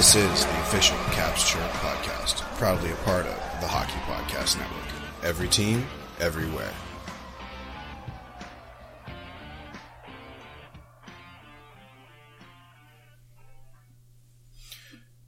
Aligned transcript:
This 0.00 0.14
is 0.14 0.46
the 0.46 0.60
official 0.62 0.96
Caps 1.12 1.46
Chirp 1.46 1.70
podcast, 1.72 2.36
proudly 2.56 2.90
a 2.90 2.94
part 3.04 3.26
of 3.26 3.34
the 3.60 3.66
Hockey 3.66 3.98
Podcast 4.10 4.56
Network. 4.56 5.22
Every 5.22 5.46
team, 5.46 5.86
everywhere. 6.18 6.72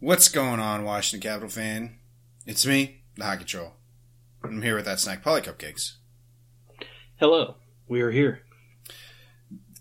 What's 0.01 0.31
going 0.31 0.59
on, 0.59 0.85
Washington 0.85 1.29
Capital 1.29 1.51
fan? 1.51 1.99
It's 2.47 2.65
me, 2.65 3.03
the 3.19 3.25
Hockey 3.25 3.45
Troll. 3.45 3.75
I'm 4.43 4.63
here 4.63 4.77
with 4.77 4.87
that 4.87 5.01
snack 5.01 5.23
Paulie 5.23 5.45
Cupcakes. 5.45 5.97
Hello, 7.17 7.57
we 7.89 8.01
are 8.01 8.11
here. 8.11 8.41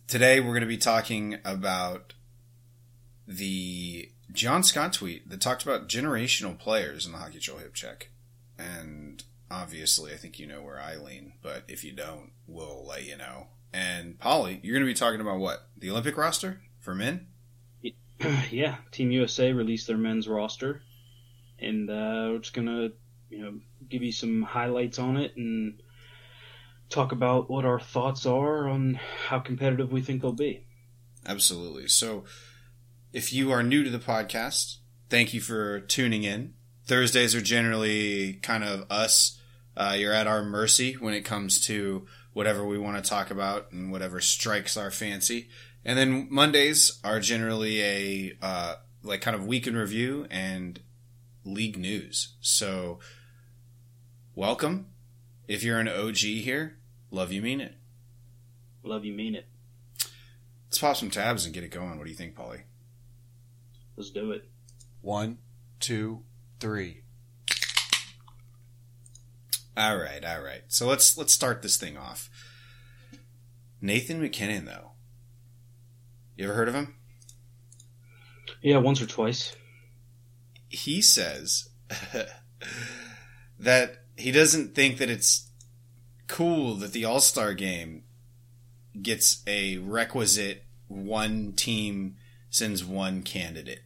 Today 0.09 0.41
we're 0.41 0.47
going 0.47 0.59
to 0.59 0.67
be 0.67 0.75
talking 0.75 1.37
about 1.45 2.13
the 3.25 4.11
John 4.31 4.63
Scott 4.63 4.93
tweet 4.93 5.29
that 5.29 5.41
talked 5.41 5.63
about 5.63 5.87
generational 5.87 6.57
players 6.57 7.05
in 7.05 7.11
the 7.11 7.17
Hockey 7.17 7.39
Troll 7.39 7.59
hip 7.59 7.73
check. 7.73 8.09
And 8.57 9.23
obviously, 9.49 10.13
I 10.13 10.17
think 10.17 10.39
you 10.39 10.47
know 10.47 10.61
where 10.61 10.79
I 10.79 10.95
lean, 10.95 11.33
but 11.41 11.63
if 11.67 11.83
you 11.83 11.91
don't, 11.91 12.31
we'll 12.47 12.85
let 12.85 13.05
you 13.05 13.17
know. 13.17 13.47
And 13.73 14.19
Paulie, 14.19 14.59
you're 14.63 14.73
going 14.73 14.85
to 14.85 14.91
be 14.91 14.97
talking 14.97 15.21
about 15.21 15.39
what? 15.39 15.67
The 15.77 15.89
Olympic 15.89 16.17
roster 16.17 16.61
for 16.79 16.93
men? 16.93 17.27
yeah, 18.51 18.75
Team 18.91 19.11
USA 19.11 19.53
released 19.53 19.87
their 19.87 19.97
men's 19.97 20.27
roster, 20.27 20.81
and 21.59 21.89
uh, 21.89 22.29
we're 22.31 22.39
just 22.39 22.53
gonna, 22.53 22.89
you 23.29 23.41
know, 23.41 23.59
give 23.89 24.03
you 24.03 24.11
some 24.11 24.43
highlights 24.43 24.99
on 24.99 25.17
it 25.17 25.35
and 25.35 25.81
talk 26.89 27.11
about 27.11 27.49
what 27.49 27.65
our 27.65 27.79
thoughts 27.79 28.25
are 28.25 28.67
on 28.67 28.99
how 29.27 29.39
competitive 29.39 29.91
we 29.91 30.01
think 30.01 30.21
they'll 30.21 30.33
be. 30.33 30.65
Absolutely. 31.25 31.87
So, 31.87 32.25
if 33.13 33.33
you 33.33 33.51
are 33.51 33.63
new 33.63 33.83
to 33.83 33.89
the 33.89 33.99
podcast, 33.99 34.77
thank 35.09 35.33
you 35.33 35.41
for 35.41 35.81
tuning 35.81 36.23
in. 36.23 36.53
Thursdays 36.85 37.35
are 37.35 37.41
generally 37.41 38.33
kind 38.35 38.63
of 38.63 38.85
us. 38.89 39.39
Uh, 39.75 39.95
you're 39.97 40.13
at 40.13 40.27
our 40.27 40.43
mercy 40.43 40.93
when 40.93 41.13
it 41.13 41.21
comes 41.21 41.59
to 41.61 42.07
whatever 42.33 42.65
we 42.65 42.77
want 42.77 43.03
to 43.03 43.09
talk 43.09 43.29
about 43.29 43.71
and 43.71 43.91
whatever 43.91 44.21
strikes 44.21 44.77
our 44.77 44.91
fancy. 44.91 45.49
And 45.83 45.97
then 45.97 46.27
Mondays 46.29 46.99
are 47.03 47.19
generally 47.19 47.81
a 47.81 48.37
uh, 48.41 48.75
like 49.03 49.21
kind 49.21 49.35
of 49.35 49.45
week 49.45 49.67
in 49.67 49.75
review 49.75 50.27
and 50.29 50.79
league 51.43 51.77
news. 51.77 52.35
So, 52.39 52.99
welcome. 54.35 54.87
If 55.47 55.63
you're 55.63 55.79
an 55.79 55.89
OG 55.89 56.17
here, 56.17 56.77
love 57.09 57.31
you, 57.31 57.41
mean 57.41 57.59
it. 57.59 57.75
Love 58.83 59.03
you, 59.03 59.13
mean 59.13 59.35
it. 59.35 59.47
Let's 60.67 60.79
pop 60.79 60.95
some 60.95 61.09
tabs 61.09 61.43
and 61.43 61.53
get 61.53 61.63
it 61.63 61.71
going. 61.71 61.97
What 61.97 62.05
do 62.05 62.09
you 62.09 62.15
think, 62.15 62.35
Paulie? 62.35 62.61
Let's 63.95 64.09
do 64.09 64.31
it. 64.31 64.49
One, 65.01 65.37
two, 65.79 66.23
three. 66.59 67.01
All 69.75 69.97
right, 69.97 70.23
all 70.23 70.41
right. 70.41 70.63
So 70.67 70.87
let's 70.87 71.17
let's 71.17 71.33
start 71.33 71.61
this 71.61 71.77
thing 71.77 71.97
off. 71.97 72.29
Nathan 73.81 74.21
MacKinnon, 74.21 74.65
though. 74.65 74.91
You 76.35 76.45
ever 76.45 76.53
heard 76.53 76.67
of 76.67 76.75
him? 76.75 76.95
Yeah, 78.61 78.77
once 78.77 79.01
or 79.01 79.07
twice. 79.07 79.55
He 80.69 81.01
says 81.01 81.69
that 83.59 84.03
he 84.17 84.31
doesn't 84.31 84.75
think 84.75 84.97
that 84.97 85.09
it's 85.09 85.49
cool 86.27 86.75
that 86.75 86.93
the 86.93 87.05
All 87.05 87.19
Star 87.19 87.53
game 87.53 88.03
gets 89.01 89.41
a 89.47 89.77
requisite 89.77 90.63
one 90.87 91.53
team 91.53 92.17
sends 92.51 92.85
one 92.85 93.23
candidate. 93.23 93.81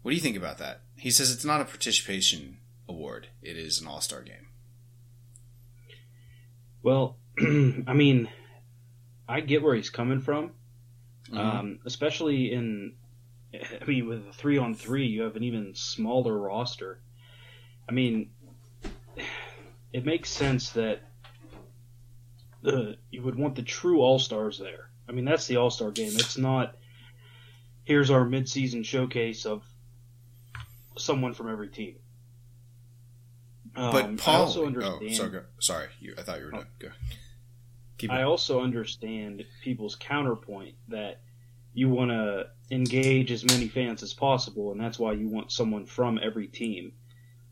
What 0.00 0.12
do 0.12 0.14
you 0.14 0.22
think 0.22 0.36
about 0.36 0.56
that? 0.58 0.80
He 0.96 1.10
says 1.10 1.30
it's 1.30 1.44
not 1.44 1.60
a 1.60 1.64
participation 1.66 2.56
award, 2.88 3.28
it 3.42 3.58
is 3.58 3.80
an 3.80 3.86
All 3.86 4.00
Star 4.00 4.22
game. 4.22 4.46
Well, 6.82 7.16
I 7.38 7.92
mean, 7.92 8.28
I 9.28 9.40
get 9.40 9.62
where 9.62 9.74
he's 9.74 9.90
coming 9.90 10.20
from, 10.20 10.52
Mm-hmm. 11.30 11.38
um, 11.38 11.78
especially 11.84 12.52
in. 12.52 12.94
I 13.52 13.84
mean, 13.86 14.08
with 14.08 14.26
a 14.28 14.32
three 14.32 14.56
on 14.56 14.74
three, 14.74 15.06
you 15.06 15.22
have 15.22 15.36
an 15.36 15.42
even 15.42 15.74
smaller 15.74 16.38
roster. 16.38 17.00
I 17.86 17.92
mean, 17.92 18.30
it 19.92 20.06
makes 20.06 20.30
sense 20.30 20.70
that 20.70 21.00
the 22.62 22.96
you 23.10 23.20
would 23.22 23.36
want 23.36 23.56
the 23.56 23.62
true 23.62 24.00
all 24.00 24.18
stars 24.18 24.58
there. 24.58 24.87
I 25.08 25.12
mean, 25.12 25.24
that's 25.24 25.46
the 25.46 25.56
all 25.56 25.70
star 25.70 25.90
game. 25.90 26.12
It's 26.14 26.38
not. 26.38 26.76
Here's 27.84 28.10
our 28.10 28.24
midseason 28.24 28.84
showcase 28.84 29.46
of 29.46 29.64
someone 30.98 31.32
from 31.32 31.50
every 31.50 31.68
team. 31.68 31.96
But 33.74 34.04
Um, 34.04 34.16
Paul, 34.16 34.34
I 34.34 34.38
also 34.40 34.64
oh, 34.64 34.66
understand. 34.66 35.14
sorry, 35.14 35.40
sorry, 35.60 35.88
you, 36.00 36.14
I 36.18 36.22
thought 36.22 36.38
you 36.38 36.46
were 36.46 36.50
done. 36.50 36.66
Go. 36.78 36.88
Keep 37.98 38.10
I 38.10 38.22
also 38.22 38.60
understand 38.60 39.44
people's 39.62 39.96
counterpoint 39.96 40.74
that 40.88 41.20
you 41.74 41.88
want 41.88 42.10
to 42.10 42.48
engage 42.70 43.30
as 43.32 43.44
many 43.44 43.68
fans 43.68 44.02
as 44.02 44.12
possible, 44.12 44.72
and 44.72 44.80
that's 44.80 44.98
why 44.98 45.12
you 45.12 45.28
want 45.28 45.52
someone 45.52 45.86
from 45.86 46.18
every 46.22 46.48
team. 46.48 46.92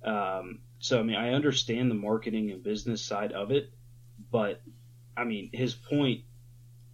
Um, 0.05 0.61
so, 0.78 1.00
I 1.00 1.03
mean, 1.03 1.17
I 1.17 1.31
understand 1.31 1.91
the 1.91 1.94
marketing 1.94 2.50
and 2.50 2.62
business 2.62 3.03
side 3.03 3.33
of 3.33 3.50
it, 3.50 3.73
but 4.31 4.61
I 5.17 5.25
mean, 5.25 5.50
his 5.53 5.75
point 5.75 6.23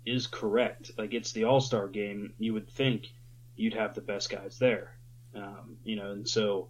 is 0.04 0.26
correct. 0.26 0.92
Like, 0.98 1.14
it's 1.14 1.32
the 1.32 1.44
All 1.44 1.60
Star 1.60 1.88
game. 1.88 2.34
You 2.38 2.54
would 2.54 2.70
think 2.70 3.12
you'd 3.56 3.74
have 3.74 3.94
the 3.94 4.00
best 4.00 4.30
guys 4.30 4.58
there, 4.58 4.96
um, 5.34 5.76
you 5.84 5.96
know, 5.96 6.12
and 6.12 6.28
so, 6.28 6.68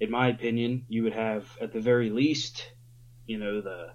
in 0.00 0.10
my 0.10 0.28
opinion, 0.28 0.84
you 0.88 1.02
would 1.04 1.12
have 1.12 1.46
at 1.60 1.72
the 1.72 1.80
very 1.80 2.10
least, 2.10 2.70
you 3.26 3.38
know, 3.38 3.60
the 3.60 3.92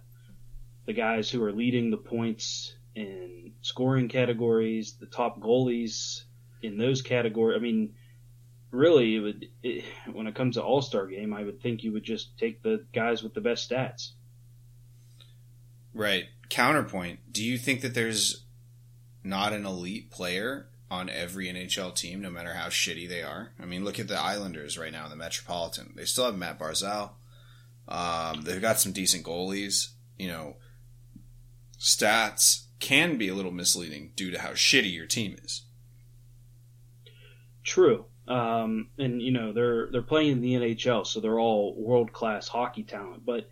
the 0.85 0.93
guys 0.93 1.29
who 1.29 1.43
are 1.43 1.51
leading 1.51 1.91
the 1.91 1.97
points 1.97 2.73
in 2.95 3.53
scoring 3.61 4.07
categories, 4.07 4.93
the 4.99 5.05
top 5.05 5.39
goalies 5.39 6.23
in 6.61 6.77
those 6.77 7.01
categories. 7.01 7.57
I 7.57 7.61
mean, 7.61 7.93
really, 8.71 9.15
it 9.15 9.19
would 9.19 9.45
it, 9.63 9.85
when 10.11 10.27
it 10.27 10.35
comes 10.35 10.55
to 10.55 10.63
All 10.63 10.81
Star 10.81 11.05
game, 11.05 11.33
I 11.33 11.43
would 11.43 11.61
think 11.61 11.83
you 11.83 11.93
would 11.93 12.03
just 12.03 12.37
take 12.37 12.61
the 12.61 12.85
guys 12.93 13.23
with 13.23 13.33
the 13.33 13.41
best 13.41 13.69
stats. 13.69 14.11
Right. 15.93 16.25
Counterpoint. 16.49 17.19
Do 17.31 17.43
you 17.43 17.57
think 17.57 17.81
that 17.81 17.93
there's 17.93 18.45
not 19.23 19.53
an 19.53 19.65
elite 19.65 20.11
player 20.11 20.69
on 20.91 21.09
every 21.09 21.47
NHL 21.47 21.95
team, 21.95 22.21
no 22.21 22.29
matter 22.29 22.53
how 22.53 22.67
shitty 22.67 23.07
they 23.07 23.21
are? 23.21 23.51
I 23.61 23.65
mean, 23.65 23.83
look 23.83 23.99
at 23.99 24.07
the 24.07 24.19
Islanders 24.19 24.77
right 24.77 24.91
now 24.91 25.05
in 25.05 25.09
the 25.11 25.15
Metropolitan. 25.15 25.93
They 25.95 26.05
still 26.05 26.25
have 26.25 26.37
Matt 26.37 26.59
Barzal. 26.59 27.11
Um, 27.87 28.41
they've 28.41 28.61
got 28.61 28.79
some 28.79 28.91
decent 28.91 29.25
goalies. 29.25 29.89
You 30.17 30.27
know, 30.29 30.55
stats 31.79 32.65
can 32.79 33.17
be 33.17 33.27
a 33.27 33.35
little 33.35 33.51
misleading 33.51 34.13
due 34.15 34.31
to 34.31 34.39
how 34.39 34.49
shitty 34.49 34.93
your 34.93 35.05
team 35.05 35.37
is. 35.43 35.63
True. 37.63 38.05
Um, 38.27 38.89
and 38.97 39.21
you 39.21 39.31
know 39.31 39.53
they're 39.53 39.89
they're 39.91 40.01
playing 40.03 40.33
in 40.33 40.41
the 40.41 40.53
NHL, 40.53 41.05
so 41.05 41.19
they're 41.19 41.39
all 41.39 41.75
world 41.75 42.13
class 42.13 42.47
hockey 42.47 42.83
talent. 42.83 43.25
But 43.25 43.49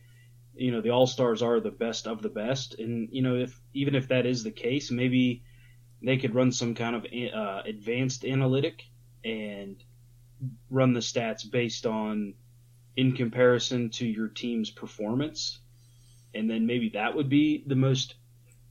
you 0.53 0.71
know 0.71 0.81
the 0.81 0.91
All 0.91 1.07
Stars 1.07 1.41
are 1.41 1.59
the 1.59 1.71
best 1.71 2.05
of 2.05 2.21
the 2.21 2.29
best, 2.29 2.75
and 2.79 3.09
you 3.11 3.23
know 3.23 3.35
if 3.35 3.59
even 3.73 3.95
if 3.95 4.07
that 4.09 4.27
is 4.27 4.43
the 4.43 4.51
case, 4.51 4.91
maybe 4.91 5.43
they 6.01 6.17
could 6.17 6.35
run 6.35 6.51
some 6.51 6.75
kind 6.75 6.95
of 6.95 7.05
uh, 7.05 7.61
advanced 7.65 8.25
analytic 8.25 8.83
and 9.23 9.83
run 10.69 10.93
the 10.93 10.99
stats 10.99 11.49
based 11.49 11.85
on 11.85 12.33
in 12.95 13.13
comparison 13.13 13.89
to 13.89 14.05
your 14.05 14.27
team's 14.27 14.71
performance, 14.71 15.59
and 16.33 16.49
then 16.49 16.65
maybe 16.65 16.89
that 16.89 17.15
would 17.15 17.29
be 17.29 17.63
the 17.65 17.75
most 17.75 18.15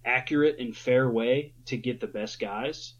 accurate 0.04 0.58
and 0.58 0.76
fair 0.76 1.08
way 1.08 1.52
to 1.66 1.76
get 1.76 2.00
the 2.00 2.06
best 2.06 2.38
guys 2.38 2.94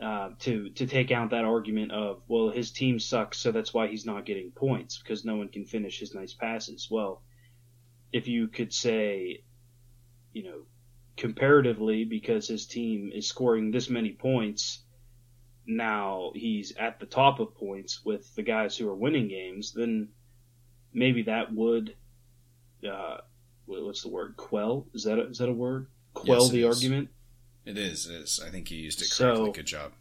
uh, 0.00 0.30
to 0.38 0.70
to 0.70 0.86
take 0.86 1.10
out 1.10 1.30
that 1.30 1.44
argument 1.44 1.92
of 1.92 2.20
well 2.28 2.50
his 2.50 2.70
team 2.70 2.98
sucks 2.98 3.38
so 3.38 3.50
that's 3.50 3.72
why 3.72 3.86
he's 3.86 4.04
not 4.04 4.26
getting 4.26 4.50
points 4.50 4.98
because 4.98 5.24
no 5.24 5.36
one 5.36 5.48
can 5.48 5.64
finish 5.64 5.98
his 5.98 6.14
nice 6.14 6.34
passes. 6.34 6.88
Well, 6.90 7.22
if 8.12 8.28
you 8.28 8.48
could 8.48 8.72
say, 8.72 9.42
you 10.32 10.42
know, 10.44 10.60
comparatively 11.16 12.04
because 12.04 12.46
his 12.48 12.66
team 12.66 13.10
is 13.14 13.26
scoring 13.28 13.70
this 13.70 13.88
many 13.90 14.10
points, 14.12 14.80
now 15.66 16.30
he's 16.34 16.72
at 16.76 17.00
the 17.00 17.06
top 17.06 17.40
of 17.40 17.54
points 17.54 18.04
with 18.04 18.34
the 18.34 18.42
guys 18.42 18.76
who 18.76 18.88
are 18.88 18.94
winning 18.94 19.28
games, 19.28 19.72
then 19.72 20.08
maybe 20.92 21.22
that 21.22 21.52
would 21.52 21.94
uh, 22.88 23.16
what's 23.66 24.02
the 24.02 24.08
word 24.08 24.36
quell 24.36 24.86
is 24.94 25.04
that 25.04 25.18
a, 25.18 25.28
is 25.28 25.38
that 25.38 25.48
a 25.48 25.52
word 25.52 25.88
quell 26.14 26.42
Yes, 26.42 26.50
the 26.50 26.62
is. 26.62 26.76
argument 26.76 27.08
It 27.64 27.76
is. 27.78 28.06
It 28.06 28.14
is. 28.14 28.40
I 28.46 28.50
think 28.50 28.70
you 28.70 28.78
used 28.78 29.00
it 29.02 29.06
So- 29.06 29.34
correctly. 29.34 29.52
Good 29.52 29.66
job. 29.66 29.92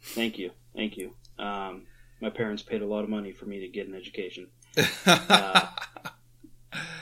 Thank 0.00 0.38
you, 0.38 0.50
thank 0.74 0.96
you. 0.96 1.14
Um, 1.38 1.82
my 2.20 2.30
parents 2.30 2.62
paid 2.62 2.82
a 2.82 2.86
lot 2.86 3.04
of 3.04 3.10
money 3.10 3.32
for 3.32 3.44
me 3.46 3.60
to 3.60 3.68
get 3.68 3.88
an 3.88 3.94
education. 3.94 4.48
Uh, 5.06 5.66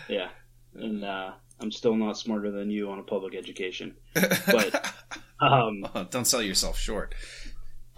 Yeah, 0.08 0.28
and 0.74 1.04
uh, 1.04 1.32
I'm 1.60 1.70
still 1.70 1.94
not 1.94 2.16
smarter 2.16 2.50
than 2.50 2.70
you 2.70 2.90
on 2.90 2.98
a 2.98 3.02
public 3.02 3.34
education. 3.34 3.96
But 4.14 4.92
um, 5.40 5.86
Don't 6.10 6.26
sell 6.26 6.42
yourself 6.42 6.78
short. 6.78 7.14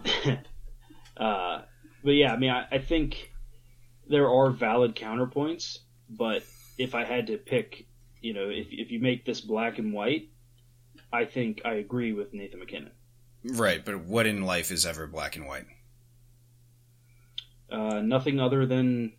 Uh, 1.14 1.60
but 2.02 2.12
yeah, 2.12 2.32
I 2.32 2.38
mean, 2.38 2.50
I, 2.50 2.66
I 2.72 2.78
think 2.78 3.30
there 4.08 4.28
are 4.30 4.50
valid 4.50 4.96
counterpoints, 4.96 5.78
but 6.08 6.42
if 6.78 6.94
I 6.94 7.04
had 7.04 7.26
to 7.28 7.36
pick, 7.36 7.86
you 8.22 8.32
know, 8.32 8.48
if 8.48 8.68
if 8.70 8.90
you 8.90 8.98
make 8.98 9.24
this 9.24 9.40
black 9.40 9.78
and 9.78 9.92
white, 9.92 10.30
I 11.12 11.26
think 11.26 11.60
I 11.66 11.74
agree 11.74 12.12
with 12.12 12.32
Nathan 12.32 12.60
MacKinnon. 12.60 12.92
Right, 13.44 13.84
but 13.84 14.00
what 14.00 14.26
in 14.26 14.42
life 14.42 14.72
is 14.72 14.86
ever 14.86 15.06
black 15.06 15.36
and 15.36 15.46
white? 15.46 15.66
Uh, 17.70 18.00
nothing 18.00 18.40
other 18.40 18.66
than 18.66 19.12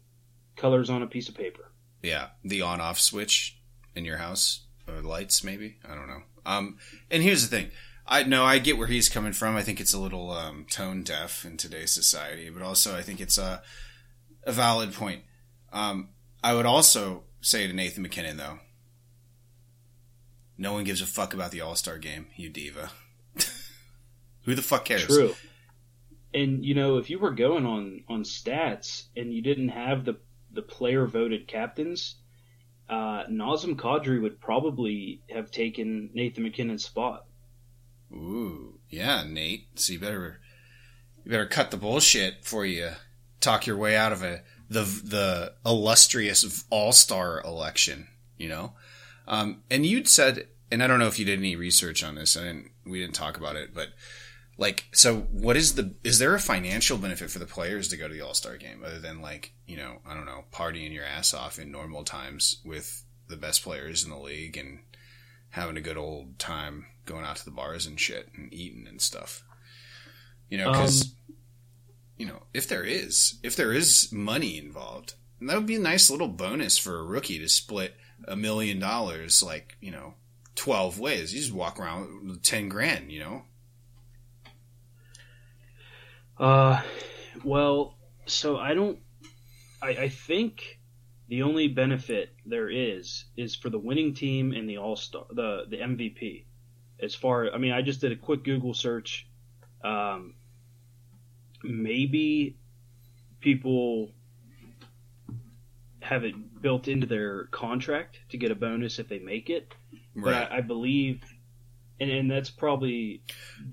colors 0.55 0.89
on 0.89 1.03
a 1.03 1.07
piece 1.07 1.29
of 1.29 1.35
paper. 1.35 1.71
Yeah, 2.01 2.29
the 2.43 2.61
on-off 2.61 2.99
switch 2.99 3.59
in 3.95 4.05
your 4.05 4.17
house 4.17 4.61
or 4.87 5.01
lights, 5.01 5.43
maybe. 5.43 5.77
I 5.87 5.95
don't 5.95 6.07
know. 6.07 6.23
Um, 6.45 6.77
and 7.09 7.23
here's 7.23 7.47
the 7.47 7.55
thing. 7.55 7.71
I 8.05 8.23
know 8.23 8.43
I 8.43 8.59
get 8.59 8.77
where 8.77 8.87
he's 8.87 9.07
coming 9.07 9.33
from. 9.33 9.55
I 9.55 9.61
think 9.61 9.79
it's 9.79 9.93
a 9.93 9.99
little 9.99 10.31
um, 10.31 10.65
tone 10.69 11.03
deaf 11.03 11.45
in 11.45 11.57
today's 11.57 11.91
society, 11.91 12.49
but 12.49 12.61
also 12.61 12.97
I 12.97 13.01
think 13.01 13.21
it's 13.21 13.37
a 13.37 13.61
a 14.45 14.51
valid 14.51 14.93
point. 14.93 15.21
Um, 15.71 16.09
I 16.43 16.53
would 16.53 16.65
also 16.65 17.23
say 17.39 17.65
to 17.65 17.73
Nathan 17.73 18.03
MacKinnon 18.03 18.37
though, 18.37 18.59
no 20.57 20.73
one 20.73 20.83
gives 20.83 21.01
a 21.01 21.05
fuck 21.05 21.33
about 21.33 21.51
the 21.51 21.61
All 21.61 21.75
Star 21.75 21.97
game, 21.97 22.27
you 22.35 22.49
diva. 22.49 22.91
Who 24.43 24.53
the 24.53 24.61
fuck 24.61 24.85
cares? 24.85 25.07
True. 25.07 25.33
And 26.33 26.65
you 26.65 26.75
know, 26.75 26.97
if 26.97 27.09
you 27.09 27.19
were 27.19 27.31
going 27.31 27.65
on 27.65 28.03
on 28.09 28.23
stats 28.23 29.05
and 29.15 29.33
you 29.33 29.41
didn't 29.41 29.69
have 29.69 30.03
the 30.03 30.17
the 30.51 30.61
player 30.61 31.07
voted 31.07 31.47
captains, 31.47 32.15
uh, 32.89 33.23
Nazem 33.29 33.75
Kadri 33.75 34.21
would 34.21 34.39
probably 34.39 35.21
have 35.29 35.51
taken 35.51 36.09
Nathan 36.13 36.43
MacKinnon's 36.43 36.85
spot. 36.85 37.25
Ooh, 38.11 38.79
yeah, 38.89 39.23
Nate. 39.27 39.67
So 39.75 39.93
you 39.93 39.99
better 39.99 40.39
you 41.23 41.31
better 41.31 41.45
cut 41.45 41.71
the 41.71 41.77
bullshit 41.77 42.41
before 42.41 42.65
you 42.65 42.91
talk 43.39 43.65
your 43.65 43.77
way 43.77 43.95
out 43.95 44.11
of 44.11 44.21
a 44.21 44.41
the 44.69 44.83
the 44.83 45.53
illustrious 45.65 46.65
All 46.69 46.91
Star 46.91 47.41
election. 47.41 48.07
You 48.37 48.49
know, 48.49 48.73
um, 49.27 49.63
and 49.71 49.85
you'd 49.85 50.07
said, 50.07 50.47
and 50.71 50.83
I 50.83 50.87
don't 50.87 50.99
know 50.99 51.07
if 51.07 51.17
you 51.17 51.25
did 51.25 51.39
any 51.39 51.55
research 51.55 52.03
on 52.03 52.15
this. 52.15 52.37
I 52.37 52.43
didn't. 52.43 52.71
We 52.85 52.99
didn't 52.99 53.15
talk 53.15 53.37
about 53.37 53.55
it, 53.55 53.73
but 53.73 53.89
like, 54.57 54.85
so 54.91 55.21
what 55.31 55.57
is 55.57 55.75
the? 55.75 55.95
Is 56.03 56.19
there 56.19 56.35
a 56.35 56.39
financial 56.39 56.97
benefit 56.97 57.31
for 57.31 57.39
the 57.39 57.45
players 57.45 57.87
to 57.87 57.97
go 57.97 58.07
to 58.07 58.13
the 58.13 58.21
All 58.21 58.35
Star 58.35 58.57
game 58.57 58.83
other 58.85 58.99
than 58.99 59.21
like 59.21 59.53
you 59.65 59.77
know 59.77 59.99
I 60.05 60.13
don't 60.13 60.25
know 60.25 60.45
partying 60.53 60.93
your 60.93 61.05
ass 61.05 61.33
off 61.33 61.57
in 61.57 61.71
normal 61.71 62.03
times 62.03 62.61
with 62.63 63.03
the 63.27 63.37
best 63.37 63.63
players 63.63 64.03
in 64.03 64.11
the 64.11 64.17
league 64.17 64.57
and 64.57 64.79
having 65.49 65.77
a 65.77 65.81
good 65.81 65.97
old 65.97 66.37
time 66.37 66.85
going 67.05 67.25
out 67.25 67.35
to 67.37 67.45
the 67.45 67.51
bars 67.51 67.85
and 67.85 67.99
shit 67.99 68.29
and 68.35 68.53
eating 68.53 68.87
and 68.87 69.01
stuff. 69.01 69.43
You 70.49 70.59
know, 70.59 70.71
because 70.71 71.03
um, 71.03 71.35
you 72.17 72.25
know 72.27 72.43
if 72.53 72.67
there 72.67 72.83
is 72.83 73.39
if 73.41 73.55
there 73.55 73.73
is 73.73 74.11
money 74.11 74.59
involved, 74.59 75.15
that 75.41 75.55
would 75.55 75.65
be 75.65 75.75
a 75.75 75.79
nice 75.79 76.11
little 76.11 76.27
bonus 76.27 76.77
for 76.77 76.99
a 76.99 77.03
rookie 77.03 77.39
to 77.39 77.49
split 77.49 77.95
a 78.27 78.35
million 78.35 78.77
dollars 78.77 79.41
like 79.41 79.77
you 79.81 79.89
know 79.89 80.13
twelve 80.53 80.99
ways. 80.99 81.33
You 81.33 81.39
just 81.39 81.53
walk 81.53 81.79
around 81.79 82.29
with 82.29 82.43
ten 82.43 82.69
grand. 82.69 83.11
You 83.11 83.19
know. 83.19 83.43
Uh, 86.37 86.81
well, 87.43 87.97
so 88.25 88.57
I 88.57 88.73
don't. 88.73 88.99
I, 89.81 89.89
I 89.89 90.09
think 90.09 90.79
the 91.27 91.43
only 91.43 91.67
benefit 91.67 92.33
there 92.45 92.69
is 92.69 93.25
is 93.37 93.55
for 93.55 93.69
the 93.69 93.79
winning 93.79 94.13
team 94.13 94.51
and 94.51 94.69
the 94.69 94.77
all 94.77 94.95
star, 94.95 95.25
the 95.31 95.65
the 95.69 95.77
MVP. 95.77 96.45
As 97.01 97.15
far, 97.15 97.51
I 97.51 97.57
mean, 97.57 97.71
I 97.71 97.81
just 97.81 98.01
did 98.01 98.11
a 98.11 98.15
quick 98.15 98.43
Google 98.43 98.73
search. 98.73 99.27
Um, 99.83 100.35
maybe 101.63 102.57
people 103.41 104.11
have 106.01 106.23
it 106.23 106.61
built 106.61 106.87
into 106.87 107.07
their 107.07 107.45
contract 107.45 108.19
to 108.29 108.37
get 108.37 108.51
a 108.51 108.55
bonus 108.55 108.99
if 108.99 109.07
they 109.07 109.19
make 109.19 109.49
it. 109.49 109.73
Right. 110.15 110.23
But 110.23 110.51
I, 110.51 110.57
I 110.57 110.61
believe, 110.61 111.21
and, 111.99 112.09
and 112.09 112.31
that's 112.31 112.49
probably 112.49 113.21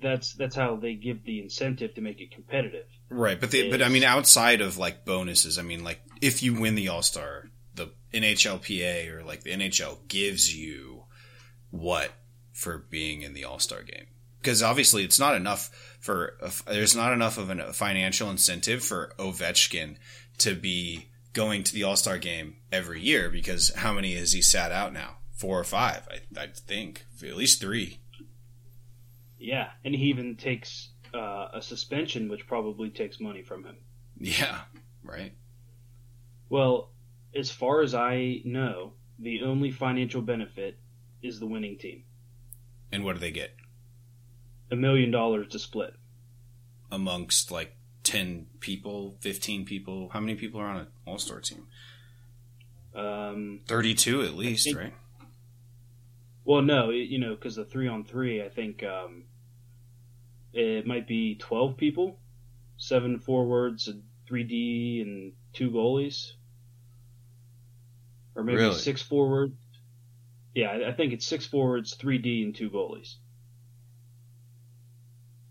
that's 0.01 0.33
that's 0.33 0.55
how 0.55 0.75
they 0.75 0.95
give 0.95 1.23
the 1.25 1.41
incentive 1.41 1.93
to 1.95 2.01
make 2.01 2.21
it 2.21 2.31
competitive. 2.31 2.85
Right, 3.09 3.39
but 3.39 3.51
the, 3.51 3.69
but 3.69 3.81
I 3.81 3.89
mean, 3.89 4.03
outside 4.03 4.61
of 4.61 4.77
like 4.77 5.05
bonuses, 5.05 5.57
I 5.57 5.63
mean, 5.63 5.83
like 5.83 6.01
if 6.21 6.43
you 6.43 6.53
win 6.53 6.75
the 6.75 6.87
All 6.89 7.01
Star, 7.01 7.51
the 7.75 7.91
NHLPA 8.13 9.11
or 9.11 9.23
like 9.23 9.43
the 9.43 9.51
NHL 9.51 10.07
gives 10.07 10.55
you 10.55 11.03
what 11.71 12.11
for 12.53 12.77
being 12.77 13.21
in 13.21 13.33
the 13.33 13.43
All 13.43 13.59
Star 13.59 13.83
game? 13.83 14.07
Because 14.39 14.63
obviously, 14.63 15.03
it's 15.03 15.19
not 15.19 15.35
enough 15.35 15.95
for 15.99 16.37
there's 16.67 16.95
not 16.95 17.13
enough 17.13 17.37
of 17.37 17.49
a 17.49 17.73
financial 17.73 18.29
incentive 18.29 18.83
for 18.83 19.13
Ovechkin 19.17 19.97
to 20.39 20.55
be 20.55 21.09
going 21.33 21.63
to 21.63 21.73
the 21.73 21.83
All 21.83 21.95
Star 21.95 22.17
game 22.17 22.57
every 22.71 23.01
year. 23.01 23.29
Because 23.29 23.73
how 23.75 23.93
many 23.93 24.15
has 24.15 24.31
he 24.31 24.41
sat 24.41 24.71
out 24.71 24.93
now? 24.93 25.17
Four 25.33 25.59
or 25.59 25.63
five, 25.63 26.07
I, 26.11 26.39
I 26.39 26.47
think, 26.47 27.05
at 27.23 27.35
least 27.35 27.59
three. 27.59 28.00
Yeah, 29.41 29.69
and 29.83 29.95
he 29.95 30.05
even 30.05 30.35
takes 30.35 30.89
uh, 31.13 31.47
a 31.53 31.61
suspension, 31.61 32.29
which 32.29 32.47
probably 32.47 32.89
takes 32.89 33.19
money 33.19 33.41
from 33.41 33.63
him. 33.63 33.75
Yeah, 34.19 34.61
right. 35.03 35.33
Well, 36.49 36.91
as 37.35 37.49
far 37.49 37.81
as 37.81 37.95
I 37.95 38.41
know, 38.45 38.93
the 39.17 39.41
only 39.43 39.71
financial 39.71 40.21
benefit 40.21 40.77
is 41.23 41.39
the 41.39 41.47
winning 41.47 41.77
team. 41.77 42.03
And 42.91 43.03
what 43.03 43.13
do 43.13 43.19
they 43.19 43.31
get? 43.31 43.55
A 44.69 44.75
million 44.75 45.11
dollars 45.11 45.47
to 45.49 45.59
split. 45.59 45.95
Amongst 46.91 47.51
like 47.51 47.75
10 48.03 48.47
people, 48.59 49.17
15 49.21 49.65
people. 49.65 50.09
How 50.11 50.19
many 50.19 50.35
people 50.35 50.59
are 50.59 50.67
on 50.67 50.77
an 50.77 50.87
all 51.07 51.17
star 51.17 51.39
team? 51.39 51.67
Um, 52.93 53.61
32 53.67 54.23
at 54.23 54.33
least, 54.35 54.65
think, 54.65 54.77
right? 54.77 54.93
Well, 56.43 56.61
no, 56.61 56.89
you 56.89 57.19
know, 57.19 57.35
because 57.35 57.55
the 57.55 57.65
three 57.65 57.87
on 57.87 58.03
three, 58.03 58.43
I 58.43 58.49
think 58.49 58.83
um, 58.83 59.23
it 60.53 60.85
might 60.85 61.07
be 61.07 61.35
12 61.35 61.77
people, 61.77 62.19
seven 62.77 63.19
forwards, 63.19 63.87
a 63.87 63.93
3D, 64.31 65.01
and 65.01 65.33
two 65.53 65.71
goalies. 65.71 66.33
Or 68.35 68.43
maybe 68.43 68.57
really? 68.57 68.75
six 68.75 69.01
forwards. 69.01 69.55
Yeah, 70.53 70.79
I 70.87 70.91
think 70.91 71.13
it's 71.13 71.25
six 71.25 71.45
forwards, 71.45 71.95
3D, 71.95 72.43
and 72.43 72.55
two 72.55 72.69
goalies. 72.69 73.15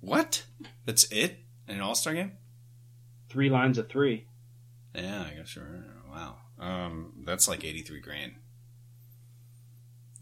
What? 0.01 0.45
That's 0.85 1.05
it? 1.11 1.39
In 1.69 1.77
an 1.77 1.81
all 1.81 1.95
star 1.95 2.15
game? 2.15 2.33
Three 3.29 3.49
lines 3.49 3.79
of 3.79 3.89
three. 3.89 4.27
Yeah, 4.95 5.25
I 5.31 5.35
guess 5.35 5.49
sure. 5.49 5.85
Wow. 6.11 6.37
Um, 6.59 7.13
that's 7.25 7.49
like 7.49 7.65
83 7.65 8.01
grand. 8.01 8.33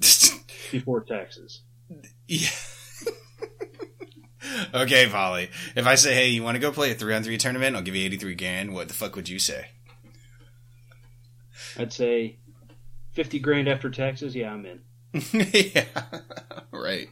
Before 0.70 1.00
taxes. 1.00 1.62
Yeah. 2.26 2.48
okay, 4.74 5.06
Volley. 5.06 5.50
If 5.76 5.86
I 5.86 5.94
say, 5.94 6.14
hey, 6.14 6.28
you 6.28 6.42
want 6.42 6.56
to 6.56 6.60
go 6.60 6.72
play 6.72 6.90
a 6.90 6.94
three 6.94 7.14
on 7.14 7.22
three 7.22 7.38
tournament? 7.38 7.76
I'll 7.76 7.82
give 7.82 7.96
you 7.96 8.04
83 8.04 8.34
grand. 8.34 8.74
What 8.74 8.88
the 8.88 8.94
fuck 8.94 9.16
would 9.16 9.28
you 9.28 9.38
say? 9.38 9.68
I'd 11.76 11.92
say 11.92 12.38
50 13.12 13.38
grand 13.38 13.68
after 13.68 13.90
taxes. 13.90 14.34
Yeah, 14.34 14.52
I'm 14.52 14.66
in. 14.66 14.80
yeah. 15.32 15.84
right. 16.70 17.08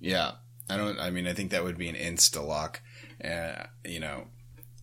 Yeah. 0.00 0.32
I 0.68 0.76
don't, 0.76 0.98
I 0.98 1.10
mean, 1.10 1.26
I 1.26 1.32
think 1.32 1.50
that 1.50 1.64
would 1.64 1.78
be 1.78 1.88
an 1.88 1.94
insta 1.94 2.44
lock. 2.44 2.80
Uh, 3.22 3.64
you 3.84 4.00
know, 4.00 4.26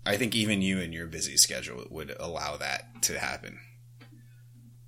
I 0.05 0.17
think 0.17 0.35
even 0.35 0.61
you 0.61 0.79
and 0.79 0.93
your 0.93 1.07
busy 1.07 1.37
schedule 1.37 1.85
would 1.89 2.15
allow 2.19 2.57
that 2.57 3.01
to 3.03 3.19
happen. 3.19 3.59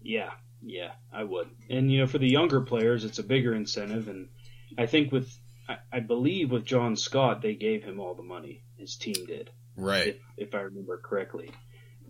Yeah, 0.01 0.31
yeah, 0.61 0.91
I 1.11 1.23
would. 1.23 1.49
And 1.69 1.91
you 1.91 1.99
know, 1.99 2.07
for 2.07 2.17
the 2.17 2.29
younger 2.29 2.61
players, 2.61 3.03
it's 3.05 3.19
a 3.19 3.23
bigger 3.23 3.53
incentive. 3.53 4.07
And 4.07 4.29
I 4.77 4.85
think 4.85 5.11
with, 5.11 5.37
I, 5.67 5.77
I 5.91 5.99
believe 5.99 6.51
with 6.51 6.65
John 6.65 6.95
Scott, 6.95 7.41
they 7.41 7.55
gave 7.55 7.83
him 7.83 7.99
all 7.99 8.15
the 8.15 8.23
money. 8.23 8.63
His 8.77 8.95
team 8.95 9.25
did, 9.25 9.49
right? 9.75 10.19
If, 10.37 10.47
if 10.49 10.55
I 10.55 10.61
remember 10.61 10.97
correctly. 10.97 11.51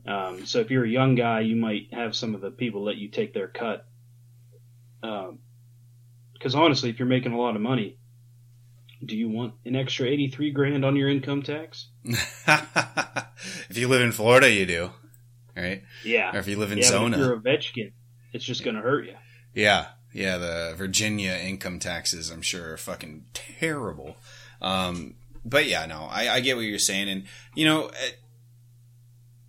Um, 0.08 0.46
so 0.46 0.60
if 0.60 0.70
you're 0.70 0.86
a 0.86 0.90
young 0.90 1.16
guy, 1.16 1.42
you 1.42 1.56
might 1.56 1.94
have 1.94 2.16
some 2.16 2.36
of 2.36 2.42
the 2.42 2.52
people 2.52 2.84
let 2.84 2.98
you 2.98 3.10
take 3.10 3.34
their 3.34 3.48
cut. 3.48 3.88
Because 5.02 6.56
um, 6.56 6.62
honestly, 6.62 6.90
if 6.90 7.00
you're 7.00 7.08
making 7.08 7.34
a 7.34 7.40
lot 7.40 7.56
of 7.56 7.62
money, 7.62 7.98
do 9.04 9.18
you 9.18 9.30
want 9.30 9.54
an 9.66 9.76
extra 9.76 10.08
83 10.08 10.52
grand 10.52 10.86
on 10.86 10.96
your 10.96 11.10
income 11.10 11.42
tax? 11.42 11.90
if 12.04 13.78
you 13.78 13.88
live 13.88 14.02
in 14.02 14.12
Florida, 14.12 14.52
you 14.52 14.66
do, 14.66 14.92
right? 15.56 15.84
Yeah. 16.04 16.36
Or 16.36 16.40
if 16.40 16.48
you 16.48 16.58
live 16.58 16.72
in 16.72 16.80
yeah, 16.80 16.86
Zona, 16.86 17.18
if 17.18 17.24
you're 17.24 17.34
a 17.34 17.40
Ovechkin, 17.40 17.92
it's 18.34 18.46
just 18.46 18.64
going 18.64 18.76
to 18.76 18.82
hurt 18.82 19.06
you. 19.06 19.16
Yeah, 19.54 19.88
yeah. 20.16 20.38
The 20.38 20.74
Virginia 20.78 21.34
income 21.34 21.80
taxes, 21.80 22.30
I'm 22.30 22.42
sure, 22.42 22.74
are 22.74 22.78
fucking 22.78 23.26
terrible. 23.34 24.16
Um, 24.62 25.16
but 25.44 25.68
yeah, 25.68 25.86
no, 25.86 26.08
I, 26.10 26.30
I, 26.30 26.40
get 26.40 26.56
what 26.56 26.66
you're 26.66 26.80
saying, 26.80 27.10
and 27.10 27.26
you 27.54 27.66
know, 27.66 27.88
eh, 27.88 28.12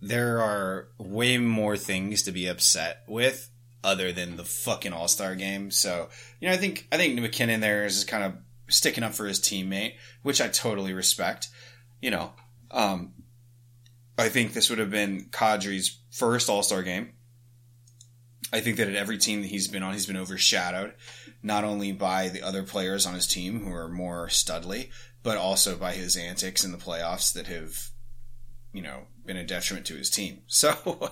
there 0.01 0.41
are 0.41 0.89
way 0.97 1.37
more 1.37 1.77
things 1.77 2.23
to 2.23 2.31
be 2.31 2.47
upset 2.47 3.03
with 3.07 3.49
other 3.83 4.11
than 4.11 4.35
the 4.35 4.43
fucking 4.43 4.93
All 4.93 5.07
Star 5.07 5.35
game. 5.35 5.71
So 5.71 6.09
you 6.41 6.49
know, 6.49 6.53
I 6.53 6.57
think 6.57 6.87
I 6.91 6.97
think 6.97 7.19
MacKinnon 7.19 7.61
there 7.61 7.85
is 7.85 8.03
kind 8.03 8.23
of 8.25 8.33
sticking 8.67 9.03
up 9.03 9.13
for 9.13 9.25
his 9.25 9.39
teammate, 9.39 9.93
which 10.21 10.41
I 10.41 10.49
totally 10.49 10.93
respect. 10.93 11.47
You 12.01 12.11
know, 12.11 12.33
um, 12.69 13.13
I 14.17 14.29
think 14.29 14.53
this 14.53 14.69
would 14.69 14.79
have 14.79 14.91
been 14.91 15.29
Kadri's 15.31 15.97
first 16.11 16.49
All 16.49 16.61
Star 16.61 16.83
game. 16.83 17.13
I 18.53 18.61
think 18.61 18.77
that 18.77 18.87
at 18.87 18.95
every 18.95 19.17
team 19.17 19.41
that 19.41 19.49
he's 19.49 19.67
been 19.67 19.83
on, 19.83 19.93
he's 19.93 20.05
been 20.05 20.17
overshadowed, 20.17 20.93
not 21.43 21.63
only 21.63 21.91
by 21.91 22.29
the 22.29 22.41
other 22.41 22.63
players 22.63 23.05
on 23.05 23.13
his 23.13 23.27
team 23.27 23.59
who 23.65 23.73
are 23.73 23.89
more 23.89 24.27
studly, 24.27 24.89
but 25.23 25.37
also 25.37 25.75
by 25.75 25.91
his 25.93 26.15
antics 26.15 26.63
in 26.63 26.71
the 26.71 26.77
playoffs 26.77 27.33
that 27.33 27.47
have, 27.47 27.77
you 28.71 28.81
know, 28.81 29.07
been 29.25 29.35
a 29.37 29.43
detriment 29.45 29.85
to 29.87 29.95
his 29.95 30.09
team. 30.09 30.43
So, 30.47 31.11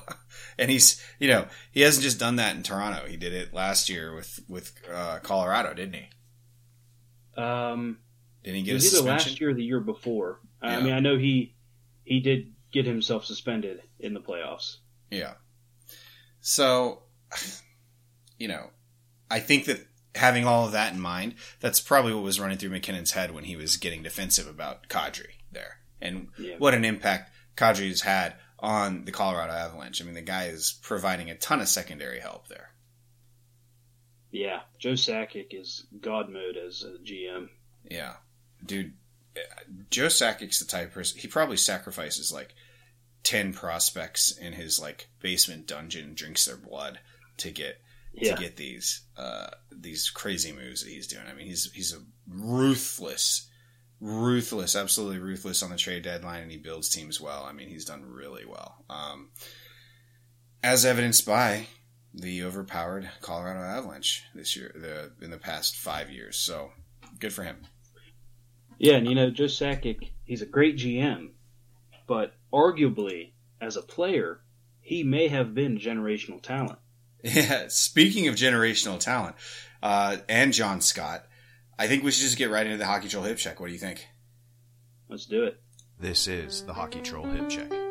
and 0.57 0.71
he's, 0.71 1.03
you 1.19 1.27
know, 1.27 1.47
he 1.71 1.81
hasn't 1.81 2.03
just 2.03 2.19
done 2.19 2.37
that 2.37 2.55
in 2.55 2.63
Toronto. 2.63 3.05
He 3.05 3.17
did 3.17 3.33
it 3.33 3.53
last 3.53 3.89
year 3.89 4.15
with 4.15 4.39
with 4.47 4.71
uh, 4.91 5.19
Colorado, 5.21 5.73
didn't 5.73 5.95
he? 5.95 6.09
Um, 7.41 7.97
Didn't 8.43 8.55
he 8.55 8.61
it 8.61 8.65
get 8.65 8.73
was 8.75 8.85
either 8.85 8.95
suspension? 8.97 9.31
last 9.31 9.41
year 9.41 9.49
or 9.49 9.53
the 9.53 9.63
year 9.63 9.81
before. 9.81 10.39
I 10.61 10.79
mean, 10.81 10.93
I 10.93 10.99
know 11.01 11.17
he 11.17 11.53
he 12.05 12.21
did 12.21 12.53
get 12.71 12.85
himself 12.85 13.25
suspended 13.25 13.81
in 13.99 14.13
the 14.13 14.21
playoffs. 14.21 14.77
Yeah. 15.11 15.33
So, 16.39 17.03
you 18.39 18.47
know, 18.47 18.69
I 19.29 19.39
think 19.39 19.65
that 19.65 19.85
having 20.13 20.45
all 20.45 20.65
of 20.65 20.71
that 20.73 20.93
in 20.93 20.99
mind, 20.99 21.35
that's 21.59 21.79
probably 21.79 22.13
what 22.13 22.23
was 22.23 22.39
running 22.39 22.57
through 22.57 22.69
MacKinnon's 22.69 23.11
head 23.11 23.31
when 23.31 23.43
he 23.45 23.55
was 23.55 23.77
getting 23.77 24.03
defensive 24.03 24.47
about 24.47 24.87
Kadri 24.87 25.31
there, 25.51 25.79
and 26.01 26.29
Yeah. 26.37 26.55
what 26.57 26.73
an 26.73 26.85
impact 26.85 27.31
Kadri 27.57 27.89
has 27.89 28.01
had 28.01 28.35
on 28.59 29.05
the 29.05 29.11
Colorado 29.11 29.51
Avalanche. 29.53 30.01
I 30.01 30.05
mean, 30.05 30.13
the 30.15 30.21
guy 30.21 30.45
is 30.45 30.79
providing 30.81 31.29
a 31.29 31.35
ton 31.35 31.59
of 31.61 31.67
secondary 31.67 32.19
help 32.19 32.47
there. 32.47 32.71
Yeah, 34.31 34.61
Joe 34.79 34.93
Sakic 34.93 35.47
is 35.51 35.85
god 36.01 36.29
mode 36.29 36.57
as 36.57 36.83
a 36.83 36.97
GM. 37.03 37.49
Yeah, 37.89 38.15
dude, 38.65 38.93
Joe 39.89 40.07
Sakic's 40.07 40.59
the 40.59 40.65
type 40.65 40.87
of 40.89 40.93
person 40.93 41.19
he 41.19 41.27
probably 41.27 41.57
sacrifices 41.57 42.33
like 42.33 42.53
ten 43.23 43.53
prospects 43.53 44.31
in 44.31 44.53
his 44.53 44.79
like 44.79 45.07
basement 45.21 45.67
dungeon, 45.67 46.05
and 46.05 46.15
drinks 46.15 46.45
their 46.45 46.57
blood 46.57 46.99
to 47.37 47.51
get 47.51 47.81
Yeah, 48.13 48.35
to 48.35 48.41
get 48.41 48.55
these 48.55 49.01
uh, 49.17 49.47
these 49.71 50.09
crazy 50.09 50.51
moves 50.51 50.83
that 50.83 50.89
he's 50.89 51.07
doing. 51.07 51.23
I 51.29 51.33
mean, 51.33 51.47
he's 51.47 51.71
he's 51.71 51.93
a 51.93 51.99
ruthless, 52.27 53.49
ruthless, 53.99 54.75
absolutely 54.75 55.19
ruthless 55.19 55.63
on 55.63 55.69
the 55.69 55.77
trade 55.77 56.03
deadline, 56.03 56.41
and 56.43 56.51
he 56.51 56.57
builds 56.57 56.89
teams 56.89 57.19
well. 57.21 57.43
I 57.43 57.51
mean, 57.53 57.69
he's 57.69 57.85
done 57.85 58.05
really 58.05 58.45
well, 58.45 58.83
um, 58.89 59.29
as 60.63 60.85
evidenced 60.85 61.25
by 61.25 61.67
the 62.13 62.43
overpowered 62.43 63.09
Colorado 63.21 63.59
Avalanche 63.59 64.23
this 64.33 64.55
year, 64.55 64.71
the 64.75 65.11
in 65.23 65.31
the 65.31 65.37
past 65.37 65.75
five 65.75 66.09
years. 66.09 66.37
So 66.37 66.71
good 67.19 67.33
for 67.33 67.43
him. 67.43 67.67
yeah, 68.77 68.95
and 68.95 69.07
you 69.07 69.15
know 69.15 69.29
Joe 69.29 69.45
Sakic, 69.45 70.11
he's 70.23 70.41
a 70.41 70.45
great 70.45 70.77
GM, 70.77 71.31
but 72.07 72.33
arguably 72.53 73.33
as 73.61 73.77
a 73.77 73.81
player, 73.81 74.41
he 74.81 75.03
may 75.03 75.27
have 75.27 75.53
been 75.53 75.77
generational 75.77 76.41
talent. 76.41 76.79
Yeah. 77.25 77.65
Speaking 77.69 78.27
of 78.27 78.35
generational 78.35 78.99
talent, 78.99 79.35
uh, 79.81 80.17
and 80.29 80.53
John 80.53 80.79
Scott, 80.79 81.25
I 81.77 81.87
think 81.87 82.03
we 82.03 82.11
should 82.11 82.23
just 82.23 82.37
get 82.37 82.51
right 82.51 82.65
into 82.65 82.77
the 82.77 82.85
hockey 82.85 83.09
troll 83.09 83.23
hip 83.23 83.37
check. 83.37 83.59
What 83.59 83.67
do 83.67 83.73
you 83.73 83.79
think? 83.79 84.07
Let's 85.09 85.25
do 85.25 85.43
it. 85.43 85.59
This 85.99 86.27
is 86.27 86.63
the 86.63 86.73
Hockey 86.73 86.99
Troll 87.01 87.25
Hip 87.25 87.47
Check. 87.49 87.84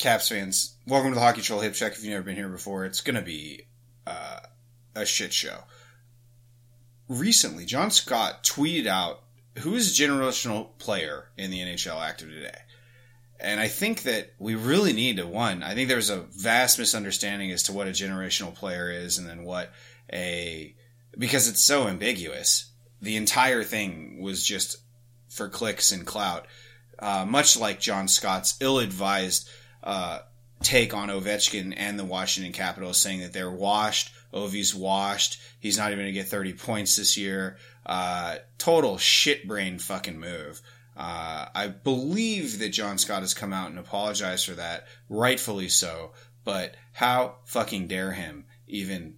Caps 0.00 0.30
fans, 0.30 0.76
welcome 0.86 1.10
to 1.10 1.14
the 1.14 1.20
Hockey 1.20 1.42
Troll 1.42 1.60
Hip 1.60 1.74
Check. 1.74 1.92
If 1.92 2.02
you've 2.02 2.12
never 2.12 2.22
been 2.22 2.34
here 2.34 2.48
before, 2.48 2.86
it's 2.86 3.02
going 3.02 3.16
to 3.16 3.22
be 3.22 3.66
uh, 4.06 4.40
a 4.94 5.04
shit 5.04 5.30
show. 5.30 5.58
Recently, 7.06 7.66
John 7.66 7.90
Scott 7.90 8.42
tweeted 8.42 8.86
out 8.86 9.20
who 9.58 9.74
is 9.74 9.90
a 9.90 10.02
generational 10.02 10.70
player 10.78 11.26
in 11.36 11.50
the 11.50 11.58
NHL 11.58 12.00
active 12.00 12.30
today. 12.30 12.60
And 13.38 13.60
I 13.60 13.68
think 13.68 14.04
that 14.04 14.32
we 14.38 14.54
really 14.54 14.94
need 14.94 15.18
to, 15.18 15.26
one, 15.26 15.62
I 15.62 15.74
think 15.74 15.90
there's 15.90 16.08
a 16.08 16.24
vast 16.32 16.78
misunderstanding 16.78 17.50
as 17.50 17.64
to 17.64 17.74
what 17.74 17.86
a 17.86 17.90
generational 17.90 18.54
player 18.54 18.90
is 18.90 19.18
and 19.18 19.28
then 19.28 19.44
what 19.44 19.70
a, 20.10 20.74
because 21.18 21.46
it's 21.46 21.60
so 21.62 21.88
ambiguous. 21.88 22.70
The 23.02 23.16
entire 23.16 23.64
thing 23.64 24.22
was 24.22 24.42
just 24.42 24.78
for 25.28 25.50
clicks 25.50 25.92
and 25.92 26.06
clout 26.06 26.46
uh, 27.00 27.24
much 27.26 27.58
like 27.58 27.80
John 27.80 28.08
Scott's 28.08 28.56
ill-advised 28.60 29.48
uh, 29.82 30.20
take 30.62 30.94
on 30.94 31.08
Ovechkin 31.08 31.74
and 31.76 31.98
the 31.98 32.04
Washington 32.04 32.52
Capitals, 32.52 32.98
saying 32.98 33.20
that 33.20 33.32
they're 33.32 33.50
washed. 33.50 34.12
Ovi's 34.32 34.74
washed. 34.74 35.40
He's 35.58 35.78
not 35.78 35.90
even 35.92 36.04
going 36.04 36.14
to 36.14 36.20
get 36.20 36.28
30 36.28 36.52
points 36.54 36.96
this 36.96 37.16
year. 37.16 37.56
Uh, 37.84 38.36
total 38.58 38.96
shitbrain 38.96 39.80
fucking 39.80 40.18
move. 40.20 40.60
Uh, 40.96 41.46
I 41.54 41.68
believe 41.68 42.58
that 42.58 42.68
John 42.70 42.98
Scott 42.98 43.22
has 43.22 43.32
come 43.34 43.52
out 43.52 43.70
and 43.70 43.78
apologized 43.78 44.46
for 44.46 44.52
that, 44.52 44.86
rightfully 45.08 45.68
so. 45.68 46.12
But 46.44 46.74
how 46.92 47.36
fucking 47.46 47.86
dare 47.88 48.12
him 48.12 48.44
even 48.66 49.16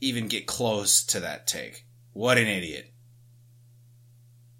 even 0.00 0.28
get 0.28 0.46
close 0.46 1.02
to 1.04 1.20
that 1.20 1.46
take? 1.46 1.84
What 2.12 2.36
an 2.38 2.46
idiot! 2.46 2.92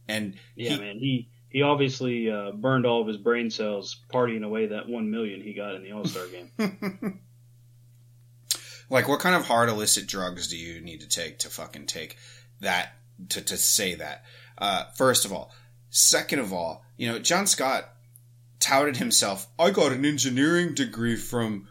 And 0.08 0.37
Yeah, 0.56 0.70
he- 0.70 0.78
man, 0.78 0.99
he 0.99 1.28
he 1.48 1.62
obviously 1.62 2.30
uh, 2.30 2.52
burned 2.52 2.86
all 2.86 3.00
of 3.00 3.06
his 3.06 3.16
brain 3.16 3.50
cells 3.50 4.00
partying 4.12 4.44
away 4.44 4.66
that 4.66 4.88
one 4.88 5.10
million 5.10 5.40
he 5.40 5.54
got 5.54 5.74
in 5.74 5.82
the 5.82 5.92
All 5.92 6.04
Star 6.04 6.26
game. 6.26 6.50
like, 8.90 9.08
what 9.08 9.20
kind 9.20 9.34
of 9.34 9.46
hard 9.46 9.68
illicit 9.68 10.06
drugs 10.06 10.48
do 10.48 10.56
you 10.56 10.80
need 10.80 11.00
to 11.00 11.08
take 11.08 11.38
to 11.40 11.48
fucking 11.48 11.86
take 11.86 12.16
that 12.60 12.92
to 13.30 13.40
to 13.40 13.56
say 13.56 13.94
that? 13.94 14.24
Uh, 14.58 14.84
first 14.96 15.24
of 15.24 15.32
all, 15.32 15.52
second 15.90 16.40
of 16.40 16.52
all, 16.52 16.84
you 16.96 17.10
know, 17.10 17.18
John 17.18 17.46
Scott 17.46 17.88
touted 18.60 18.98
himself. 18.98 19.46
I 19.58 19.70
got 19.70 19.92
an 19.92 20.04
engineering 20.04 20.74
degree 20.74 21.16
from 21.16 21.68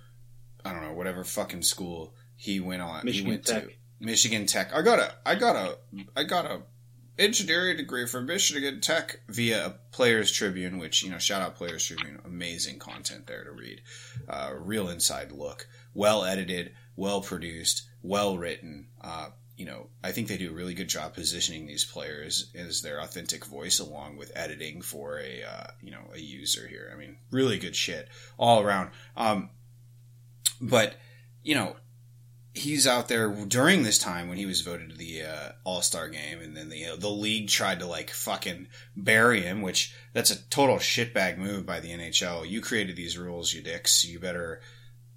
I 0.66 0.74
don't 0.74 0.82
know 0.82 0.94
whatever 0.94 1.24
fucking 1.24 1.62
school 1.62 2.16
he 2.36 2.60
went 2.60 2.82
on. 2.82 3.06
Michigan 3.06 3.26
he 3.26 3.32
went 3.32 3.46
Tech. 3.46 3.68
to 3.68 3.74
Michigan 4.00 4.46
Tech. 4.48 4.74
I 4.74 4.82
got 4.82 5.00
a 5.00 5.14
I 5.26 5.36
got 5.36 5.56
a 5.56 5.78
I 6.16 6.24
got 6.24 6.46
a 6.46 6.62
engineering 7.18 7.78
degree 7.78 8.06
from 8.06 8.26
Michigan 8.26 8.82
Tech 8.82 9.22
via 9.28 9.66
a 9.66 9.70
Players 9.92 10.32
Tribune, 10.32 10.78
which 10.78 11.04
you 11.04 11.10
know, 11.10 11.18
shout 11.18 11.42
out 11.42 11.56
Players 11.56 11.86
Tribune, 11.86 12.20
amazing 12.26 12.80
content 12.80 13.28
there 13.28 13.44
to 13.44 13.52
read, 13.52 13.82
uh, 14.28 14.54
real 14.58 14.90
inside 14.90 15.32
look, 15.32 15.68
well 15.94 16.24
edited, 16.24 16.74
well 16.96 17.22
produced, 17.22 17.88
well 18.02 18.38
written. 18.38 18.88
Uh, 19.02 19.30
you 19.56 19.66
know, 19.66 19.88
I 20.04 20.12
think 20.12 20.28
they 20.28 20.38
do 20.38 20.52
a 20.52 20.54
really 20.54 20.76
good 20.76 20.88
job 20.88 21.16
positioning 21.16 21.66
these 21.66 21.84
players 21.84 22.52
as 22.54 22.82
their 22.82 23.00
authentic 23.02 23.44
voice, 23.46 23.80
along 23.80 24.18
with 24.18 24.32
editing 24.36 24.82
for 24.82 25.20
a 25.20 25.44
uh, 25.44 25.68
you 25.82 25.92
know 25.92 26.12
a 26.14 26.20
user 26.20 26.68
here. 26.68 26.92
I 26.94 26.98
mean, 26.98 27.18
really 27.32 27.58
good 27.58 27.76
shit 27.76 28.08
all 28.38 28.62
around. 28.62 28.92
Um, 29.16 29.50
but 30.62 30.96
you 31.44 31.56
know, 31.56 31.76
he's 32.58 32.88
out 32.88 33.08
there 33.08 33.30
during 33.30 33.84
this 33.84 33.98
time 33.98 34.28
when 34.28 34.38
he 34.38 34.46
was 34.46 34.62
voted 34.62 34.90
to 34.90 34.98
the 34.98 35.24
uh, 35.24 35.52
All 35.64 35.82
Star 35.82 36.10
game, 36.10 36.40
and 36.42 36.56
then 36.56 36.70
the 36.70 36.96
the 36.98 37.10
league 37.10 37.50
tried 37.50 37.80
to 37.80 37.88
like 37.88 38.10
fucking 38.10 38.68
bury 38.96 39.42
him, 39.42 39.62
which 39.62 39.96
that's 40.14 40.32
a 40.32 40.50
total 40.50 40.78
shitbag 40.78 41.38
move 41.38 41.66
by 41.66 41.80
the 41.80 41.92
NHL. 41.92 42.48
You 42.50 42.62
created 42.62 42.96
these 42.96 43.18
rules, 43.18 43.54
you 43.54 43.62
dicks. 43.62 44.06
You 44.06 44.20
better 44.20 44.62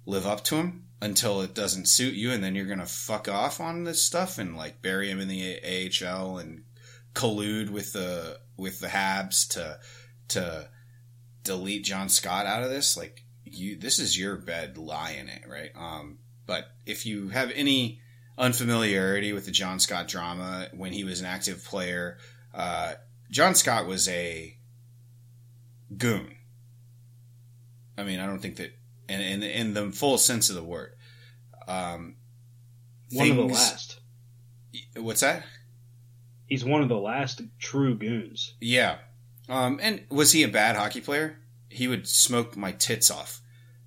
live 0.05 0.25
up 0.25 0.43
to 0.45 0.55
them 0.55 0.87
until 1.01 1.41
it 1.41 1.53
doesn't 1.53 1.87
suit 1.87 2.13
you, 2.13 2.31
and 2.31 2.43
then 2.43 2.55
you're 2.55 2.65
gonna 2.65 2.85
fuck 2.85 3.27
off 3.27 3.59
on 3.59 3.83
this 3.83 4.01
stuff 4.01 4.37
and 4.37 4.55
like 4.55 4.81
bury 4.81 5.09
him 5.09 5.19
in 5.19 5.27
the 5.27 5.59
AHL 5.63 6.37
and 6.37 6.63
collude 7.13 7.69
with 7.69 7.93
the 7.93 8.39
with 8.57 8.79
the 8.79 8.87
Habs 8.87 9.47
to 9.49 9.79
to 10.29 10.69
delete 11.43 11.83
John 11.83 12.09
Scott 12.09 12.45
out 12.45 12.63
of 12.63 12.69
this. 12.69 12.95
Like 12.95 13.23
you, 13.43 13.75
this 13.75 13.99
is 13.99 14.17
your 14.17 14.37
bed, 14.37 14.77
lie 14.77 15.11
in 15.19 15.27
it, 15.27 15.43
right? 15.47 15.71
Um, 15.75 16.19
but 16.51 16.69
if 16.85 17.05
you 17.05 17.29
have 17.29 17.49
any 17.55 18.01
unfamiliarity 18.37 19.31
with 19.31 19.45
the 19.45 19.51
John 19.51 19.79
Scott 19.79 20.09
drama 20.09 20.67
when 20.73 20.91
he 20.91 21.05
was 21.05 21.21
an 21.21 21.25
active 21.25 21.63
player, 21.63 22.17
uh, 22.53 22.95
John 23.29 23.55
Scott 23.55 23.87
was 23.87 24.09
a 24.09 24.57
goon. 25.95 26.35
I 27.97 28.03
mean, 28.03 28.19
I 28.19 28.25
don't 28.25 28.41
think 28.41 28.57
that, 28.57 28.73
in, 29.07 29.21
in, 29.21 29.43
in 29.43 29.73
the 29.73 29.93
full 29.93 30.17
sense 30.17 30.49
of 30.49 30.57
the 30.57 30.63
word. 30.63 30.91
Um, 31.69 32.17
One 33.13 33.31
of 33.31 33.37
the 33.37 33.43
last. 33.43 34.01
What's 34.97 35.21
that? 35.21 35.45
He's 36.47 36.65
one 36.65 36.81
of 36.81 36.89
the 36.89 36.97
last 36.97 37.41
true 37.59 37.97
goons. 37.97 38.55
Yeah. 38.59 38.97
Um, 39.47 39.79
and 39.81 40.03
was 40.09 40.33
he 40.33 40.43
a 40.43 40.49
bad 40.49 40.75
hockey 40.75 40.99
player? 40.99 41.39
He 41.69 41.87
would 41.87 42.09
smoke 42.09 42.57
my 42.57 42.73
tits 42.73 43.09
off 43.09 43.39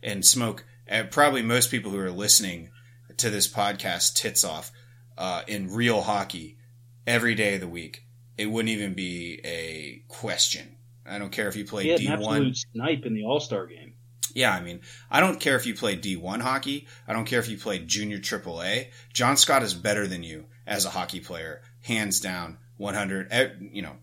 and 0.02 0.24
smoke 0.24 0.64
uh, 0.90 1.04
probably 1.10 1.42
most 1.42 1.70
people 1.70 1.90
who 1.90 1.98
are 1.98 2.10
listening 2.10 2.70
to 3.16 3.30
this 3.30 3.48
podcast 3.48 4.14
tits 4.14 4.44
off 4.44 4.72
uh, 5.16 5.42
in 5.46 5.72
real 5.72 6.02
hockey 6.02 6.58
every 7.06 7.34
day 7.34 7.54
of 7.54 7.60
the 7.60 7.68
week. 7.68 8.04
It 8.36 8.46
wouldn't 8.46 8.70
even 8.70 8.94
be 8.94 9.40
a 9.44 10.02
question. 10.08 10.76
I 11.06 11.18
don't 11.18 11.30
care 11.30 11.48
if 11.48 11.56
you 11.56 11.64
play 11.64 11.96
D 11.96 12.08
one 12.08 12.54
snipe 12.54 13.04
in 13.04 13.14
the 13.14 13.24
All 13.24 13.40
Star 13.40 13.66
game. 13.66 13.94
Yeah, 14.34 14.52
I 14.52 14.60
mean, 14.60 14.80
I 15.10 15.20
don't 15.20 15.38
care 15.38 15.54
if 15.54 15.64
you 15.64 15.74
play 15.74 15.96
D1 15.96 16.40
hockey. 16.40 16.88
I 17.06 17.12
don't 17.12 17.24
care 17.24 17.38
if 17.38 17.48
you 17.48 17.56
play 17.56 17.78
junior 17.78 18.18
AAA. 18.18 18.88
John 19.12 19.36
Scott 19.36 19.62
is 19.62 19.74
better 19.74 20.08
than 20.08 20.24
you 20.24 20.46
as 20.66 20.84
a 20.84 20.90
hockey 20.90 21.20
player, 21.20 21.62
hands 21.82 22.18
down, 22.20 22.58
100, 22.76 23.28
eh, 23.30 23.48
you 23.60 23.82
know, 23.82 23.96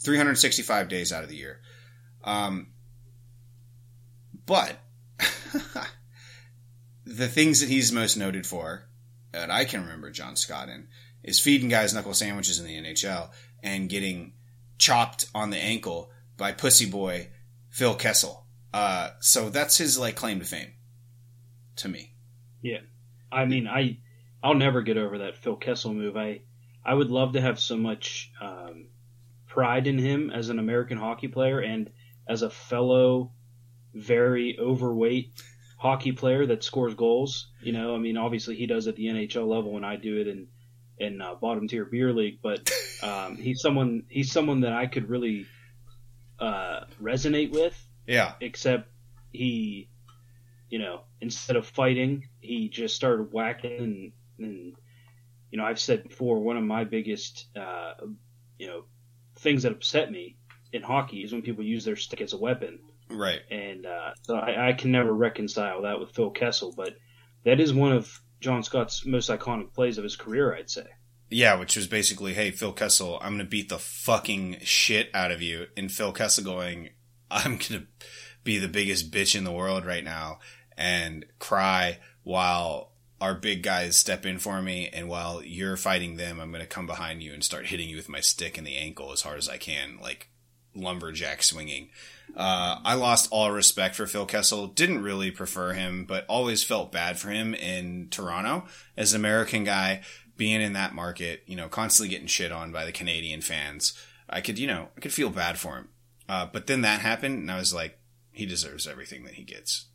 365 0.00 0.88
days 0.88 1.10
out 1.10 1.22
of 1.22 1.30
the 1.30 1.36
year. 1.36 1.60
Um, 2.22 2.68
but 4.44 4.76
the 7.06 7.28
things 7.28 7.60
that 7.60 7.68
he's 7.68 7.92
most 7.92 8.16
noted 8.16 8.46
for, 8.46 8.88
that 9.32 9.50
I 9.50 9.64
can 9.64 9.82
remember 9.82 10.10
John 10.10 10.34
Scott 10.34 10.68
in, 10.68 10.88
is 11.22 11.40
feeding 11.40 11.68
guys 11.68 11.94
knuckle 11.94 12.14
sandwiches 12.14 12.58
in 12.58 12.66
the 12.66 12.76
NHL 12.76 13.30
and 13.62 13.88
getting 13.88 14.32
chopped 14.76 15.26
on 15.34 15.50
the 15.50 15.58
ankle 15.58 16.10
by 16.36 16.52
pussy 16.52 16.88
boy 16.88 17.28
Phil 17.70 17.94
Kessel. 17.94 18.44
Uh, 18.74 19.10
so 19.20 19.48
that's 19.48 19.78
his 19.78 19.98
like 19.98 20.16
claim 20.16 20.40
to 20.40 20.44
fame 20.44 20.72
to 21.76 21.88
me. 21.88 22.12
Yeah. 22.60 22.80
I 23.30 23.44
mean, 23.44 23.68
I 23.68 23.98
I'll 24.42 24.54
never 24.54 24.82
get 24.82 24.98
over 24.98 25.18
that 25.18 25.38
Phil 25.38 25.56
Kessel 25.56 25.94
move. 25.94 26.16
I 26.16 26.42
I 26.84 26.92
would 26.92 27.10
love 27.10 27.32
to 27.32 27.40
have 27.40 27.58
so 27.58 27.76
much 27.76 28.30
um, 28.40 28.88
pride 29.46 29.86
in 29.86 29.98
him 29.98 30.30
as 30.30 30.48
an 30.48 30.58
American 30.58 30.98
hockey 30.98 31.28
player 31.28 31.60
and 31.60 31.90
as 32.28 32.42
a 32.42 32.50
fellow 32.50 33.32
very 33.94 34.58
overweight 34.58 35.32
hockey 35.76 36.12
player 36.12 36.46
that 36.46 36.64
scores 36.64 36.94
goals. 36.94 37.48
You 37.62 37.72
know, 37.72 37.94
I 37.94 37.98
mean, 37.98 38.16
obviously 38.16 38.56
he 38.56 38.66
does 38.66 38.86
at 38.88 38.96
the 38.96 39.06
NHL 39.06 39.46
level, 39.46 39.76
and 39.76 39.86
I 39.86 39.96
do 39.96 40.20
it 40.20 40.28
in 40.28 40.48
in 40.98 41.20
uh, 41.20 41.34
bottom 41.34 41.68
tier 41.68 41.84
beer 41.84 42.12
league. 42.12 42.38
But 42.42 42.70
um, 43.02 43.36
he's 43.36 43.60
someone 43.60 44.04
he's 44.08 44.32
someone 44.32 44.60
that 44.62 44.72
I 44.72 44.86
could 44.86 45.08
really 45.08 45.46
uh, 46.38 46.84
resonate 47.02 47.50
with 47.50 47.76
Yeah. 48.06 48.34
except 48.40 48.88
he, 49.32 49.88
you 50.68 50.78
know, 50.78 51.02
instead 51.20 51.56
of 51.56 51.66
fighting, 51.66 52.28
he 52.40 52.68
just 52.68 52.94
started 52.94 53.32
whacking 53.32 53.78
and, 53.78 54.12
and 54.38 54.76
you 55.50 55.58
know, 55.58 55.64
I've 55.64 55.78
said 55.80 56.02
before, 56.02 56.40
one 56.40 56.56
of 56.56 56.64
my 56.64 56.84
biggest, 56.84 57.46
uh, 57.56 57.94
you 58.58 58.66
know, 58.66 58.84
things 59.36 59.62
that 59.62 59.72
upset 59.72 60.10
me 60.10 60.36
in 60.72 60.82
hockey 60.82 61.22
is 61.22 61.32
when 61.32 61.42
people 61.42 61.64
use 61.64 61.84
their 61.84 61.96
stick 61.96 62.20
as 62.20 62.32
a 62.32 62.38
weapon. 62.38 62.80
Right. 63.08 63.40
And 63.50 63.86
uh, 63.86 64.14
so 64.22 64.36
I, 64.36 64.68
I 64.68 64.72
can 64.72 64.90
never 64.90 65.12
reconcile 65.12 65.82
that 65.82 66.00
with 66.00 66.10
Phil 66.10 66.30
Kessel, 66.30 66.72
but 66.76 66.96
that 67.44 67.60
is 67.60 67.72
one 67.72 67.92
of 67.92 68.20
John 68.40 68.62
Scott's 68.62 69.06
most 69.06 69.30
iconic 69.30 69.72
plays 69.72 69.98
of 69.98 70.04
his 70.04 70.16
career, 70.16 70.54
I'd 70.54 70.70
say. 70.70 70.86
Yeah, 71.30 71.58
which 71.58 71.76
was 71.76 71.86
basically, 71.86 72.34
hey, 72.34 72.50
Phil 72.50 72.72
Kessel, 72.72 73.18
I'm 73.20 73.34
going 73.34 73.38
to 73.38 73.44
beat 73.44 73.68
the 73.68 73.78
fucking 73.78 74.58
shit 74.62 75.10
out 75.12 75.32
of 75.32 75.42
you. 75.42 75.66
And 75.76 75.90
Phil 75.90 76.12
Kessel 76.12 76.44
going, 76.44 76.90
I'm 77.30 77.52
going 77.52 77.80
to 77.80 77.86
be 78.44 78.58
the 78.58 78.68
biggest 78.68 79.10
bitch 79.10 79.34
in 79.34 79.44
the 79.44 79.52
world 79.52 79.84
right 79.84 80.04
now 80.04 80.38
and 80.76 81.26
cry 81.38 81.98
while 82.22 82.92
our 83.20 83.34
big 83.34 83.62
guys 83.62 83.96
step 83.96 84.24
in 84.24 84.38
for 84.38 84.62
me. 84.62 84.88
And 84.92 85.08
while 85.08 85.42
you're 85.42 85.76
fighting 85.76 86.16
them, 86.16 86.38
I'm 86.38 86.50
going 86.50 86.62
to 86.62 86.68
come 86.68 86.86
behind 86.86 87.22
you 87.22 87.32
and 87.32 87.42
start 87.42 87.66
hitting 87.66 87.88
you 87.88 87.96
with 87.96 88.08
my 88.08 88.20
stick 88.20 88.56
in 88.56 88.64
the 88.64 88.76
ankle 88.76 89.12
as 89.12 89.22
hard 89.22 89.38
as 89.38 89.48
I 89.48 89.56
can, 89.56 89.98
like 90.00 90.28
lumberjack 90.74 91.42
swinging. 91.42 91.90
Uh, 92.34 92.80
I 92.84 92.94
lost 92.94 93.28
all 93.30 93.50
respect 93.50 93.94
for 93.94 94.06
Phil 94.06 94.26
Kessel. 94.26 94.66
Didn't 94.66 95.02
really 95.02 95.30
prefer 95.30 95.72
him, 95.72 96.04
but 96.04 96.26
always 96.28 96.62
felt 96.62 96.92
bad 96.92 97.18
for 97.18 97.30
him 97.30 97.54
in 97.54 98.08
Toronto 98.10 98.66
as 98.96 99.14
an 99.14 99.20
American 99.20 99.64
guy 99.64 100.02
being 100.36 100.60
in 100.60 100.74
that 100.74 100.94
market, 100.94 101.42
you 101.46 101.56
know, 101.56 101.68
constantly 101.68 102.10
getting 102.10 102.26
shit 102.26 102.52
on 102.52 102.72
by 102.72 102.84
the 102.84 102.92
Canadian 102.92 103.40
fans. 103.40 103.98
I 104.28 104.40
could, 104.40 104.58
you 104.58 104.66
know, 104.66 104.88
I 104.96 105.00
could 105.00 105.12
feel 105.12 105.30
bad 105.30 105.58
for 105.58 105.76
him. 105.76 105.88
Uh, 106.28 106.46
but 106.52 106.66
then 106.66 106.82
that 106.82 107.00
happened 107.00 107.38
and 107.38 107.50
I 107.50 107.58
was 107.58 107.72
like, 107.72 107.98
he 108.32 108.44
deserves 108.44 108.86
everything 108.86 109.24
that 109.24 109.34
he 109.34 109.44
gets. 109.44 109.86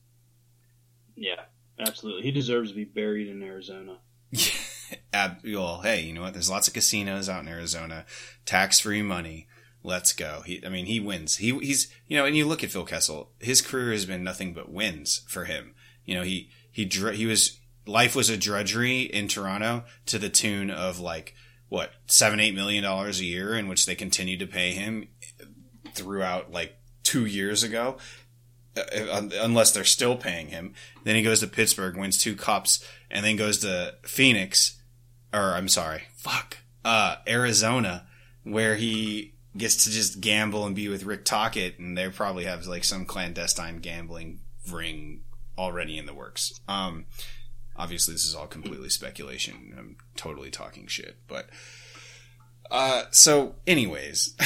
Yeah, 1.16 1.42
absolutely. 1.80 2.24
He 2.24 2.32
deserves 2.32 2.72
to 2.72 2.76
be 2.76 2.86
buried 2.86 3.28
in 3.28 3.44
Arizona. 3.44 4.00
Ab- 5.14 5.42
well, 5.46 5.82
hey, 5.82 6.02
you 6.02 6.14
know 6.14 6.22
what? 6.22 6.34
There's 6.34 6.50
lots 6.50 6.68
of 6.68 6.74
casinos 6.74 7.30
out 7.30 7.44
in 7.44 7.50
Arizona, 7.50 8.06
tax 8.46 8.80
free 8.80 9.02
money. 9.02 9.48
Let's 9.84 10.14
go. 10.14 10.42
He, 10.46 10.64
I 10.66 10.70
mean, 10.70 10.86
he 10.86 11.00
wins. 11.00 11.38
He, 11.38 11.58
he's, 11.60 11.92
you 12.08 12.18
know, 12.18 12.26
and 12.26 12.36
you 12.36 12.46
look 12.46 12.64
at 12.64 12.72
Phil 12.72 12.86
Kessel, 12.86 13.32
his 13.40 13.62
career 13.62 13.92
has 13.92 14.06
been 14.06 14.24
nothing 14.24 14.54
but 14.54 14.72
wins 14.72 15.24
for 15.28 15.46
him. 15.46 15.74
You 16.06 16.16
know, 16.16 16.24
he, 16.24 16.50
he, 16.72 16.86
he 16.86 17.26
was, 17.26 17.60
life 17.86 18.16
was 18.16 18.30
a 18.30 18.38
drudgery 18.38 19.02
in 19.02 19.28
Toronto 19.28 19.84
to 20.06 20.20
the 20.20 20.30
tune 20.30 20.70
of 20.70 21.00
like, 21.00 21.34
what, 21.70 21.92
seven, 22.06 22.40
eight 22.40 22.54
million 22.54 22.84
dollars 22.84 23.20
a 23.20 23.26
year 23.26 23.56
in 23.56 23.68
which 23.68 23.86
they 23.86 23.96
continued 23.96 24.40
to 24.40 24.48
pay 24.48 24.72
him 24.72 25.08
throughout 25.94 26.52
like 26.52 26.76
two 27.04 27.26
years 27.26 27.64
ago. 27.64 27.98
Uh, 28.78 29.28
unless 29.42 29.74
they're 29.74 29.84
still 29.84 30.16
paying 30.16 30.48
him. 30.48 30.74
Then 31.04 31.18
he 31.18 31.24
goes 31.24 31.42
to 31.42 31.48
Pittsburgh, 31.48 31.98
wins 31.98 32.18
two 32.18 32.38
cups, 32.38 32.82
and 33.10 33.26
then 33.26 33.36
goes 33.36 33.58
to 33.60 33.96
Phoenix, 34.04 34.82
or 35.34 35.56
I'm 35.56 35.68
sorry, 35.68 36.04
fuck, 36.16 36.60
uh, 36.86 37.18
Arizona, 37.28 38.08
where 38.44 38.78
he 38.78 39.34
gets 39.56 39.84
to 39.84 39.92
just 39.92 40.22
gamble 40.22 40.66
and 40.66 40.76
be 40.76 40.88
with 40.88 41.04
Rick 41.04 41.26
Tocchet, 41.26 41.80
and 41.80 41.98
they 41.98 42.10
probably 42.10 42.46
have 42.46 42.66
like 42.68 42.84
some 42.84 43.06
clandestine 43.06 43.80
gambling 43.80 44.40
ring 44.70 45.22
already 45.58 45.98
in 45.98 46.06
the 46.06 46.14
works. 46.14 46.60
Um, 46.68 47.06
obviously, 47.76 48.14
this 48.14 48.26
is 48.26 48.36
all 48.36 48.48
completely 48.48 48.90
speculation. 48.90 49.74
I'm 49.78 49.98
totally 50.16 50.50
talking 50.50 50.88
shit, 50.88 51.18
but 51.28 51.50
uh, 52.70 53.04
so, 53.12 53.56
anyways. 53.68 54.36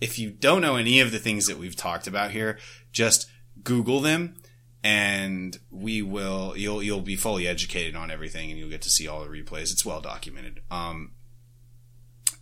if 0.00 0.18
you 0.18 0.30
don't 0.30 0.60
know 0.60 0.76
any 0.76 1.00
of 1.00 1.12
the 1.12 1.18
things 1.18 1.46
that 1.46 1.56
we've 1.56 1.76
talked 1.76 2.06
about 2.06 2.32
here, 2.32 2.58
just 2.92 3.26
Google 3.62 4.00
them 4.00 4.36
and 4.82 5.58
we 5.70 6.02
will 6.02 6.54
you'll 6.56 6.82
you'll 6.82 7.00
be 7.00 7.16
fully 7.16 7.48
educated 7.48 7.96
on 7.96 8.10
everything 8.10 8.50
and 8.50 8.58
you'll 8.58 8.68
get 8.68 8.82
to 8.82 8.90
see 8.90 9.08
all 9.08 9.22
the 9.22 9.28
replays. 9.28 9.72
It's 9.72 9.84
well 9.84 10.00
documented. 10.00 10.60
Um 10.70 11.12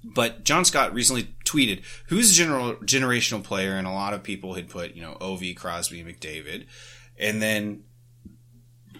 but 0.04 0.44
John 0.44 0.64
Scott 0.64 0.94
recently 0.94 1.34
tweeted, 1.44 1.82
who's 2.08 2.30
a 2.30 2.34
general 2.34 2.74
generational 2.76 3.42
player, 3.42 3.76
and 3.76 3.86
a 3.86 3.92
lot 3.92 4.14
of 4.14 4.22
people 4.22 4.54
had 4.54 4.68
put, 4.68 4.94
you 4.94 5.02
know, 5.02 5.16
Ovi, 5.20 5.56
Crosby, 5.56 6.02
McDavid. 6.02 6.66
And 7.18 7.40
then 7.40 7.84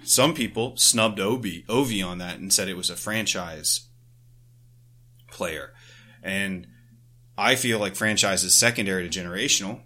some 0.05 0.35
people 0.35 0.77
snubbed 0.77 1.21
Obi, 1.21 1.65
Ovi 1.69 2.07
on 2.07 2.19
that 2.19 2.39
and 2.39 2.53
said 2.53 2.69
it 2.69 2.77
was 2.77 2.91
a 2.91 2.97
franchise 2.97 3.89
player. 5.31 5.73
And 6.23 6.67
I 7.37 7.57
feel 7.57 7.79
like 7.79 7.97
franchise 7.97 8.45
is 8.45 8.55
secondary 8.55 9.09
to 9.09 9.21
generational. 9.21 9.81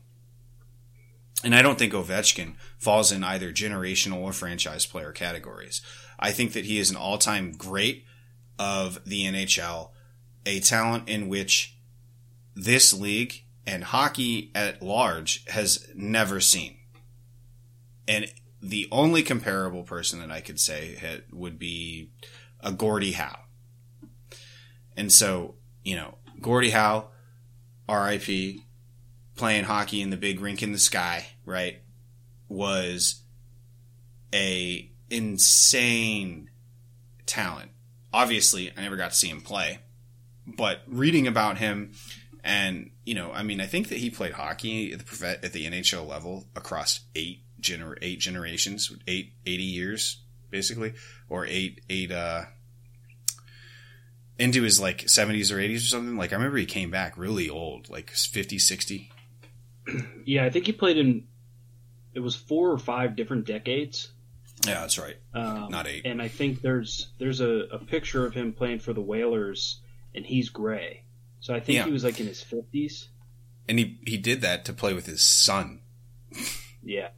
And 1.45 1.55
I 1.55 1.63
don't 1.63 1.79
think 1.79 1.93
Ovechkin 1.93 2.55
falls 2.79 3.13
in 3.13 3.23
either 3.23 3.53
generational 3.53 4.19
or 4.19 4.33
franchise 4.33 4.85
player 4.85 5.13
categories. 5.13 5.81
I 6.19 6.33
think 6.33 6.53
that 6.55 6.65
he 6.65 6.79
is 6.79 6.91
an 6.91 6.97
all 6.97 7.19
time 7.19 7.53
great 7.53 8.05
of 8.59 9.01
the 9.05 9.25
NHL, 9.25 9.91
a 10.47 10.61
talent 10.61 11.09
in 11.09 11.29
which 11.29 11.77
this 12.55 12.95
league 12.95 13.43
and 13.67 13.85
hockey 13.85 14.51
at 14.55 14.81
large 14.81 15.45
has 15.49 15.89
never 15.95 16.41
seen. 16.41 16.77
And 18.09 18.33
the 18.63 18.89
only 18.91 19.23
comparable 19.23 19.83
person 19.83 20.21
that 20.21 20.31
I 20.31 20.41
could 20.41 20.61
say 20.61 21.23
would 21.33 21.59
be 21.59 22.13
a 22.61 22.73
Gordie 22.73 23.13
Howe. 23.13 23.41
And 24.97 25.13
so, 25.13 25.57
you 25.83 25.97
know, 25.97 26.15
Gordie 26.41 26.71
Howe, 26.71 27.09
RIP, 27.89 28.61
playing 29.35 29.65
hockey 29.65 30.01
in 30.01 30.11
the 30.11 30.17
big 30.17 30.41
rink 30.41 30.63
in 30.63 30.73
the 30.73 30.79
sky, 30.79 31.27
right, 31.45 31.81
was 32.49 33.23
a 34.33 34.91
insane 35.11 36.51
talent. 37.27 37.71
Obviously, 38.13 38.73
I 38.77 38.83
never 38.83 38.97
got 38.97 39.11
to 39.11 39.17
see 39.17 39.29
him 39.29 39.43
play, 39.43 39.81
but 40.47 40.83
reading 40.87 41.27
about 41.27 41.59
him 41.59 41.93
and, 42.47 42.91
you 43.05 43.15
know, 43.15 43.33
I 43.33 43.43
mean, 43.43 43.61
I 43.61 43.67
think 43.67 43.89
that 43.89 43.99
he 43.99 44.09
played 44.09 44.35
hockey 44.35 44.93
at 44.93 45.05
the, 45.05 45.39
at 45.45 45.53
the 45.53 45.67
NHL 45.67 46.07
level 46.07 46.47
across 46.55 47.01
eight 47.17 47.41
gener- 47.61 47.99
eight 48.03 48.21
generations, 48.21 48.93
eight, 49.09 49.33
80 49.45 49.63
years, 49.65 50.23
basically, 50.51 50.95
or 51.29 51.45
eight, 51.47 51.81
eight, 51.91 52.13
uh, 52.13 52.45
into 54.39 54.63
his 54.63 54.79
like 54.79 55.07
70s 55.07 55.51
or 55.51 55.57
80s 55.57 55.77
or 55.77 55.81
something. 55.81 56.17
Like, 56.17 56.33
I 56.33 56.37
remember 56.37 56.59
he 56.59 56.67
came 56.67 56.91
back 56.91 57.19
really 57.19 57.51
old, 57.51 57.91
like 57.91 58.11
50, 58.11 58.59
60. 58.59 59.11
Yeah, 60.25 60.45
I 60.45 60.51
think 60.51 60.67
he 60.67 60.73
played 60.73 60.99
in, 60.99 61.29
it 62.13 62.19
was 62.19 62.35
four 62.35 62.73
or 62.73 62.79
five 62.79 63.15
different 63.15 63.47
decades. 63.47 64.11
Yeah, 64.67 64.81
that's 64.81 64.99
right. 64.99 65.17
Um, 65.33 65.71
Not 65.71 65.87
eight. 65.87 66.05
And 66.05 66.21
I 66.21 66.27
think 66.27 66.61
there's 66.61 67.09
there's 67.19 67.41
a, 67.41 67.69
a 67.71 67.79
picture 67.79 68.27
of 68.27 68.35
him 68.35 68.53
playing 68.53 68.81
for 68.81 68.93
the 68.93 69.01
Whalers, 69.01 69.81
and 70.17 70.27
he's 70.27 70.49
gray. 70.49 71.05
So 71.41 71.55
I 71.55 71.61
think 71.61 71.77
Yeah. 71.77 71.85
he 71.85 71.93
was 71.93 72.03
like 72.03 72.19
in 72.19 72.27
his 72.27 72.43
fifties. 72.43 73.09
And 73.69 73.79
he, 73.79 73.99
he 74.07 74.17
did 74.17 74.41
that 74.41 74.65
to 74.65 74.73
play 74.73 74.93
with 74.95 75.07
his 75.07 75.23
son. 75.23 75.81
Yeah, 76.83 77.09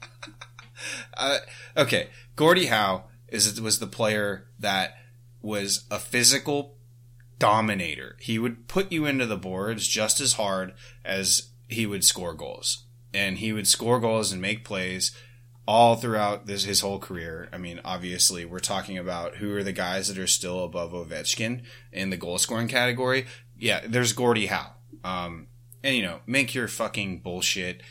Uh, 1.16 1.38
okay, 1.76 2.08
Gordie 2.36 2.66
Howe 2.66 3.04
is 3.28 3.60
was 3.60 3.78
the 3.78 3.86
player 3.86 4.48
that 4.58 4.94
was 5.40 5.84
a 5.90 5.98
physical 5.98 6.76
dominator. 7.38 8.16
He 8.20 8.38
would 8.38 8.68
put 8.68 8.92
you 8.92 9.06
into 9.06 9.26
the 9.26 9.36
boards 9.36 9.86
just 9.88 10.20
as 10.20 10.34
hard 10.34 10.74
as 11.04 11.50
he 11.68 11.86
would 11.86 12.04
score 12.04 12.34
goals. 12.34 12.84
And 13.14 13.38
he 13.38 13.52
would 13.52 13.66
score 13.66 13.98
goals 14.00 14.32
and 14.32 14.42
make 14.42 14.64
plays 14.64 15.12
all 15.66 15.96
throughout 15.96 16.46
this 16.46 16.64
his 16.64 16.80
whole 16.80 16.98
career. 16.98 17.48
I 17.52 17.58
mean, 17.58 17.80
obviously, 17.84 18.44
we're 18.44 18.58
talking 18.60 18.98
about 18.98 19.36
who 19.36 19.54
are 19.54 19.62
the 19.62 19.72
guys 19.72 20.08
that 20.08 20.18
are 20.18 20.26
still 20.26 20.64
above 20.64 20.92
Ovechkin 20.92 21.62
in 21.92 22.10
the 22.10 22.16
goal 22.16 22.38
scoring 22.38 22.68
category. 22.68 23.26
Yeah, 23.58 23.80
there's 23.86 24.12
Gordie 24.12 24.46
Howe. 24.46 24.72
Um, 25.04 25.48
and 25.82 25.96
you 25.96 26.02
know, 26.02 26.20
make 26.26 26.54
your 26.54 26.68
fucking 26.68 27.20
bullshit 27.20 27.82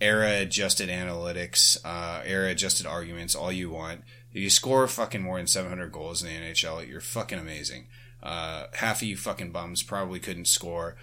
era 0.00 0.40
adjusted 0.40 0.88
analytics, 0.88 1.78
uh, 1.84 2.22
era 2.24 2.50
adjusted 2.50 2.86
arguments 2.86 3.34
all 3.34 3.52
you 3.52 3.70
want. 3.70 4.02
If 4.30 4.42
you 4.42 4.50
score 4.50 4.86
fucking 4.86 5.22
more 5.22 5.38
than 5.38 5.46
700 5.46 5.90
goals 5.90 6.22
in 6.22 6.28
the 6.28 6.48
NHL, 6.48 6.86
you're 6.88 7.00
fucking 7.00 7.38
amazing. 7.38 7.88
Uh, 8.22 8.66
half 8.74 9.02
of 9.02 9.08
you 9.08 9.16
fucking 9.16 9.52
bums 9.52 9.82
probably 9.82 10.20
couldn't 10.20 10.46
score 10.46 10.96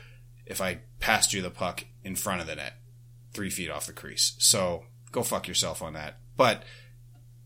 if 0.45 0.61
I 0.61 0.79
passed 0.99 1.33
you 1.33 1.41
the 1.41 1.49
puck 1.49 1.85
in 2.03 2.15
front 2.15 2.41
of 2.41 2.47
the 2.47 2.55
net, 2.55 2.73
three 3.33 3.49
feet 3.49 3.71
off 3.71 3.87
the 3.87 3.93
crease. 3.93 4.35
So 4.37 4.85
go 5.15 5.23
fuck 5.23 5.47
yourself 5.47 5.81
on 5.81 5.93
that. 5.93 6.19
But 6.37 6.63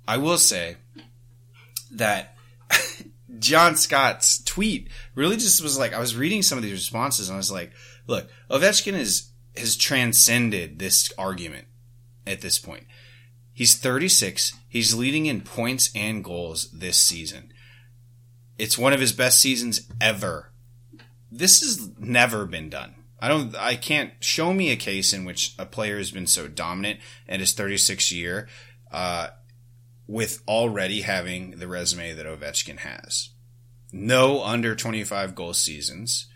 I 0.07 0.17
will 0.17 0.39
say 0.39 0.75
that 1.91 2.35
John 3.39 3.77
Scott's 3.77 4.43
tweet 4.43 4.89
really 5.15 5.37
just 5.37 5.61
was 5.61 5.77
like, 5.77 5.93
I 5.93 5.99
was 5.99 6.15
reading 6.17 6.41
some 6.41 6.57
of 6.57 6.63
these 6.63 6.73
responses 6.73 7.29
and 7.29 7.35
I 7.35 7.37
was 7.37 7.51
like, 7.51 7.71
look, 8.07 8.27
Ovechkin 8.49 8.93
is, 8.93 9.29
has 9.55 9.77
transcended 9.77 10.79
this 10.79 11.13
argument 11.17 11.67
at 12.25 12.41
this 12.41 12.57
point. 12.57 12.85
He's 13.53 13.77
36. 13.77 14.53
He's 14.67 14.95
leading 14.95 15.27
in 15.27 15.41
points 15.41 15.91
and 15.93 16.23
goals 16.23 16.71
this 16.71 16.97
season. 16.97 17.53
It's 18.57 18.77
one 18.77 18.93
of 18.93 18.99
his 18.99 19.13
best 19.13 19.39
seasons 19.39 19.87
ever. 20.01 20.51
This 21.31 21.59
has 21.59 21.89
never 21.99 22.45
been 22.45 22.69
done. 22.69 22.95
I 23.21 23.27
don't, 23.27 23.55
I 23.55 23.75
can't 23.75 24.13
show 24.19 24.53
me 24.53 24.71
a 24.71 24.75
case 24.75 25.13
in 25.13 25.25
which 25.25 25.55
a 25.59 25.65
player 25.65 25.97
has 25.97 26.11
been 26.11 26.27
so 26.27 26.47
dominant 26.47 26.99
at 27.27 27.39
his 27.39 27.53
36th 27.53 28.11
year, 28.11 28.47
uh, 28.91 29.29
with 30.07 30.41
already 30.47 31.01
having 31.01 31.51
the 31.59 31.67
resume 31.67 32.13
that 32.13 32.25
Ovechkin 32.25 32.79
has. 32.79 33.29
No 33.91 34.43
under 34.43 34.75
25 34.75 35.35
goal 35.35 35.53
seasons. 35.53 36.27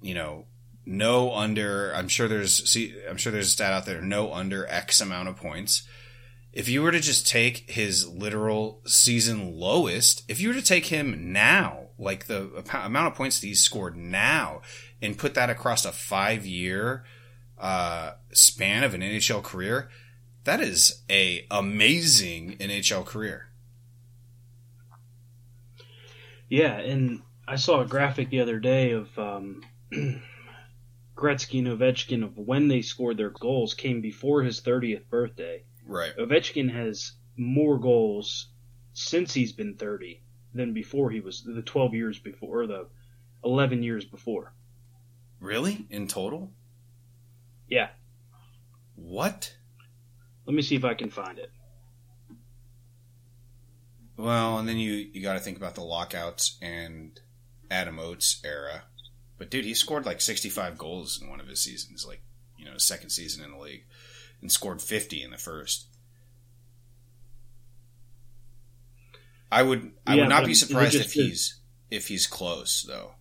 You 0.00 0.14
know, 0.14 0.46
no 0.86 1.34
under, 1.34 1.92
I'm 1.94 2.08
sure 2.08 2.28
there's, 2.28 2.68
see, 2.68 2.94
I'm 3.08 3.16
sure 3.16 3.30
there's 3.30 3.48
a 3.48 3.50
stat 3.50 3.72
out 3.72 3.86
there, 3.86 4.00
no 4.00 4.32
under 4.32 4.66
X 4.66 5.00
amount 5.00 5.28
of 5.28 5.36
points. 5.36 5.82
If 6.52 6.68
you 6.68 6.82
were 6.82 6.92
to 6.92 7.00
just 7.00 7.26
take 7.26 7.70
his 7.70 8.08
literal 8.08 8.80
season 8.86 9.54
lowest, 9.54 10.24
if 10.28 10.40
you 10.40 10.48
were 10.48 10.54
to 10.54 10.62
take 10.62 10.86
him 10.86 11.32
now, 11.32 11.88
like 11.98 12.26
the 12.26 12.64
amount 12.72 13.08
of 13.08 13.14
points 13.14 13.38
that 13.40 13.46
he's 13.46 13.62
scored 13.62 13.96
now, 13.96 14.62
and 15.00 15.18
put 15.18 15.34
that 15.34 15.50
across 15.50 15.84
a 15.84 15.92
five 15.92 16.46
year 16.46 17.04
uh, 17.58 18.12
span 18.32 18.84
of 18.84 18.94
an 18.94 19.00
NHL 19.00 19.42
career, 19.42 19.90
that 20.44 20.60
is 20.60 21.02
a 21.10 21.46
amazing 21.50 22.56
NHL 22.58 23.04
career. 23.04 23.48
Yeah, 26.48 26.78
and 26.78 27.22
I 27.46 27.56
saw 27.56 27.80
a 27.80 27.86
graphic 27.86 28.30
the 28.30 28.40
other 28.40 28.58
day 28.58 28.92
of 28.92 29.18
um, 29.18 29.62
Gretzky 31.16 31.58
and 31.58 31.68
Ovechkin 31.68 32.22
of 32.22 32.38
when 32.38 32.68
they 32.68 32.82
scored 32.82 33.16
their 33.16 33.30
goals 33.30 33.74
came 33.74 34.00
before 34.00 34.42
his 34.42 34.60
30th 34.60 35.08
birthday. 35.10 35.64
Right. 35.86 36.16
Ovechkin 36.16 36.72
has 36.72 37.12
more 37.36 37.78
goals 37.78 38.48
since 38.92 39.34
he's 39.34 39.52
been 39.52 39.74
30 39.74 40.22
than 40.54 40.72
before 40.72 41.10
he 41.10 41.20
was 41.20 41.42
the 41.42 41.62
12 41.62 41.94
years 41.94 42.18
before 42.18 42.62
or 42.62 42.66
the 42.66 42.86
11 43.44 43.82
years 43.82 44.04
before. 44.04 44.52
Really? 45.40 45.86
In 45.90 46.08
total? 46.08 46.50
Yeah. 47.68 47.88
What? 48.96 49.54
Let 50.46 50.54
me 50.54 50.62
see 50.62 50.76
if 50.76 50.84
I 50.84 50.94
can 50.94 51.10
find 51.10 51.38
it. 51.38 51.50
Well, 54.16 54.58
and 54.58 54.68
then 54.68 54.78
you 54.78 54.92
you 55.12 55.22
got 55.22 55.34
to 55.34 55.40
think 55.40 55.56
about 55.56 55.76
the 55.76 55.82
lockouts 55.82 56.58
and 56.60 57.18
Adam 57.70 57.98
Oates 58.00 58.40
era. 58.44 58.82
But 59.38 59.50
dude, 59.50 59.64
he 59.64 59.74
scored 59.74 60.06
like 60.06 60.20
65 60.20 60.76
goals 60.76 61.22
in 61.22 61.30
one 61.30 61.40
of 61.40 61.46
his 61.46 61.60
seasons, 61.60 62.04
like 62.04 62.22
you 62.58 62.64
know, 62.64 62.76
second 62.78 63.10
season 63.10 63.44
in 63.44 63.52
the 63.52 63.58
league, 63.58 63.84
and 64.40 64.50
scored 64.50 64.82
50 64.82 65.22
in 65.22 65.30
the 65.30 65.38
first. 65.38 65.86
I 69.50 69.62
would 69.62 69.92
I 70.06 70.14
yeah, 70.14 70.22
would 70.22 70.28
not 70.28 70.44
be 70.44 70.54
surprised 70.54 70.96
if 70.96 71.12
he's 71.12 71.60
if 71.90 72.08
he's 72.08 72.26
close 72.26 72.82
though. 72.82 73.12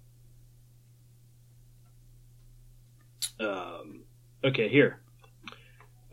Um, 3.40 4.04
okay, 4.44 4.68
here. 4.70 5.00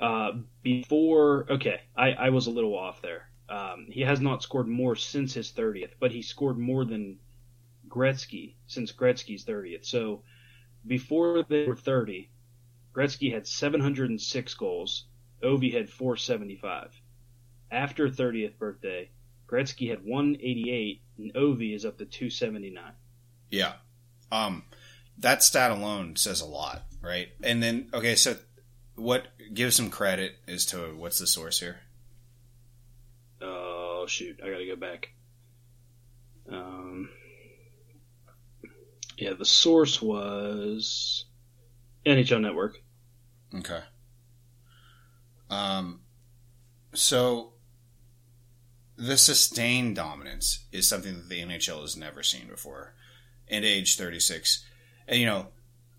Uh, 0.01 0.33
before, 0.63 1.47
okay, 1.51 1.81
I, 1.97 2.11
I 2.13 2.31
was 2.31 2.47
a 2.47 2.51
little 2.51 2.77
off 2.77 3.01
there. 3.03 3.29
Um, 3.49 3.87
he 3.91 4.01
has 4.03 4.21
not 4.21 4.43
scored 4.43 4.69
more 4.69 4.97
since 4.97 5.35
his 5.35 5.53
30th, 5.53 5.93
but 6.01 6.11
he 6.11 6.23
scored 6.23 6.59
more 6.59 6.85
than 6.85 7.19
Gretzky 7.89 8.55
since 8.67 8.93
Gretzky's 8.93 9.45
30th. 9.45 9.85
So 9.85 10.23
before 10.87 11.45
they 11.49 11.67
were 11.67 11.77
30, 11.77 12.31
Gretzky 12.95 13.33
had 13.33 13.47
706 13.47 14.55
goals. 14.55 15.07
Ovi 15.43 15.73
had 15.73 15.91
475. 15.91 17.01
After 17.71 18.09
30th 18.09 18.57
birthday, 18.59 19.11
Gretzky 19.47 19.91
had 19.91 20.05
188, 20.05 21.03
and 21.19 21.35
Ovi 21.35 21.75
is 21.75 21.85
up 21.85 21.99
to 21.99 22.05
279. 22.05 22.93
Yeah. 23.51 23.75
Um, 24.33 24.65
that 25.19 25.43
stat 25.43 25.71
alone 25.71 26.17
says 26.17 26.41
a 26.41 26.47
lot, 26.47 26.85
right? 27.05 27.29
And 27.43 27.63
then, 27.63 27.89
okay, 27.93 28.15
so 28.17 28.37
what 28.97 29.27
gives 29.53 29.77
some 29.77 29.91
credit 29.91 30.37
as 30.47 30.67
to 30.67 30.95
what's 30.97 31.19
the 31.19 31.27
source 31.27 31.61
here? 31.61 31.81
Oh 33.41 34.07
shoot, 34.07 34.41
I 34.43 34.51
gotta 34.51 34.67
go 34.67 34.77
back. 34.77 35.11
Um, 36.49 37.09
yeah, 39.17 39.33
the 39.35 39.45
source 39.45 40.01
was 40.01 41.25
NHL 42.07 42.41
Network. 42.41 42.77
Okay. 43.55 43.81
Um, 45.51 46.01
so 46.93 47.53
the 48.97 49.17
sustained 49.17 49.97
dominance 49.97 50.65
is 50.73 50.89
something 50.89 51.15
that 51.15 51.29
the 51.29 51.41
NHL 51.41 51.83
has 51.83 51.97
never 51.97 52.23
seen 52.23 52.49
before. 52.49 52.95
And 53.49 53.65
age 53.65 53.97
36, 53.97 54.65
and 55.07 55.21
you 55.21 55.27
know, 55.27 55.49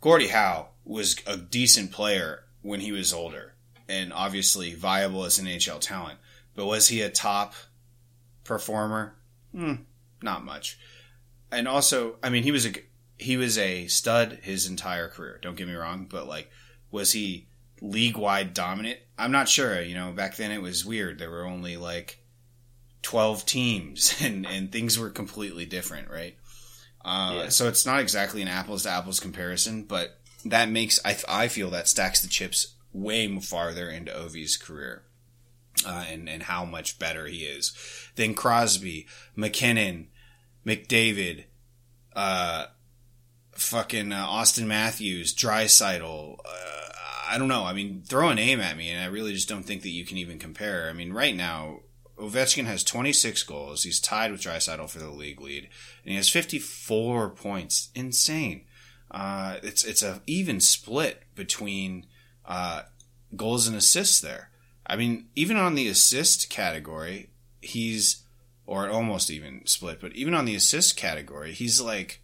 Gordie 0.02 0.30
Howe 0.30 0.70
was 0.86 1.16
a 1.26 1.36
decent 1.36 1.92
player 1.92 2.44
when 2.62 2.80
he 2.80 2.92
was 2.92 3.14
older 3.14 3.54
and 3.90 4.14
obviously 4.14 4.74
viable 4.74 5.26
as 5.26 5.40
an 5.40 5.46
NHL 5.46 5.80
talent. 5.80 6.20
But 6.56 6.66
was 6.66 6.88
he 6.88 7.02
a 7.02 7.10
top 7.10 7.54
performer? 8.44 9.16
Hmm, 9.52 9.76
not 10.22 10.46
much. 10.46 10.78
And 11.52 11.68
also, 11.68 12.16
I 12.24 12.30
mean, 12.30 12.44
he 12.44 12.52
was 12.52 12.66
a 12.66 12.74
he 13.18 13.38
was 13.38 13.58
a 13.58 13.88
stud 13.88 14.40
his 14.42 14.68
entire 14.68 15.08
career. 15.08 15.40
Don't 15.42 15.56
get 15.56 15.68
me 15.68 15.74
wrong, 15.74 16.08
but 16.10 16.28
like, 16.28 16.50
was 16.92 17.12
he 17.12 17.48
league 17.82 18.18
wide 18.18 18.54
dominant? 18.54 19.00
I'm 19.18 19.32
not 19.32 19.50
sure. 19.50 19.82
You 19.82 19.96
know, 19.96 20.12
back 20.12 20.36
then 20.36 20.52
it 20.52 20.62
was 20.62 20.86
weird. 20.86 21.20
There 21.20 21.32
were 21.32 21.46
only 21.46 21.78
like 21.78 22.20
twelve 23.02 23.46
teams, 23.46 24.16
and 24.22 24.46
and 24.46 24.72
things 24.72 24.98
were 24.98 25.10
completely 25.10 25.66
different, 25.66 26.10
right? 26.10 26.36
Uh, 27.04 27.32
yeah. 27.36 27.50
So 27.50 27.68
it's 27.68 27.86
not 27.86 28.00
exactly 28.00 28.42
an 28.42 28.48
apples 28.48 28.84
to 28.84 28.90
apples 28.90 29.20
comparison, 29.20 29.84
but 29.84 30.20
that 30.46 30.70
makes 30.70 31.00
I, 31.04 31.18
I 31.28 31.48
feel 31.48 31.70
that 31.72 31.88
stacks 31.88 32.22
the 32.22 32.28
chips 32.28 32.76
way 32.94 33.28
farther 33.40 33.90
into 33.90 34.12
Ovi's 34.12 34.58
career. 34.58 35.04
Uh, 35.86 36.06
and, 36.10 36.30
and 36.30 36.44
how 36.44 36.64
much 36.64 36.98
better 36.98 37.28
he 37.28 37.40
is 37.40 37.74
than 38.16 38.34
Crosby, 38.34 39.08
MacKinnon, 39.36 40.08
McDavid, 40.66 41.44
uh, 42.16 42.68
fucking 43.52 44.14
uh, 44.14 44.26
Auston 44.26 44.68
Matthews, 44.68 45.36
Draisaitl. 45.36 46.40
Uh, 46.40 46.92
I 47.28 47.38
don't 47.38 47.50
know. 47.50 47.66
I 47.66 47.74
mean, 47.74 48.04
throw 48.06 48.30
a 48.30 48.36
name 48.36 48.62
at 48.62 48.78
me, 48.78 48.90
and 48.90 49.04
I 49.04 49.08
really 49.08 49.34
just 49.34 49.50
don't 49.50 49.64
think 49.64 49.82
that 49.82 49.90
you 49.90 50.06
can 50.06 50.18
even 50.18 50.40
compare. 50.40 50.90
I 50.90 50.94
mean, 50.94 51.12
right 51.12 51.36
now, 51.36 51.82
Ovechkin 52.18 52.66
has 52.66 52.84
26 52.84 53.44
goals. 53.44 53.84
He's 53.84 54.00
tied 54.00 54.32
with 54.32 54.42
Draisaitl 54.42 54.90
for 54.90 55.00
the 55.00 55.10
league 55.10 55.42
lead, 55.42 55.64
and 56.04 56.12
he 56.12 56.16
has 56.16 56.30
54 56.30 57.32
points. 57.32 57.90
Insane. 57.94 58.66
Uh, 59.12 59.58
it's 59.64 59.84
it's 59.84 60.04
a 60.04 60.22
even 60.28 60.60
split 60.60 61.24
between 61.36 62.06
uh, 62.46 62.84
goals 63.36 63.68
and 63.68 63.78
assists 63.78 64.20
there. 64.20 64.50
I 64.88 64.96
mean, 64.96 65.28
even 65.36 65.58
on 65.58 65.76
the 65.76 65.88
assist 65.88 66.50
category, 66.50 67.30
he's 67.62 68.24
or 68.68 68.90
almost 68.90 69.30
even 69.30 69.62
split, 69.66 70.00
but 70.02 70.14
even 70.14 70.34
on 70.34 70.46
the 70.46 70.56
assist 70.56 70.98
category, 70.98 71.54
he's 71.54 71.80
like 71.80 72.22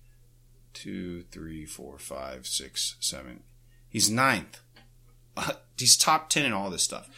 two, 0.74 1.24
three, 1.32 1.66
four, 1.66 1.98
five, 1.98 2.48
six, 2.48 2.96
seven. 3.00 3.44
He's 3.90 4.10
ninth. 4.10 4.62
He's 5.78 5.98
top 5.98 6.30
ten 6.30 6.46
in 6.46 6.54
all 6.54 6.70
this 6.70 6.84
stuff. 6.84 7.10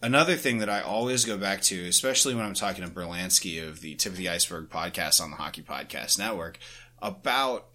Another 0.00 0.36
thing 0.36 0.58
that 0.58 0.68
I 0.68 0.80
always 0.80 1.24
go 1.24 1.36
back 1.36 1.62
to, 1.62 1.88
especially 1.88 2.34
when 2.34 2.44
I'm 2.44 2.54
talking 2.54 2.84
to 2.84 2.90
Berlansky 2.90 3.66
of 3.66 3.80
the 3.80 3.94
Tip 3.94 4.12
of 4.12 4.18
the 4.18 4.28
Iceberg 4.28 4.68
podcast 4.68 5.20
on 5.20 5.30
the 5.30 5.36
Hockey 5.36 5.62
Podcast 5.62 6.18
Network, 6.18 6.58
about 7.00 7.66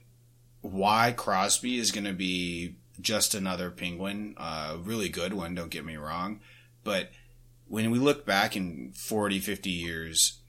why 0.62 1.13
Crosby 1.15 1.78
is 1.78 1.91
going 1.91 2.06
to 2.06 2.13
be 2.13 2.76
just 3.00 3.34
another 3.34 3.72
Penguin, 3.72 4.36
a 4.38 4.41
uh, 4.41 4.78
really 4.84 5.10
good 5.10 5.34
one. 5.34 5.56
Don't 5.56 5.72
get 5.72 5.86
me 5.86 5.95
wrong, 5.95 6.41
but 6.84 7.10
when 7.67 7.91
we 7.91 8.00
look 8.00 8.26
back 8.26 8.56
in 8.56 8.91
40, 8.93 9.39
50 9.39 9.69
years, 9.69 10.39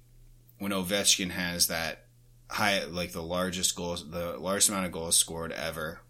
when 0.59 0.73
Ovechkin 0.73 1.31
has 1.31 1.69
that 1.69 2.07
high, 2.49 2.85
like 2.85 3.13
the 3.13 3.23
largest 3.23 3.77
goals, 3.77 4.11
the 4.11 4.39
largest 4.39 4.69
amount 4.69 4.87
of 4.87 4.93
goals 4.93 5.17
scored 5.17 5.53
ever, 5.53 6.01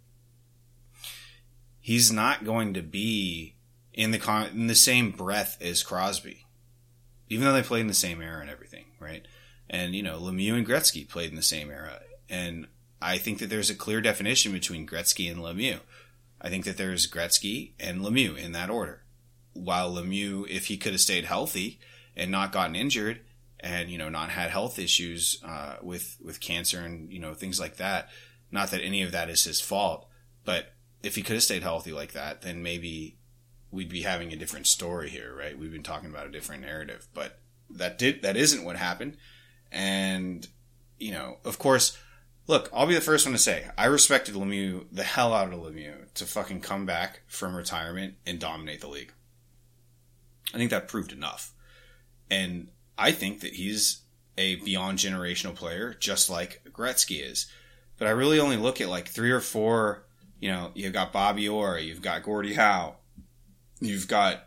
he's 1.81 2.13
not 2.13 2.45
going 2.45 2.75
to 2.75 2.83
be 2.83 3.57
in 3.93 4.13
the 4.13 4.19
con- 4.19 4.51
in 4.55 4.67
the 4.69 4.75
same 4.75 5.11
breath 5.11 5.59
as 5.61 5.83
Crosby, 5.83 6.47
even 7.29 7.45
though 7.45 7.53
they 7.53 7.63
played 7.63 7.83
in 7.83 7.89
the 7.89 7.95
same 7.95 8.23
era 8.23 8.41
and 8.41 8.51
everything, 8.51 8.87
right? 9.01 9.27
And 9.69 9.95
you 9.95 10.03
know, 10.03 10.19
Lemieux 10.19 10.55
and 10.55 10.67
Gretzky 10.67 11.09
played 11.09 11.31
in 11.31 11.37
the 11.37 11.43
same 11.43 11.71
era, 11.71 12.01
and 12.29 12.67
I 13.03 13.19
think 13.19 13.39
that 13.39 13.49
there's 13.49 13.71
a 13.71 13.75
clear 13.75 14.01
definition 14.01 14.53
between 14.53 14.87
Gretzky 14.87 15.31
and 15.31 15.41
Lemieux. 15.41 15.81
I 16.41 16.49
think 16.49 16.65
that 16.65 16.77
there's 16.77 17.11
Gretzky 17.11 17.73
and 17.79 18.01
Lemieux 18.01 18.37
in 18.37 18.53
that 18.53 18.71
order. 18.71 19.03
While 19.53 19.93
Lemieux, 19.93 20.49
if 20.49 20.67
he 20.67 20.77
could 20.77 20.93
have 20.93 21.01
stayed 21.01 21.25
healthy 21.25 21.81
and 22.17 22.31
not 22.31 22.53
gotten 22.53 22.77
injured, 22.77 23.21
and 23.63 23.91
you 23.91 23.99
know 23.99 24.09
not 24.09 24.31
had 24.31 24.51
health 24.51 24.79
issues 24.79 25.39
uh, 25.45 25.77
with 25.83 26.17
with 26.25 26.41
cancer 26.41 26.81
and 26.81 27.13
you 27.13 27.19
know 27.19 27.35
things 27.35 27.61
like 27.61 27.77
that, 27.77 28.09
not 28.51 28.71
that 28.71 28.83
any 28.83 29.03
of 29.03 29.13
that 29.13 29.29
is 29.29 29.45
his 29.45 29.61
fault, 29.61 30.09
but 30.45 30.73
if 31.03 31.15
he 31.17 31.23
could 31.23 31.35
have 31.35 31.43
stayed 31.43 31.63
healthy 31.63 31.93
like 31.93 32.13
that, 32.13 32.43
then 32.43 32.63
maybe 32.63 33.17
we'd 33.71 33.89
be 33.89 34.03
having 34.03 34.33
a 34.33 34.37
different 34.37 34.67
story 34.67 35.09
here, 35.09 35.35
right? 35.35 35.59
We've 35.59 35.73
been 35.73 35.83
talking 35.83 36.11
about 36.11 36.27
a 36.27 36.31
different 36.31 36.63
narrative, 36.63 37.07
but 37.15 37.39
that 37.71 37.99
did 37.99 38.23
that 38.23 38.37
isn't 38.37 38.65
what 38.65 38.77
happened. 38.77 39.17
And 39.71 40.47
you 40.99 41.13
know, 41.13 41.39
of 41.45 41.59
course, 41.59 41.97
look, 42.46 42.68
I'll 42.72 42.87
be 42.87 42.94
the 42.94 43.00
first 43.00 43.26
one 43.26 43.33
to 43.33 43.38
say 43.38 43.66
I 43.76 43.87
respected 43.87 44.35
Lemieux 44.35 44.87
the 44.90 45.05
hell 45.05 45.33
out 45.33 45.53
of 45.53 45.61
Lemieux 45.61 46.12
to 46.14 46.24
fucking 46.26 46.61
come 46.61 46.87
back 46.87 47.22
from 47.26 47.55
retirement 47.55 48.14
and 48.26 48.38
dominate 48.38 48.81
the 48.81 48.88
league. 48.88 49.12
I 50.53 50.59
think 50.59 50.70
that 50.70 50.88
proved 50.88 51.12
enough. 51.12 51.53
And 52.31 52.68
I 52.98 53.12
think 53.12 53.40
that 53.40 53.55
he's 53.55 54.03
a 54.37 54.57
beyond 54.57 54.98
generational 54.98 55.55
player, 55.55 55.94
just 55.98 56.31
like 56.31 56.62
Gretzky 56.72 57.24
is. 57.24 57.46
But 57.98 58.09
I 58.09 58.12
really 58.12 58.40
only 58.40 58.57
look 58.57 58.81
at 58.81 58.88
like 58.88 59.09
three 59.09 59.31
or 59.31 59.40
four 59.40 60.05
you 60.40 60.50
know, 60.50 60.70
you've 60.74 60.94
got 60.94 61.12
Bobby 61.12 61.48
Orr, 61.48 61.79
you've 61.79 62.03
got 62.03 62.22
Gordie 62.22 62.55
Howe, 62.55 62.96
you've 63.81 64.09
got 64.09 64.46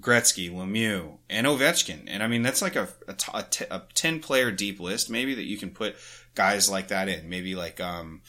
Gretzky, 0.00 0.50
Lemieux, 0.50 1.18
and 1.28 1.46
Ovechkin. 1.46 2.04
And 2.06 2.22
I 2.22 2.26
mean, 2.26 2.42
that's 2.42 2.62
like 2.62 2.76
a, 2.76 2.88
a, 3.06 3.12
t- 3.12 3.32
a, 3.34 3.42
t- 3.42 3.64
a 3.70 3.82
10 3.94 4.20
player 4.20 4.50
deep 4.50 4.80
list, 4.80 5.10
maybe 5.10 5.34
that 5.34 5.44
you 5.44 5.56
can 5.56 5.70
put 5.70 5.96
guys 6.34 6.70
like 6.70 6.88
that 6.88 7.08
in. 7.08 7.28
Maybe 7.28 7.54
like, 7.54 7.80
um, 7.80 8.22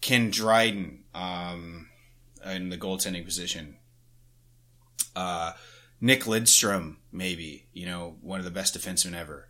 Ken 0.00 0.30
Dryden, 0.30 1.04
um, 1.14 1.88
in 2.44 2.68
the 2.68 2.78
goaltending 2.78 3.24
position. 3.24 3.76
Uh, 5.16 5.52
Nick 6.00 6.24
Lidstrom, 6.24 6.96
maybe, 7.12 7.66
you 7.72 7.86
know, 7.86 8.16
one 8.20 8.38
of 8.38 8.44
the 8.44 8.50
best 8.50 8.76
defensemen 8.76 9.14
ever. 9.14 9.48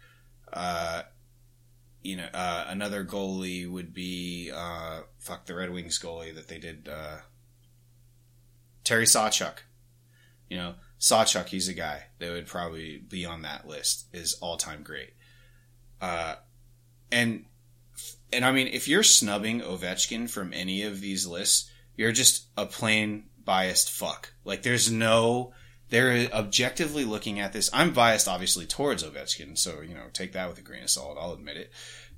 Uh, 0.53 1.03
you 2.03 2.17
know, 2.17 2.29
uh, 2.35 2.67
another 2.69 3.05
goalie 3.05 3.69
would 3.69 3.95
be 3.95 4.53
uh, 4.55 5.01
fuck 5.19 5.47
the 5.47 5.55
Red 5.55 5.71
Wings 5.71 5.99
goalie 5.99 6.35
that 6.35 6.49
they 6.49 6.59
did. 6.59 6.89
Uh, 6.89 7.19
Terry 8.85 9.07
Sawchuk. 9.07 9.55
You 10.51 10.59
know, 10.59 10.75
Sawchuk, 10.99 11.47
he's 11.47 11.69
a 11.69 11.75
guy 11.75 12.05
that 12.19 12.31
would 12.31 12.47
probably 12.47 12.99
be 12.99 13.27
on 13.27 13.43
that 13.43 13.67
list. 13.67 14.07
Is 14.13 14.35
all 14.41 14.57
time 14.57 14.83
great. 14.83 15.15
Uh, 16.01 16.37
and 17.11 17.45
and 18.33 18.45
I 18.45 18.53
mean, 18.53 18.69
if 18.69 18.89
you're 18.89 19.03
snubbing 19.03 19.61
Ovechkin 19.61 20.29
from 20.29 20.53
any 20.53 20.83
of 20.83 21.01
these 21.01 21.27
lists, 21.27 21.71
you're 21.97 22.13
just 22.13 22.47
a 22.57 22.67
plain 22.67 23.25
biased 23.45 23.91
fuck. 23.91 24.35
Like, 24.45 24.63
there's 24.63 24.91
no. 24.91 25.53
They're 25.91 26.33
objectively 26.33 27.05
looking 27.05 27.39
at 27.39 27.53
this. 27.53 27.71
I'm 27.73 27.93
biased, 27.93 28.27
obviously, 28.27 28.67
towards 28.67 29.05
Ovechkin, 29.05 29.57
so 29.57 29.81
you 29.81 29.95
know, 29.95 30.07
take 30.13 30.33
that 30.33 30.49
with 30.49 30.59
a 30.59 30.63
grain 30.63 30.83
of 30.83 30.91
salt. 30.91 31.19
I'll 31.21 31.35
admit 31.35 31.57
it. 31.57 31.73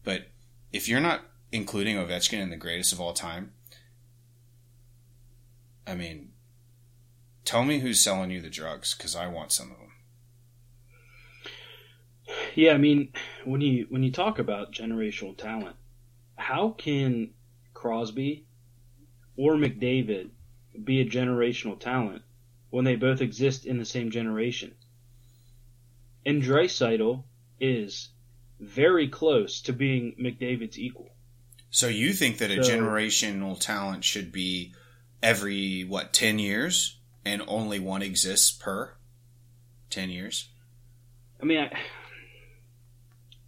But 0.04 0.28
if 0.72 0.88
you're 0.88 1.00
not 1.00 1.22
including 1.52 1.96
Ovechkin 1.96 2.40
in 2.40 2.50
the 2.50 2.56
greatest 2.56 2.92
of 2.92 3.00
all 3.00 3.12
time, 3.12 3.52
I 5.86 5.94
mean, 5.94 6.32
tell 7.46 7.64
me 7.64 7.78
who's 7.78 8.00
selling 8.00 8.30
you 8.30 8.42
the 8.42 8.50
drugs 8.50 8.94
because 8.94 9.16
I 9.16 9.28
want 9.28 9.52
some 9.52 9.70
of 9.70 9.78
them. 9.78 9.86
Yeah, 12.54 12.72
I 12.72 12.78
mean, 12.78 13.12
when 13.44 13.60
you 13.60 13.86
when 13.88 14.02
you 14.02 14.10
talk 14.10 14.38
about 14.38 14.72
generational 14.72 15.36
talent, 15.36 15.76
how 16.36 16.70
can 16.70 17.30
Crosby 17.72 18.46
or 19.36 19.54
McDavid 19.54 20.30
be 20.84 21.00
a 21.00 21.06
generational 21.06 21.78
talent 21.78 22.22
when 22.70 22.84
they 22.84 22.96
both 22.96 23.20
exist 23.20 23.64
in 23.64 23.78
the 23.78 23.84
same 23.84 24.10
generation? 24.10 24.74
And 26.24 26.42
Draisaitl 26.42 27.22
is 27.60 28.08
very 28.58 29.08
close 29.08 29.60
to 29.62 29.72
being 29.72 30.16
McDavid's 30.20 30.78
equal. 30.78 31.10
So 31.70 31.86
you 31.88 32.12
think 32.12 32.38
that 32.38 32.50
a 32.50 32.64
so, 32.64 32.72
generational 32.72 33.58
talent 33.58 34.02
should 34.02 34.32
be 34.32 34.74
every 35.22 35.84
what 35.84 36.12
ten 36.12 36.38
years, 36.38 36.98
and 37.26 37.42
only 37.46 37.78
one 37.78 38.00
exists 38.00 38.50
per 38.50 38.94
ten 39.90 40.08
years? 40.08 40.48
I 41.40 41.44
mean, 41.44 41.58
I, 41.58 41.66
I 41.66 41.78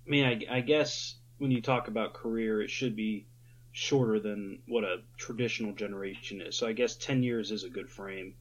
mean, 0.07 0.25
I, 0.25 0.57
I 0.59 0.61
guess 0.61 1.15
when 1.39 1.51
you 1.51 1.63
talk 1.63 1.89
about 1.89 2.13
career, 2.13 2.61
it 2.61 2.71
should 2.71 2.95
be 2.95 3.27
shorter 3.73 4.21
than 4.21 4.59
what 4.67 4.85
a 4.85 4.99
traditional 5.17 5.73
generation 5.73 6.43
is. 6.43 6.57
So 6.57 6.67
I 6.67 6.73
guess 6.73 6.97
ten 6.97 7.23
years 7.23 7.51
is 7.51 7.65
a 7.65 7.71
good 7.71 7.89
frame. 7.89 8.35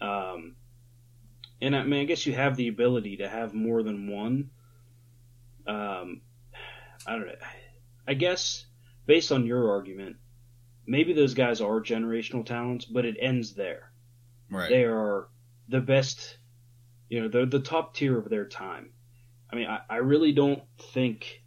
Um, 0.00 0.56
and 1.60 1.76
I 1.76 1.84
mean, 1.84 2.00
I 2.00 2.04
guess 2.04 2.26
you 2.26 2.32
have 2.32 2.56
the 2.56 2.66
ability 2.66 3.18
to 3.18 3.28
have 3.28 3.54
more 3.54 3.84
than 3.84 4.08
one 4.10 4.50
um, 5.66 6.22
I 7.06 7.12
don't 7.12 7.26
know. 7.26 7.34
I 8.06 8.14
guess 8.14 8.66
based 9.06 9.32
on 9.32 9.46
your 9.46 9.70
argument, 9.70 10.16
maybe 10.86 11.12
those 11.12 11.34
guys 11.34 11.60
are 11.60 11.80
generational 11.80 12.44
talents, 12.44 12.84
but 12.84 13.04
it 13.04 13.16
ends 13.20 13.54
there. 13.54 13.91
Right. 14.52 14.68
They 14.68 14.84
are 14.84 15.28
the 15.68 15.80
best. 15.80 16.38
You 17.08 17.22
know, 17.22 17.28
they're 17.28 17.46
the 17.46 17.60
top 17.60 17.94
tier 17.94 18.18
of 18.18 18.28
their 18.30 18.46
time. 18.46 18.90
I 19.50 19.56
mean, 19.56 19.66
I, 19.66 19.80
I 19.88 19.96
really 19.96 20.32
don't 20.32 20.62
think 20.92 21.42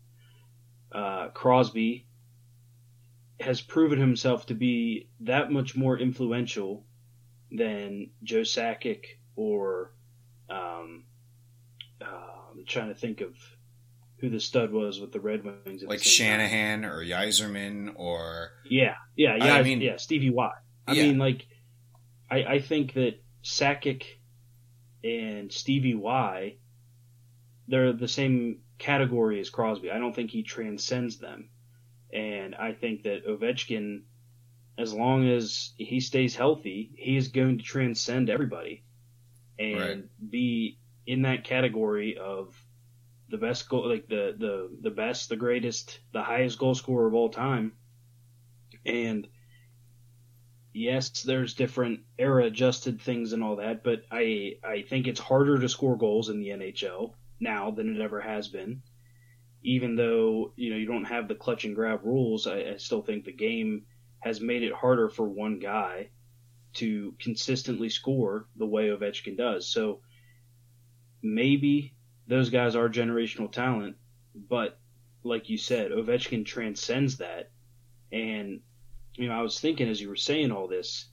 uh, 0.91 1.29
Crosby 1.29 2.07
has 3.39 3.61
proven 3.61 3.99
himself 3.99 4.45
to 4.47 4.53
be 4.53 5.09
that 5.21 5.51
much 5.51 5.75
more 5.75 5.97
influential 5.97 6.85
than 7.51 8.11
Joe 8.23 8.41
Sakic 8.41 9.05
or 9.35 9.91
um, 10.49 11.05
uh, 12.01 12.05
I'm 12.51 12.65
trying 12.65 12.89
to 12.89 12.95
think 12.95 13.21
of 13.21 13.35
who 14.19 14.29
the 14.29 14.39
stud 14.39 14.71
was 14.71 14.99
with 14.99 15.11
the 15.11 15.19
Red 15.19 15.43
Wings. 15.43 15.83
Like 15.83 16.03
Shanahan 16.03 16.83
time. 16.83 16.91
or 16.91 17.03
Yzerman 17.03 17.93
or 17.95 18.51
yeah, 18.69 18.95
yeah, 19.15 19.35
yeah. 19.35 19.53
I 19.55 19.63
mean, 19.63 19.81
yeah, 19.81 19.97
Stevie 19.97 20.29
Y. 20.29 20.51
I 20.87 20.93
yeah. 20.93 21.03
mean, 21.03 21.17
like, 21.17 21.47
I, 22.35 22.55
I 22.55 22.59
think 22.59 22.93
that 22.93 23.21
Sakic 23.43 24.03
and 25.03 25.51
Stevie 25.51 25.95
Y, 25.95 26.57
they're 27.67 27.93
the 27.93 28.07
same 28.07 28.59
category 28.77 29.39
as 29.39 29.49
Crosby. 29.49 29.91
I 29.91 29.99
don't 29.99 30.13
think 30.13 30.31
he 30.31 30.43
transcends 30.43 31.17
them, 31.17 31.49
and 32.13 32.55
I 32.55 32.73
think 32.73 33.03
that 33.03 33.25
Ovechkin, 33.25 34.01
as 34.77 34.93
long 34.93 35.27
as 35.27 35.71
he 35.77 35.99
stays 35.99 36.35
healthy, 36.35 36.91
he 36.95 37.15
is 37.15 37.29
going 37.29 37.59
to 37.59 37.63
transcend 37.63 38.29
everybody 38.29 38.83
and 39.57 39.79
right. 39.79 40.31
be 40.31 40.79
in 41.07 41.21
that 41.21 41.45
category 41.45 42.17
of 42.17 42.53
the 43.29 43.37
best 43.37 43.69
goal, 43.69 43.87
like 43.87 44.07
the 44.07 44.35
the 44.37 44.69
the 44.81 44.91
best, 44.91 45.29
the 45.29 45.37
greatest, 45.37 45.99
the 46.11 46.21
highest 46.21 46.59
goal 46.59 46.75
scorer 46.75 47.07
of 47.07 47.13
all 47.13 47.29
time. 47.29 47.71
And 48.85 49.27
yes, 50.75 51.23
there's 51.23 51.53
different 51.53 52.01
era 52.19 52.45
adjusted 52.45 53.01
things 53.01 53.31
and 53.31 53.41
all 53.41 53.55
that, 53.55 53.83
but 53.83 54.03
I 54.11 54.57
I 54.63 54.81
think 54.81 55.07
it's 55.07 55.19
harder 55.19 55.57
to 55.57 55.69
score 55.69 55.97
goals 55.97 56.29
in 56.29 56.39
the 56.39 56.49
NHL 56.49 57.13
now 57.39 57.71
than 57.71 57.95
it 57.95 58.01
ever 58.01 58.19
has 58.19 58.49
been. 58.49 58.81
Even 59.63 59.95
though 59.95 60.51
you 60.55 60.69
know 60.69 60.75
you 60.75 60.85
don't 60.85 61.05
have 61.05 61.27
the 61.27 61.35
clutch 61.35 61.63
and 61.63 61.75
grab 61.75 62.01
rules, 62.03 62.45
I, 62.45 62.73
I 62.73 62.77
still 62.77 63.01
think 63.01 63.23
the 63.23 63.31
game 63.31 63.85
has 64.19 64.41
made 64.41 64.63
it 64.63 64.73
harder 64.73 65.09
for 65.09 65.27
one 65.27 65.59
guy 65.59 66.09
to 66.73 67.15
consistently 67.19 67.89
score 67.89 68.47
the 68.57 68.65
way 68.65 68.89
Ovechkin 68.89 69.37
does. 69.37 69.67
So 69.67 70.01
maybe 71.21 71.93
those 72.27 72.49
guys 72.49 72.75
are 72.75 72.89
generational 72.89 73.51
talent, 73.51 73.95
but 74.35 74.77
like 75.23 75.49
you 75.49 75.57
said, 75.57 75.91
Ovechkin 75.91 76.45
transcends 76.45 77.17
that. 77.17 77.51
And 78.11 78.59
you 79.15 79.27
know, 79.27 79.33
I 79.33 79.41
was 79.41 79.59
thinking 79.59 79.89
as 79.89 80.01
you 80.01 80.09
were 80.09 80.15
saying 80.15 80.51
all 80.51 80.67
this, 80.67 81.05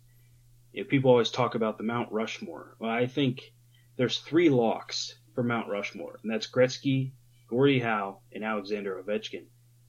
you 0.73 0.83
know, 0.83 0.89
people 0.89 1.11
always 1.11 1.31
talk 1.31 1.55
about 1.55 1.79
the 1.79 1.85
Mount 1.85 2.11
Rushmore. 2.13 2.77
Well, 2.79 2.91
I 2.91 3.07
think 3.07 3.53
there's 3.97 4.19
three 4.19 4.49
locks 4.49 5.15
for 5.35 5.43
Mount 5.43 5.69
Rushmore, 5.69 6.19
and 6.23 6.33
that's 6.33 6.51
Gretzky, 6.51 7.13
Gordie 7.49 7.81
Howe, 7.81 8.21
and 8.33 8.45
Alexander 8.45 9.03
Ovechkin. 9.03 9.45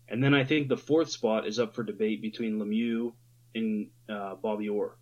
And 0.08 0.23
then 0.23 0.34
I 0.34 0.43
think 0.43 0.67
the 0.67 0.78
fourth 0.78 1.10
spot 1.10 1.47
is 1.47 1.60
up 1.60 1.73
for 1.73 1.84
debate 1.84 2.21
between 2.21 2.60
Lemieux 2.60 3.13
and 3.56 3.89
uh, 4.10 4.36
Bobby 4.36 4.69
Orr. 4.69 4.97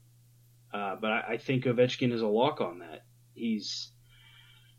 Uh, 0.73 0.95
but 0.95 1.11
I, 1.11 1.23
I 1.29 1.37
think 1.37 1.65
Ovechkin 1.65 2.13
is 2.13 2.21
a 2.21 2.27
lock 2.27 2.61
on 2.61 2.79
that. 2.79 3.03
He's 3.33 3.91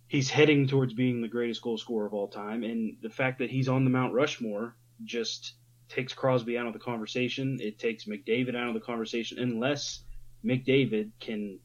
he's 0.07 0.31
heading 0.31 0.69
towards 0.69 0.95
being 0.95 1.21
the 1.21 1.29
greatest 1.29 1.63
goal 1.63 1.77
scorer 1.77 2.07
of 2.07 2.15
all 2.15 2.29
time, 2.29 2.63
and 2.63 2.97
the 3.03 3.11
fact 3.11 3.41
that 3.41 3.51
he's 3.51 3.69
on 3.69 3.85
the 3.85 3.91
Mount 3.91 4.15
Rushmore 4.15 4.77
just 5.05 5.55
takes 5.93 6.15
Crosby 6.15 6.57
out 6.57 6.67
of 6.67 6.73
the 6.73 6.79
conversation. 6.79 7.59
It 7.61 7.79
takes 7.79 8.05
McDavid 8.05 8.57
out 8.57 8.69
of 8.69 8.75
the 8.75 8.81
conversation, 8.81 9.39
unless 9.39 10.03
McDavid 10.45 11.11
can 11.21 11.59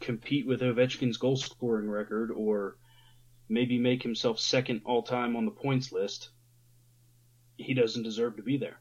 compete 0.00 0.46
with 0.46 0.60
Ovechkin's 0.60 1.16
goal 1.16 1.36
scoring 1.36 1.88
record 1.88 2.32
or 2.32 2.76
maybe 3.48 3.78
make 3.78 4.02
himself 4.02 4.40
second 4.40 4.82
all 4.84 5.02
time 5.02 5.36
on 5.36 5.44
the 5.44 5.50
points 5.52 5.92
list. 5.92 6.30
He 7.56 7.74
doesn't 7.74 8.02
deserve 8.02 8.36
to 8.36 8.42
be 8.42 8.56
there. 8.56 8.80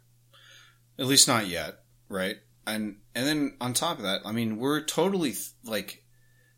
At 0.98 1.06
least 1.06 1.28
not 1.28 1.48
yet, 1.48 1.84
right? 2.10 2.38
And 2.66 2.98
and 3.14 3.26
then 3.26 3.58
on 3.62 3.74
top 3.74 3.98
of 3.98 4.04
that, 4.04 4.22
I 4.26 4.32
mean, 4.32 4.58
we're 4.58 4.84
totally 4.84 5.34
like 5.64 6.04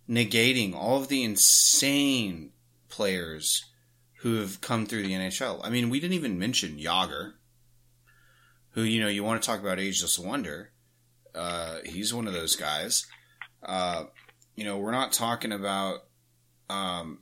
negating 0.10 0.74
all 0.74 0.98
of 0.98 1.08
the 1.08 1.24
insane 1.24 2.52
players 2.90 3.66
who 4.24 4.36
have 4.36 4.62
come 4.62 4.86
through 4.86 5.04
the 5.04 5.12
NHL. 5.12 5.60
I 5.66 5.70
mean, 5.70 5.90
we 5.90 6.00
didn't 6.00 6.14
even 6.14 6.40
mention 6.40 6.78
Jagr, 6.78 7.34
who 8.72 8.82
you 8.82 9.02
know 9.02 9.10
you 9.10 9.22
want 9.22 9.42
to 9.42 9.46
talk 9.46 9.60
about 9.60 9.80
ageless 9.80 10.18
wonder. 10.18 10.72
Uh, 11.36 11.80
he's 11.84 12.14
one 12.14 12.26
of 12.26 12.34
those 12.34 12.56
guys. 12.56 13.06
Uh, 13.62 14.06
you 14.56 14.64
know, 14.64 14.78
we're 14.78 14.92
not 14.92 15.12
talking 15.12 15.52
about, 15.52 16.06
um, 16.70 17.20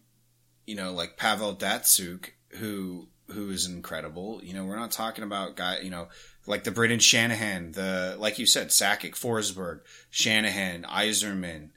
you 0.67 0.75
know, 0.75 0.93
like 0.93 1.17
Pavel 1.17 1.55
Datsyuk, 1.55 2.29
who 2.49 3.07
who 3.31 3.49
is 3.49 3.65
incredible. 3.65 4.39
You 4.43 4.53
know, 4.53 4.65
we're 4.65 4.75
not 4.75 4.91
talking 4.91 5.23
about 5.23 5.55
guy, 5.55 5.79
you 5.79 5.89
know, 5.89 6.09
like 6.45 6.65
the 6.65 6.71
Brendan 6.71 6.99
Shanahan, 6.99 7.71
the 7.71 8.15
like 8.19 8.37
you 8.37 8.45
said, 8.45 8.67
Sakic, 8.67 9.13
Forsberg, 9.15 9.79
Shanahan, 10.11 10.83
Yzerman, 10.83 11.69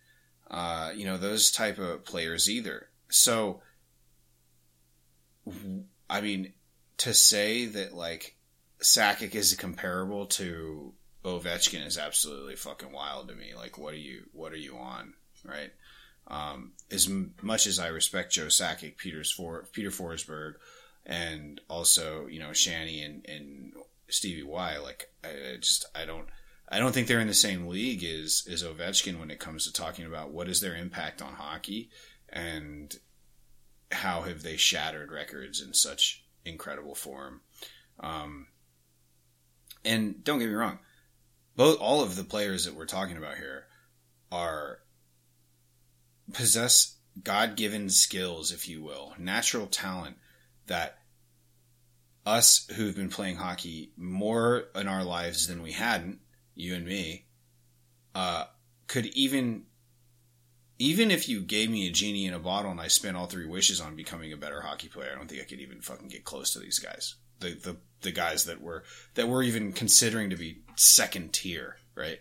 uh, 0.51 0.93
you 0.95 1.07
know, 1.07 1.17
those 1.17 1.51
type 1.51 1.79
of 1.79 2.05
players 2.05 2.51
either. 2.51 2.89
So, 3.09 3.63
I 6.09 6.21
mean, 6.21 6.53
to 6.99 7.15
say 7.15 7.67
that 7.67 7.95
like 7.95 8.37
Sakic 8.81 9.35
is 9.35 9.55
comparable 9.55 10.27
to 10.27 10.93
Ovechkin 11.25 11.87
is 11.87 11.99
absolutely 11.99 12.57
fucking 12.57 12.93
wild 12.93 13.29
to 13.29 13.35
me. 13.35 13.55
Like, 13.57 13.79
what 13.79 13.95
are 13.95 13.99
you, 13.99 14.25
what 14.33 14.53
are 14.53 14.59
you 14.59 14.77
on, 14.77 15.15
right? 15.45 15.71
Um, 16.27 16.73
as 16.91 17.09
much 17.43 17.67
as 17.67 17.79
I 17.79 17.89
respect 17.89 18.33
Joe 18.33 18.47
Sakic, 18.47 18.97
Peter's 18.97 19.31
for 19.31 19.65
Peter 19.73 19.91
Forsberg, 19.91 20.55
and 21.07 21.61
also 21.69 22.27
you 22.29 22.41
know 22.41 22.53
Shanny 22.53 23.03
and, 23.03 23.25
and 23.29 23.73
Stevie 24.09 24.43
Y, 24.43 24.79
like 24.79 25.11
I, 25.23 25.57
just 25.61 25.87
I 25.95 26.07
don't 26.07 26.29
I 26.69 26.79
don't 26.79 26.93
think 26.93 27.09
they're 27.09 27.21
in 27.21 27.27
the 27.27 27.35
same 27.35 27.67
league 27.67 28.05
as 28.05 28.47
as 28.51 28.63
Ovechkin 28.63 29.21
when 29.21 29.31
it 29.31 29.39
comes 29.39 29.67
to 29.67 29.73
talking 29.73 30.07
about 30.07 30.31
what 30.31 30.49
is 30.49 30.61
their 30.61 30.77
impact 30.77 31.21
on 31.21 31.35
hockey 31.35 31.91
and 32.31 32.95
how 33.95 34.23
have 34.23 34.43
they 34.43 34.57
shattered 34.57 35.11
records 35.11 35.61
in 35.61 35.73
such 35.73 36.25
incredible 36.45 36.95
form. 36.95 37.41
Um, 38.01 38.49
and 39.85 40.23
don't 40.25 40.39
get 40.39 40.49
me 40.49 40.55
wrong, 40.55 40.79
both 41.57 41.79
all 41.79 42.03
of 42.03 42.17
the 42.17 42.25
players 42.25 42.65
that 42.65 42.75
we're 42.75 42.87
talking 42.87 43.17
about 43.17 43.37
here 43.37 43.67
are 44.33 44.81
possess 46.33 46.97
God 47.23 47.57
given 47.57 47.91
skills, 47.91 48.51
if 48.53 48.69
you 48.69 48.83
will, 48.83 49.15
natural 49.19 49.67
talent 49.67 50.17
that 50.67 50.99
us 52.27 52.67
who've 52.75 52.97
been 52.97 53.11
playing 53.11 53.37
hockey 53.37 53.93
more 53.97 54.65
in 54.75 54.89
our 54.89 55.05
lives 55.05 55.47
than 55.47 55.63
we 55.63 55.73
hadn't, 55.73 56.19
you 56.55 56.75
and 56.75 56.87
me, 56.87 57.27
uh, 58.15 58.45
could 58.87 59.07
even, 59.07 59.65
even 60.79 61.11
if 61.11 61.29
you 61.29 61.41
gave 61.41 61.71
me 61.71 61.87
a 61.87 61.93
genie 61.93 62.27
in 62.27 62.35
a 62.35 62.39
bottle 62.39 62.71
and 62.71 62.81
I 62.81 62.89
spent 62.89 63.17
all 63.17 63.27
three 63.27 63.47
wishes 63.47 63.81
on 63.81 63.97
becoming 63.97 64.33
a 64.33 64.37
better 64.37 64.61
hockey 64.61 64.89
player, 64.89 65.11
I 65.13 65.17
don't 65.17 65.29
think 65.29 65.41
I 65.41 65.45
could 65.45 65.61
even 65.61 65.81
fucking 65.81 66.09
get 66.09 66.25
close 66.25 66.53
to 66.53 66.59
these 66.59 66.79
guys. 66.79 67.15
The, 67.41 67.55
the, 67.55 67.77
the 68.01 68.13
guys 68.13 68.45
that 68.45 68.61
were, 68.61 68.85
that 69.15 69.29
were 69.29 69.43
even 69.43 69.73
considering 69.73 70.31
to 70.31 70.37
be 70.37 70.63
second 70.77 71.33
tier, 71.33 71.77
right? 71.95 72.19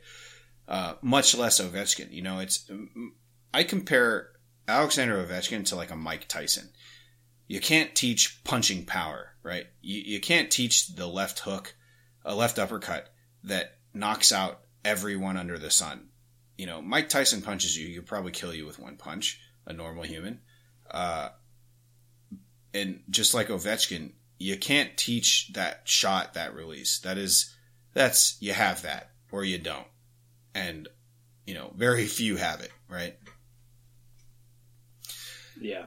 Uh, 0.68 0.94
much 1.02 1.36
less 1.36 1.60
Ovechkin. 1.60 2.12
You 2.12 2.22
know, 2.22 2.40
it's, 2.40 2.70
I 3.54 3.64
compare 3.64 4.30
Alexander 4.68 5.24
Ovechkin 5.24 5.66
to 5.66 5.76
like 5.76 5.92
a 5.92 5.96
Mike 5.96 6.28
Tyson. 6.28 6.70
You 7.48 7.60
can't 7.60 7.94
teach 7.94 8.44
punching 8.44 8.86
power, 8.86 9.34
right? 9.44 9.68
You, 9.82 10.02
you 10.02 10.20
can't 10.20 10.50
teach 10.50 10.96
the 10.96 11.08
left 11.08 11.40
hook, 11.40 11.76
a 12.24 12.36
left 12.36 12.60
uppercut 12.60 13.14
that 13.44 13.78
knocks 13.94 14.32
out 14.32 14.62
everyone 14.86 15.38
under 15.38 15.58
the 15.58 15.72
sun. 15.72 16.10
You 16.58 16.66
know, 16.66 16.82
Mike 16.82 17.10
Tyson 17.10 17.42
punches 17.42 17.78
you, 17.78 17.88
he 17.88 17.96
could 17.96 18.06
probably 18.06 18.32
kill 18.32 18.54
you 18.54 18.66
with 18.66 18.80
one 18.80 18.98
punch, 18.98 19.40
a 19.66 19.74
normal 19.74 20.04
human. 20.04 20.40
Uh, 20.90 21.30
and 22.74 23.02
just 23.10 23.34
like 23.34 23.48
Ovechkin, 23.48 24.12
you 24.40 24.58
can't 24.58 24.96
teach 24.98 25.52
that 25.54 25.82
shot, 25.86 26.34
that 26.34 26.54
release. 26.54 27.00
That 27.00 27.18
is, 27.18 27.56
that's, 27.94 28.38
you 28.40 28.54
have 28.54 28.82
that 28.84 29.12
or 29.32 29.44
you 29.44 29.58
don't. 29.58 29.88
And, 30.54 30.88
you 31.46 31.54
know, 31.54 31.72
very 31.76 32.06
few 32.08 32.36
have 32.38 32.62
it, 32.62 32.72
right? 32.90 33.18
Yeah. 35.60 35.86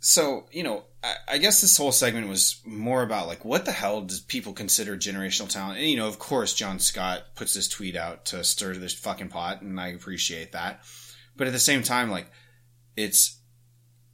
So, 0.00 0.46
you 0.50 0.62
know, 0.62 0.84
I, 1.04 1.14
I, 1.28 1.38
guess 1.38 1.60
this 1.60 1.76
whole 1.76 1.92
segment 1.92 2.26
was 2.26 2.62
more 2.64 3.02
about 3.02 3.26
like, 3.26 3.44
what 3.44 3.66
the 3.66 3.72
hell 3.72 4.00
does 4.00 4.20
people 4.20 4.54
consider 4.54 4.96
generational 4.96 5.48
talent? 5.48 5.78
And, 5.78 5.88
you 5.88 5.98
know, 5.98 6.08
of 6.08 6.18
course, 6.18 6.54
John 6.54 6.78
Scott 6.78 7.22
puts 7.36 7.52
this 7.52 7.68
tweet 7.68 7.96
out 7.96 8.24
to 8.26 8.42
stir 8.42 8.74
this 8.74 8.94
fucking 8.94 9.28
pot, 9.28 9.60
and 9.60 9.78
I 9.78 9.88
appreciate 9.88 10.52
that. 10.52 10.82
But 11.36 11.48
at 11.48 11.52
the 11.52 11.58
same 11.58 11.82
time, 11.82 12.10
like, 12.10 12.30
it's, 12.96 13.38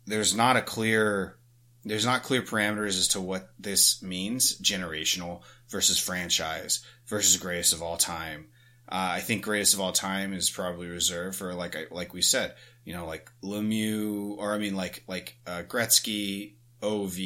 there's 0.06 0.34
not 0.34 0.56
a 0.56 0.62
clear, 0.62 1.38
there's 1.84 2.04
not 2.04 2.24
clear 2.24 2.42
parameters 2.42 2.98
as 2.98 3.08
to 3.08 3.20
what 3.20 3.50
this 3.56 4.02
means 4.02 4.58
generational 4.60 5.42
versus 5.68 6.00
franchise 6.00 6.84
versus 7.06 7.36
greatest 7.36 7.72
of 7.72 7.82
all 7.82 7.96
time. 7.96 8.48
Uh, 8.88 9.14
I 9.14 9.20
think 9.20 9.42
greatest 9.42 9.74
of 9.74 9.80
all 9.80 9.92
time 9.92 10.32
is 10.32 10.48
probably 10.48 10.88
reserved 10.88 11.36
for 11.36 11.54
like 11.54 11.76
like 11.90 12.14
we 12.14 12.22
said, 12.22 12.54
you 12.84 12.94
know, 12.94 13.06
like 13.06 13.30
Lemieux, 13.42 14.36
or 14.38 14.54
I 14.54 14.58
mean, 14.58 14.76
like 14.76 15.02
like 15.08 15.36
uh, 15.46 15.62
Gretzky, 15.66 16.54
Ov, 16.82 17.16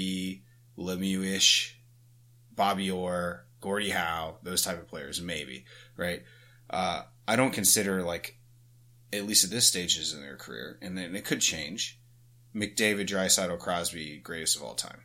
Lemieux 0.79 1.25
ish, 1.25 1.79
Bobby 2.55 2.91
Orr, 2.91 3.45
Gordie 3.61 3.91
Howe, 3.91 4.39
those 4.43 4.63
type 4.63 4.79
of 4.79 4.89
players, 4.89 5.21
maybe 5.21 5.67
right. 5.97 6.23
Uh, 6.71 7.03
I 7.29 7.37
don't 7.37 7.53
consider 7.53 8.03
like 8.03 8.39
at 9.13 9.27
least 9.27 9.45
at 9.45 9.51
this 9.51 9.67
stages 9.67 10.15
in 10.15 10.21
their 10.21 10.37
career, 10.37 10.79
and 10.81 10.97
then 10.97 11.15
it 11.15 11.25
could 11.25 11.41
change. 11.41 11.99
McDavid, 12.55 13.07
Draisaitl, 13.07 13.59
Crosby, 13.59 14.19
greatest 14.19 14.57
of 14.57 14.63
all 14.63 14.75
time. 14.75 15.03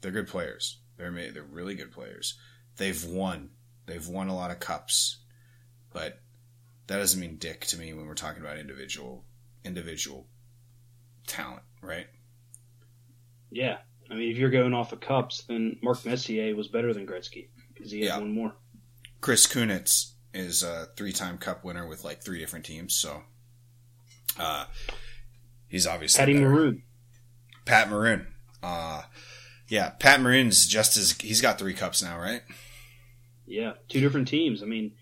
They're 0.00 0.10
good 0.10 0.28
players. 0.28 0.78
They're 0.96 1.12
they're 1.32 1.42
really 1.42 1.74
good 1.74 1.92
players. 1.92 2.38
They've 2.76 3.04
won. 3.04 3.50
They've 3.86 4.06
won 4.06 4.28
a 4.28 4.36
lot 4.36 4.50
of 4.50 4.60
cups, 4.60 5.18
but 5.92 6.18
that 6.86 6.98
doesn't 6.98 7.20
mean 7.20 7.36
dick 7.36 7.66
to 7.66 7.78
me 7.78 7.92
when 7.92 8.06
we're 8.06 8.14
talking 8.14 8.42
about 8.42 8.58
individual 8.58 9.24
individual 9.64 10.26
talent, 11.26 11.62
right? 11.82 12.06
Yeah. 13.50 13.78
I 14.10 14.14
mean, 14.14 14.30
if 14.30 14.38
you're 14.38 14.50
going 14.50 14.74
off 14.74 14.92
of 14.92 15.00
cups, 15.00 15.44
then 15.48 15.78
Mark 15.82 16.04
Messier 16.04 16.54
was 16.56 16.68
better 16.68 16.92
than 16.92 17.06
Gretzky 17.06 17.48
because 17.72 17.92
he 17.92 18.00
had 18.00 18.06
yeah. 18.06 18.18
one 18.18 18.32
more. 18.32 18.54
Chris 19.20 19.46
Kunitz 19.46 20.12
is 20.34 20.62
a 20.62 20.88
three-time 20.96 21.38
Cup 21.38 21.64
winner 21.64 21.86
with 21.86 22.04
like 22.04 22.22
three 22.22 22.38
different 22.38 22.64
teams, 22.64 22.94
so 22.94 23.22
uh, 24.38 24.64
he's 25.68 25.86
obviously 25.86 26.18
Patty 26.18 26.34
better. 26.34 26.48
Maroon. 26.48 26.82
Pat 27.66 27.88
Maroon. 27.88 28.26
Uh, 28.62 29.02
yeah, 29.68 29.90
Pat 29.90 30.20
Maroon's 30.20 30.66
just 30.66 30.96
as 30.96 31.12
he's 31.20 31.40
got 31.40 31.58
three 31.58 31.74
cups 31.74 32.02
now, 32.02 32.18
right? 32.18 32.42
Yeah, 33.46 33.74
two 33.88 34.00
different 34.00 34.28
teams. 34.28 34.62
I 34.62 34.66
mean, 34.66 34.92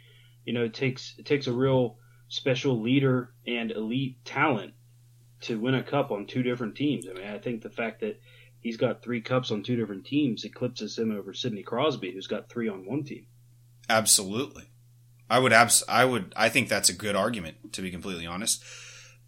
you 0.48 0.54
know, 0.54 0.64
it 0.64 0.72
takes 0.72 1.14
it 1.18 1.26
takes 1.26 1.46
a 1.46 1.52
real 1.52 1.98
special 2.28 2.80
leader 2.80 3.34
and 3.46 3.70
elite 3.70 4.24
talent 4.24 4.72
to 5.42 5.60
win 5.60 5.74
a 5.74 5.82
cup 5.82 6.10
on 6.10 6.26
two 6.26 6.42
different 6.42 6.74
teams. 6.74 7.06
I 7.06 7.12
mean, 7.12 7.26
I 7.26 7.36
think 7.36 7.60
the 7.60 7.68
fact 7.68 8.00
that 8.00 8.18
he's 8.60 8.78
got 8.78 9.02
three 9.02 9.20
cups 9.20 9.50
on 9.50 9.62
two 9.62 9.76
different 9.76 10.06
teams 10.06 10.46
eclipses 10.46 10.98
him 10.98 11.12
over 11.12 11.34
Sidney 11.34 11.62
Crosby, 11.62 12.12
who's 12.12 12.28
got 12.28 12.48
three 12.48 12.66
on 12.66 12.86
one 12.86 13.04
team. 13.04 13.26
Absolutely. 13.90 14.70
I 15.28 15.38
would 15.38 15.52
abs- 15.52 15.84
I 15.86 16.06
would 16.06 16.32
I 16.34 16.48
think 16.48 16.70
that's 16.70 16.88
a 16.88 16.94
good 16.94 17.14
argument 17.14 17.74
to 17.74 17.82
be 17.82 17.90
completely 17.90 18.26
honest. 18.26 18.64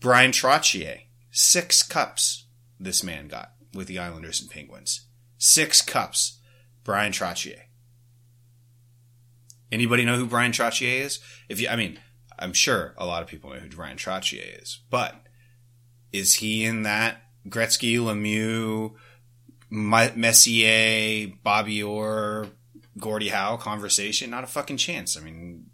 Bryan 0.00 0.30
Trottier, 0.30 1.02
six 1.30 1.82
cups 1.82 2.46
this 2.78 3.04
man 3.04 3.28
got 3.28 3.52
with 3.74 3.88
the 3.88 3.98
Islanders 3.98 4.40
and 4.40 4.50
Penguins. 4.50 5.06
Six 5.36 5.82
cups. 5.82 6.38
Bryan 6.82 7.12
Trottier. 7.12 7.64
Anybody 9.72 10.04
know 10.04 10.16
who 10.16 10.26
Bryan 10.26 10.52
Trottier 10.52 11.00
is? 11.00 11.20
If 11.48 11.60
you 11.60 11.68
I 11.68 11.76
mean, 11.76 11.98
I'm 12.38 12.52
sure 12.52 12.94
a 12.96 13.06
lot 13.06 13.22
of 13.22 13.28
people 13.28 13.50
know 13.50 13.60
who 13.60 13.68
Bryan 13.68 13.96
Trottier 13.96 14.62
is, 14.62 14.80
but 14.90 15.14
is 16.12 16.36
he 16.36 16.64
in 16.64 16.82
that 16.82 17.22
Gretzky, 17.48 17.96
Lemieux, 17.98 18.94
Messier, 19.70 21.32
Bobby 21.42 21.82
Orr, 21.82 22.48
Gordie 22.98 23.28
Howe 23.28 23.56
conversation? 23.56 24.30
Not 24.30 24.44
a 24.44 24.48
fucking 24.48 24.78
chance. 24.78 25.16
I 25.16 25.20
mean, 25.20 25.66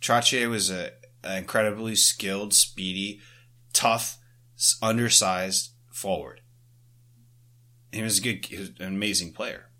Trottier 0.00 0.48
was 0.50 0.70
a 0.70 0.92
incredibly 1.24 1.94
skilled, 1.94 2.52
speedy, 2.52 3.20
tough, 3.72 4.18
undersized 4.82 5.70
forward. 5.90 6.40
He 7.92 8.02
was 8.02 8.18
a 8.18 8.22
good, 8.22 8.44
he 8.44 8.58
was 8.58 8.70
an 8.80 8.86
amazing 8.86 9.32
player, 9.32 9.70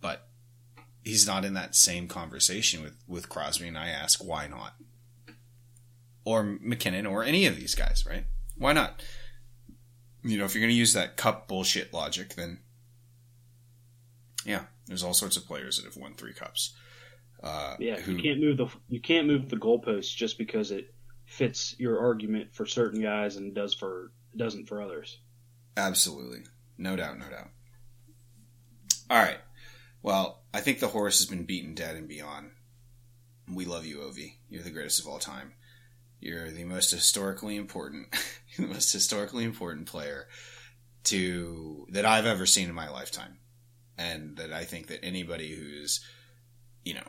he's 1.05 1.27
not 1.27 1.45
in 1.45 1.55
that 1.55 1.75
same 1.75 2.09
conversation 2.09 2.83
with 2.83 2.97
with 3.07 3.29
Crosby. 3.29 3.69
And 3.69 3.79
I 3.79 3.89
ask, 3.89 4.25
why 4.25 4.47
not? 4.47 4.75
Or 6.25 6.43
MacKinnon, 6.43 7.07
or 7.07 7.23
any 7.23 7.47
of 7.47 7.57
these 7.57 7.75
guys, 7.75 8.05
right? 8.07 8.25
Why 8.57 8.73
not? 8.73 9.03
You 10.23 10.39
know, 10.39 10.45
if 10.47 10.55
you're 10.55 10.63
going 10.63 10.73
to 10.73 10.77
use 10.77 10.95
that 10.95 11.17
cup 11.17 11.49
bullshit 11.49 11.93
logic, 11.93 12.35
then 12.35 12.61
yeah, 14.47 14.63
there's 14.87 15.03
all 15.03 15.15
sorts 15.15 15.37
of 15.37 15.47
players 15.47 15.77
that 15.77 15.85
have 15.85 15.97
won 15.97 16.15
three 16.15 16.33
cups. 16.33 16.75
Uh, 17.43 17.77
Yeah, 17.79 17.97
who, 18.01 18.13
you 18.13 18.23
can't 18.23 18.41
move 18.41 18.57
the 18.57 18.69
you 18.89 19.01
can't 19.01 19.27
move 19.27 19.51
the 19.51 19.57
goalposts 19.57 20.15
just 20.15 20.39
because 20.39 20.71
it 20.71 20.95
fits 21.27 21.75
your 21.79 22.01
argument 22.01 22.55
for 22.55 22.65
certain 22.65 23.03
guys 23.03 23.37
and 23.37 23.55
does 23.55 23.75
for 23.75 24.13
doesn't 24.37 24.67
for 24.67 24.81
others. 24.81 25.19
Absolutely. 25.77 26.41
No 26.79 26.97
doubt, 26.97 27.19
no 27.19 27.29
doubt. 27.29 27.49
All 29.11 29.19
right. 29.23 29.39
Well, 30.03 30.44
I 30.55 30.61
think 30.61 30.79
the 30.79 30.87
horse 30.87 31.19
has 31.19 31.27
been 31.27 31.43
beaten 31.43 31.75
dead 31.75 31.97
and 31.97 32.07
beyond. 32.07 32.53
We 33.53 33.65
love 33.65 33.85
you, 33.85 33.99
Ovi. 33.99 34.35
You're 34.49 34.63
the 34.63 34.71
greatest 34.71 35.01
of 35.01 35.09
all 35.09 35.19
time. 35.19 35.55
You're 36.21 36.49
the 36.49 36.65
most 36.65 36.93
historically 36.93 37.57
important, 37.57 38.15
the 38.57 38.69
most 38.69 38.93
historically 38.93 39.43
important 39.43 39.87
player 39.87 40.29
to 41.05 41.89
that 41.91 42.07
I've 42.07 42.25
ever 42.25 42.47
seen 42.47 42.69
in 42.69 42.75
my 42.75 42.89
lifetime, 42.89 43.39
and 43.99 44.37
that 44.37 44.53
I 44.53 44.63
think 44.63 44.87
that 44.87 45.05
anybody 45.05 45.57
who's, 45.57 46.01
you 46.85 46.95
know, 46.95 47.09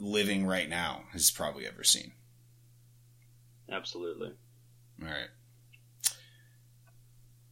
living 0.00 0.46
right 0.46 0.68
now 0.68 1.04
has 1.12 1.30
probably 1.30 1.64
ever 1.64 1.84
seen. 1.84 2.10
Absolutely. 3.70 4.32
All 5.00 5.08
right. 5.08 5.30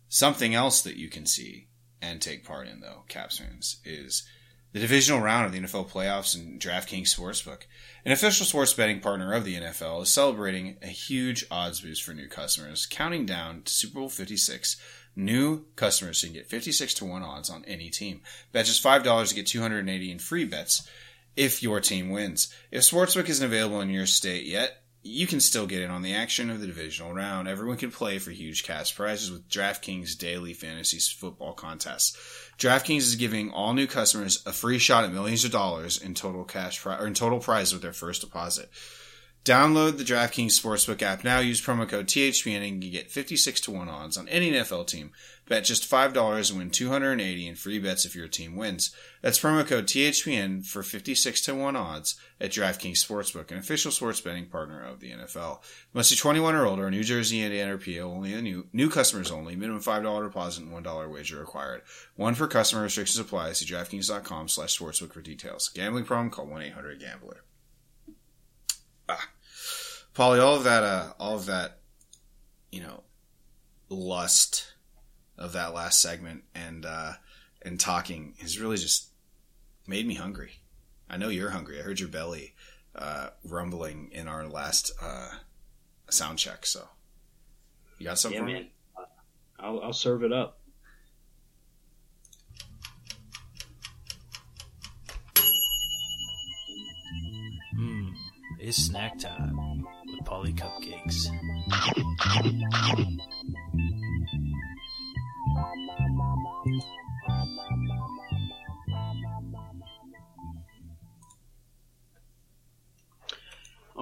Something 0.09 0.53
else 0.53 0.83
that 0.83 0.97
you 0.97 1.09
can 1.09 1.27
see 1.27 1.69
and 2.03 2.21
take 2.21 2.45
part 2.45 2.69
in, 2.69 2.81
though, 2.81 3.05
Caps 3.09 3.39
fans, 3.39 3.79
is 3.85 4.25
the 4.73 4.81
divisional 4.81 5.21
round 5.21 5.47
of 5.47 5.53
the 5.53 5.61
NFL 5.61 5.91
playoffs 5.91 6.35
and 6.35 6.61
DraftKings 6.61 7.15
Sportsbook. 7.15 7.63
An 8.05 8.13
official 8.13 8.45
sports 8.45 8.73
betting 8.73 9.01
partner 9.01 9.33
of 9.33 9.45
the 9.45 9.55
NFL 9.55 10.03
is 10.03 10.11
celebrating 10.11 10.77
a 10.83 10.89
huge 10.89 11.45
odds 11.51 11.81
boost 11.81 12.03
for 12.03 12.13
new 12.13 12.29
customers, 12.29 12.87
counting 12.87 13.25
down 13.25 13.63
to 13.63 13.73
Super 13.73 14.01
Bowl 14.01 14.09
56. 14.09 14.77
New 15.15 15.67
customers 15.77 16.23
can 16.23 16.33
get 16.33 16.49
56 16.49 16.95
to 16.95 17.05
1 17.05 17.23
odds 17.23 17.51
on 17.51 17.65
any 17.67 17.91
team. 17.91 18.23
Bet 18.51 18.67
just 18.67 18.83
$5 18.83 19.29
to 19.29 19.35
get 19.35 19.47
280 19.47 20.11
in 20.11 20.19
free 20.19 20.45
bets 20.45 20.89
if 21.37 21.63
your 21.63 21.81
team 21.81 22.11
wins. 22.11 22.53
If 22.71 22.83
Sportsbook 22.83 23.29
isn't 23.29 23.45
available 23.45 23.81
in 23.81 23.91
your 23.91 24.07
state 24.07 24.47
yet, 24.47 24.82
you 25.03 25.27
can 25.27 25.41
still 25.41 25.67
get 25.67 25.83
in 25.83 25.91
on 25.91 26.03
the 26.03 26.15
action 26.15 26.49
of 26.49 26.61
the 26.61 26.67
divisional 26.67 27.13
round. 27.13 27.49
Everyone 27.49 27.77
can 27.77 27.91
play 27.91 28.19
for 28.19 28.31
huge 28.31 28.63
cash 28.63 28.95
prizes 28.95 29.33
with 29.33 29.49
DraftKings 29.49 30.17
daily 30.17 30.55
fantasy 30.55 30.99
football 30.99 31.55
contests. 31.55 32.17
DraftKings 32.59 32.99
is 32.99 33.17
giving 33.17 33.51
all 33.51 33.75
new 33.75 33.89
customers 33.89 34.43
a 34.47 34.53
free 34.53 34.79
shot 34.79 35.05
at 35.05 35.13
millions 35.13 35.45
of 35.45 35.51
dollars 35.51 36.01
in 36.01 36.15
total 36.15 36.45
cash 36.45 36.81
pri- 36.81 36.99
or 36.99 37.07
in 37.07 37.15
total 37.15 37.41
prize 37.41 37.73
with 37.73 37.83
their 37.83 37.93
first 37.93 38.21
deposit. 38.21 38.71
Download 39.45 39.99
the 39.99 40.05
DraftKings 40.05 40.53
Sportsbook 40.53 41.03
app 41.03 41.25
now. 41.25 41.41
Use 41.41 41.61
promo 41.61 41.89
code 41.89 42.07
THPN 42.07 42.69
and 42.69 42.85
you 42.85 42.93
get 42.93 43.11
56 43.11 43.61
to 43.63 43.73
1 43.73 43.89
odds 43.89 44.17
on 44.17 44.29
any 44.29 44.53
NFL 44.53 44.87
team. 44.87 45.11
Bet 45.53 45.65
just 45.65 45.91
$5 45.91 46.49
and 46.49 46.59
win 46.59 46.71
280 46.71 47.47
in 47.47 47.57
free 47.57 47.79
bets 47.79 48.07
if 48.07 48.17
your 48.17 48.27
team 48.27 48.57
wins. 48.57 48.91
That's 49.21 49.39
promo 49.39 49.67
code 49.67 49.85
THPN 49.85 50.65
for 50.65 50.83
56 50.83 51.43
to 51.43 51.55
1 51.55 51.77
odds 51.77 52.19
at 52.41 52.53
DraftKings 52.53 53.07
Sportsbook, 53.07 53.51
an 53.51 53.59
official 53.59 53.91
sports 53.91 54.19
betting 54.19 54.47
partner 54.47 54.83
of 54.83 55.01
the 55.01 55.11
NFL. 55.11 55.61
Must 55.93 56.11
be 56.11 56.17
21 56.17 56.55
or 56.55 56.65
older, 56.65 56.91
New 56.91 57.05
Jersey, 57.05 57.43
Indiana, 57.43 57.75
or 57.75 57.77
PA, 57.77 58.01
only 58.01 58.41
new, 58.41 58.67
new 58.73 58.89
customers 58.89 59.31
only. 59.31 59.55
Minimum 59.55 59.83
$5 59.83 60.25
deposit 60.25 60.65
and 60.65 60.73
$1 60.73 61.13
wager 61.13 61.39
required. 61.39 61.83
One 62.17 62.35
per 62.35 62.49
customer 62.49 62.85
restrictions 62.85 63.19
apply. 63.19 63.53
See 63.53 63.67
DraftKings.com 63.67 64.49
slash 64.49 64.79
sportsbook 64.79 65.13
for 65.13 65.21
details. 65.21 65.69
Gambling 65.69 66.05
problem? 66.05 66.31
Call 66.31 66.47
1-800-GAMBLER. 66.47 67.45
Ah. 69.07 69.29
Paulie, 70.15 70.43
all 70.43 70.57
of 70.57 70.65
that, 70.65 70.83
uh, 70.83 71.13
all 71.19 71.37
of 71.37 71.45
that, 71.45 71.81
you 72.71 72.81
know, 72.81 73.03
lust 73.91 74.72
of 75.39 75.53
that 75.53 75.75
last 75.75 76.01
segment 76.01 76.45
and, 76.55 76.85
uh, 76.87 77.13
and 77.63 77.79
talking 77.79 78.35
has 78.41 78.59
really 78.59 78.77
just 78.77 79.09
made 79.87 80.07
me 80.07 80.15
hungry. 80.15 80.61
I 81.09 81.17
know 81.17 81.29
you're 81.29 81.51
hungry. 81.51 81.79
I 81.79 81.83
heard 81.83 82.01
your 82.01 82.09
belly, 82.09 82.55
uh, 82.95 83.31
rumbling 83.45 84.11
in 84.13 84.29
our 84.29 84.47
last, 84.47 84.93
uh, 85.01 85.31
sound 86.11 86.39
check. 86.39 86.67
So 86.67 86.89
you 87.99 88.07
got 88.07 88.19
something 88.19 88.41
yeah, 88.41 88.45
for 88.45 88.47
me? 88.47 88.53
man. 88.55 88.67
I'll, 89.59 89.81
I'll 89.81 89.93
serve 89.93 90.25
it 90.25 90.33
up. 90.33 90.59
Mmm, 97.79 98.13
it's 98.61 98.77
snack 98.77 99.19
time 99.19 99.87
with 100.07 100.21
Paulie 100.27 100.55
Cupcakes. 100.55 101.29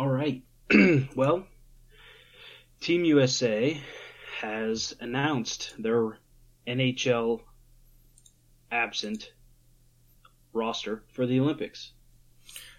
All 0.00 0.08
right. 0.08 0.42
well, 1.14 1.44
Team 2.80 3.04
USA 3.04 3.78
has 4.40 4.96
announced 4.98 5.74
their 5.78 6.16
NHL 6.66 7.42
absent 8.72 9.30
roster 10.54 11.02
for 11.12 11.26
the 11.26 11.38
Olympics. 11.38 11.92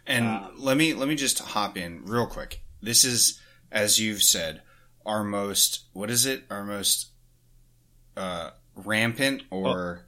And 0.07 0.25
Um, 0.25 0.53
let 0.57 0.77
me 0.77 0.95
let 0.95 1.07
me 1.07 1.13
just 1.13 1.37
hop 1.37 1.77
in 1.77 2.05
real 2.05 2.25
quick. 2.25 2.63
This 2.81 3.03
is, 3.03 3.39
as 3.71 3.99
you've 3.99 4.23
said, 4.23 4.63
our 5.05 5.23
most 5.23 5.81
what 5.93 6.09
is 6.09 6.25
it? 6.25 6.45
Our 6.49 6.63
most 6.63 7.11
uh, 8.17 8.49
rampant 8.73 9.43
or 9.51 10.07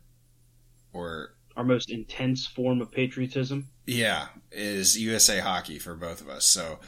or 0.94 1.36
Our 1.56 1.64
most 1.64 1.92
intense 1.92 2.48
form 2.48 2.82
of 2.82 2.92
patriotism. 2.92 3.68
yeah 3.86 4.30
is 4.52 4.98
USA 4.98 5.40
hockey 5.40 5.78
for 5.78 5.94
both 5.94 6.22
of 6.22 6.30
us. 6.30 6.46
So 6.48 6.80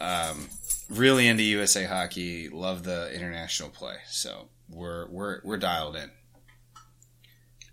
um, 0.00 0.48
really 0.88 1.26
into 1.26 1.42
USA 1.42 1.84
hockey. 1.84 2.48
Love 2.48 2.82
the 2.82 3.12
international 3.14 3.70
play. 3.70 3.96
So 4.08 4.48
we're 4.68 5.08
we're 5.08 5.40
we're 5.44 5.58
dialed 5.58 5.96
in. 5.96 6.10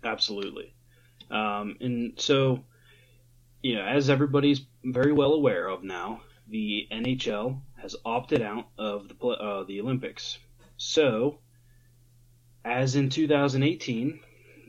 Absolutely. 0.02 0.74
Um, 1.30 1.76
and 1.80 2.12
so, 2.16 2.64
you 3.62 3.76
know, 3.76 3.84
as 3.84 4.10
everybody's 4.10 4.62
very 4.82 5.12
well 5.12 5.34
aware 5.34 5.68
of 5.68 5.84
now, 5.84 6.22
the 6.48 6.88
NHL 6.90 7.60
has 7.80 7.94
opted 8.04 8.42
out 8.42 8.66
of 8.78 9.08
the 9.08 9.26
uh, 9.26 9.64
the 9.64 9.80
Olympics. 9.80 10.38
So, 10.76 11.38
as 12.64 12.96
in 12.96 13.10
2018, 13.10 14.20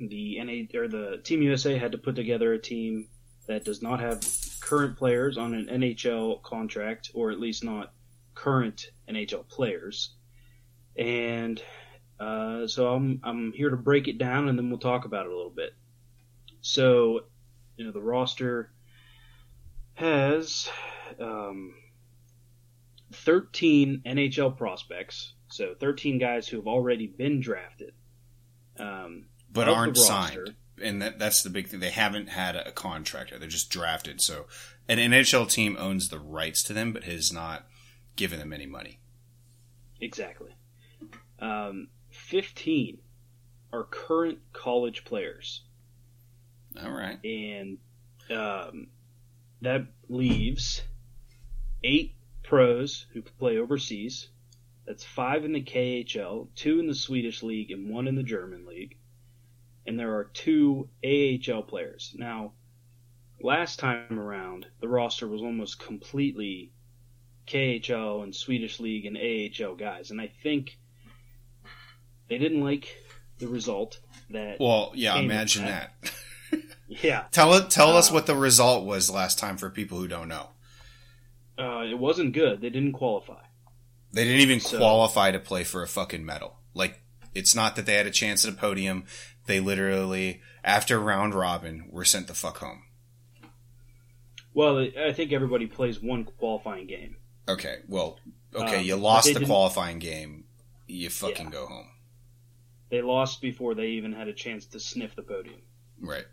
the 0.10 0.44
NA 0.44 0.80
or 0.80 0.88
the 0.88 1.22
Team 1.24 1.42
USA 1.42 1.78
had 1.78 1.94
to 1.94 1.98
put 1.98 2.16
together 2.16 2.54
a 2.54 2.60
team 2.60 3.08
that 3.48 3.66
does 3.66 3.82
not 3.82 4.00
have 4.00 4.22
current 4.62 4.98
players 4.98 5.38
on 5.38 5.54
an 5.54 5.68
NHL 5.68 6.42
contract, 6.44 7.12
or 7.14 7.32
at 7.32 7.40
least 7.40 7.64
not 7.64 7.94
current 8.34 8.92
NHL 9.10 9.48
players. 9.48 10.16
And 10.98 11.62
uh, 12.20 12.68
so 12.68 12.94
I'm 12.94 13.20
I'm 13.24 13.52
here 13.52 13.72
to 13.72 13.78
break 13.78 14.08
it 14.08 14.18
down, 14.18 14.48
and 14.48 14.58
then 14.58 14.70
we'll 14.70 14.80
talk 14.80 15.06
about 15.06 15.26
it 15.26 15.32
a 15.32 15.36
little 15.36 15.52
bit. 15.52 15.74
So, 16.62 17.22
you 17.76 17.86
know, 17.86 17.92
the 17.92 18.02
roster 18.02 18.72
has 19.96 20.70
um, 21.20 21.74
13 23.14 24.04
NHL 24.06 24.58
prospects, 24.58 25.34
so 25.48 25.74
13 25.80 26.20
guys 26.20 26.48
who 26.48 26.58
have 26.58 26.68
already 26.68 27.08
been 27.08 27.42
drafted, 27.42 27.94
um, 28.80 29.26
but 29.52 29.68
aren't 29.68 29.98
signed. 29.98 30.56
And 30.82 31.02
that, 31.02 31.20
that's 31.20 31.44
the 31.44 31.50
big 31.50 31.68
thing. 31.68 31.80
They 31.80 31.90
haven't 31.90 32.30
had 32.30 32.56
a 32.56 32.72
contractor. 32.72 33.38
They're 33.38 33.48
just 33.48 33.70
drafted. 33.70 34.22
So 34.22 34.46
an 34.88 34.98
NHL 34.98 35.50
team 35.50 35.78
owns 35.80 36.10
the 36.10 36.20
rights 36.20 36.64
to 36.64 36.74
them, 36.74 36.94
but 36.94 37.04
has 37.04 37.32
not 37.32 37.68
given 38.16 38.40
them 38.40 38.54
any 38.54 38.66
money. 38.66 39.00
Exactly. 40.00 40.56
Um, 41.40 41.88
15 42.10 43.00
are 43.74 43.84
current 43.84 44.40
college 44.54 45.04
players. 45.06 45.64
All 46.82 46.92
right. 46.92 47.20
and 47.26 47.80
um, 48.30 48.88
that 49.62 49.88
leaves 50.08 50.84
eight 51.84 52.16
pros 52.44 53.06
who 53.14 53.22
play 53.22 53.58
overseas. 53.58 54.30
That's 54.86 55.04
five 55.04 55.46
in 55.46 55.54
the 55.54 55.62
KHL, 55.62 56.48
two 56.56 56.80
in 56.80 56.88
the 56.88 56.96
Swedish 56.96 57.44
league, 57.44 57.72
and 57.72 57.90
one 57.90 58.08
in 58.08 58.16
the 58.16 58.24
German 58.24 58.66
league. 58.66 58.98
And 59.92 60.00
there 60.00 60.16
are 60.16 60.24
two 60.24 60.88
AHL 61.04 61.64
players. 61.64 62.16
Now, 62.18 62.54
last 63.42 63.78
time 63.78 64.18
around, 64.18 64.68
the 64.80 64.88
roster 64.88 65.28
was 65.28 65.42
almost 65.42 65.80
completely 65.80 66.72
KHL 67.46 68.24
and 68.24 68.34
Swedish 68.34 68.80
League 68.80 69.06
and 69.06 69.18
AHL 69.18 69.76
guys, 69.76 70.10
and 70.12 70.22
I 70.22 70.32
think 70.44 70.78
they 72.30 72.38
didn't 72.38 72.64
like 72.64 72.88
the 73.40 73.50
result 73.50 74.00
that. 74.30 74.62
Well, 74.62 74.94
yeah, 74.96 75.18
imagine 75.18 75.66
that. 75.66 75.94
Yeah, 76.88 77.24
tell 77.32 77.54
it. 77.56 77.70
Tell 77.70 77.96
us 77.98 78.12
Uh, 78.12 78.14
what 78.16 78.26
the 78.28 78.36
result 78.36 78.86
was 78.86 79.10
last 79.10 79.40
time 79.40 79.58
for 79.58 79.70
people 79.70 79.98
who 79.98 80.08
don't 80.08 80.28
know. 80.30 80.52
uh, 81.58 81.84
it 81.90 81.98
wasn't 82.00 82.34
good. 82.34 82.62
They 82.62 82.70
didn't 82.70 82.94
qualify. 82.94 83.44
They 84.14 84.24
didn't 84.24 84.40
even 84.42 84.60
So- 84.62 84.78
qualify 84.78 85.32
to 85.32 85.40
play 85.40 85.64
for 85.66 85.84
a 85.84 85.88
fucking 85.88 86.26
medal. 86.26 86.60
Like, 86.74 87.02
it's 87.34 87.56
not 87.56 87.76
that 87.78 87.86
they 87.86 87.96
had 87.96 88.08
a 88.08 88.12
chance 88.12 88.44
at 88.46 88.54
a 88.54 88.56
podium. 88.58 89.06
They 89.52 89.60
literally, 89.60 90.40
after 90.64 90.98
round 90.98 91.36
robin, 91.36 91.84
were 91.90 92.06
sent 92.06 92.28
the 92.28 92.34
fuck 92.34 92.60
home. 92.60 92.84
Well, 94.54 94.80
I 94.98 95.12
think 95.12 95.34
everybody 95.34 95.68
plays 95.68 96.02
one 96.02 96.24
qualifying 96.24 96.88
game. 96.88 97.18
Okay, 97.50 97.80
well, 97.90 98.18
okay, 98.56 98.78
Um, 98.78 98.86
you 98.86 98.96
lost 98.96 99.34
the 99.34 99.46
qualifying 99.46 100.00
game. 100.00 100.46
You 100.88 101.10
fucking 101.10 101.48
Yeah. 101.48 101.52
go 101.52 101.66
home. 101.66 101.90
They 102.88 103.02
lost 103.02 103.42
before 103.42 103.76
they 103.76 103.88
even 103.90 104.14
had 104.14 104.30
a 104.30 104.34
chance 104.34 104.66
to 104.68 104.80
sniff 104.80 105.18
the 105.18 105.22
podium. 105.22 105.62
Right. 106.00 106.28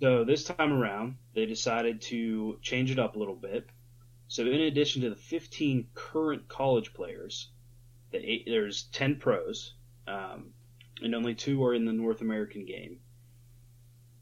So 0.00 0.24
this 0.24 0.42
time 0.42 0.72
around, 0.72 1.16
they 1.34 1.46
decided 1.46 2.00
to 2.10 2.58
change 2.60 2.90
it 2.90 2.98
up 2.98 3.14
a 3.14 3.20
little 3.20 3.36
bit. 3.36 3.68
So 4.26 4.42
in 4.44 4.62
addition 4.62 5.02
to 5.02 5.10
the 5.10 5.14
15 5.16 5.90
current 5.94 6.48
college 6.48 6.92
players, 6.92 7.50
the 8.10 8.18
eight, 8.18 8.46
there's 8.46 8.82
10 8.90 9.20
pros, 9.20 9.74
um, 10.08 10.54
and 11.02 11.14
only 11.14 11.34
two 11.34 11.64
are 11.64 11.74
in 11.74 11.84
the 11.84 11.92
North 11.92 12.20
American 12.20 12.64
game. 12.64 12.98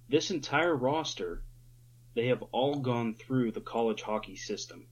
This 0.09 0.31
entire 0.31 0.75
roster, 0.75 1.43
they 2.15 2.29
have 2.29 2.43
all 2.53 2.77
gone 2.77 3.15
through 3.15 3.53
the 3.53 3.61
college 3.61 4.03
hockey 4.03 4.37
system. 4.37 4.87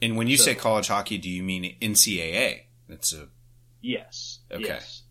And 0.00 0.16
when 0.16 0.26
you 0.28 0.36
say 0.36 0.54
college 0.54 0.88
hockey, 0.88 1.18
do 1.18 1.30
you 1.30 1.42
mean 1.42 1.76
NCAA? 1.80 2.64
That's 2.88 3.12
a 3.14 3.28
Yes. 3.80 4.40
Okay. 4.50 4.64
Yes. 4.64 5.02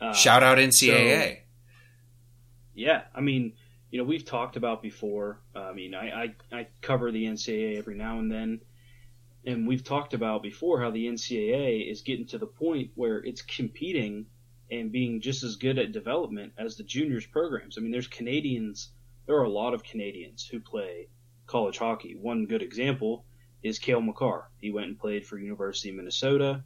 Uh, 0.00 0.12
shout 0.12 0.42
out 0.42 0.58
NCAA. 0.58 1.38
Yeah, 2.74 3.02
I 3.14 3.22
mean, 3.22 3.54
you 3.90 3.98
know, 3.98 4.04
we've 4.04 4.24
talked 4.24 4.56
about 4.56 4.82
before. 4.82 5.40
I 5.54 5.72
mean, 5.72 5.94
I, 5.94 6.24
I, 6.24 6.34
I 6.52 6.66
cover 6.82 7.10
the 7.10 7.24
NCAA 7.24 7.78
every 7.78 7.94
now 7.94 8.18
and 8.18 8.30
then, 8.30 8.60
and 9.46 9.66
we've 9.66 9.82
talked 9.82 10.12
about 10.12 10.42
before 10.42 10.80
how 10.80 10.90
the 10.90 11.06
NCAA 11.06 11.90
is 11.90 12.02
getting 12.02 12.26
to 12.26 12.38
the 12.38 12.46
point 12.46 12.90
where 12.94 13.18
it's 13.24 13.40
competing 13.40 14.26
and 14.70 14.92
being 14.92 15.20
just 15.20 15.42
as 15.42 15.56
good 15.56 15.78
at 15.78 15.92
development 15.92 16.52
as 16.58 16.76
the 16.76 16.82
juniors 16.82 17.26
programs. 17.26 17.78
I 17.78 17.80
mean, 17.80 17.92
there's 17.92 18.08
Canadians. 18.08 18.90
There 19.26 19.36
are 19.36 19.44
a 19.44 19.48
lot 19.48 19.74
of 19.74 19.82
Canadians 19.82 20.46
who 20.46 20.60
play 20.60 21.08
college 21.46 21.78
hockey. 21.78 22.16
One 22.20 22.46
good 22.46 22.62
example 22.62 23.24
is 23.62 23.78
Cale 23.78 24.00
Makar. 24.00 24.50
He 24.60 24.70
went 24.70 24.88
and 24.88 24.98
played 24.98 25.26
for 25.26 25.38
University 25.38 25.90
of 25.90 25.96
Minnesota, 25.96 26.62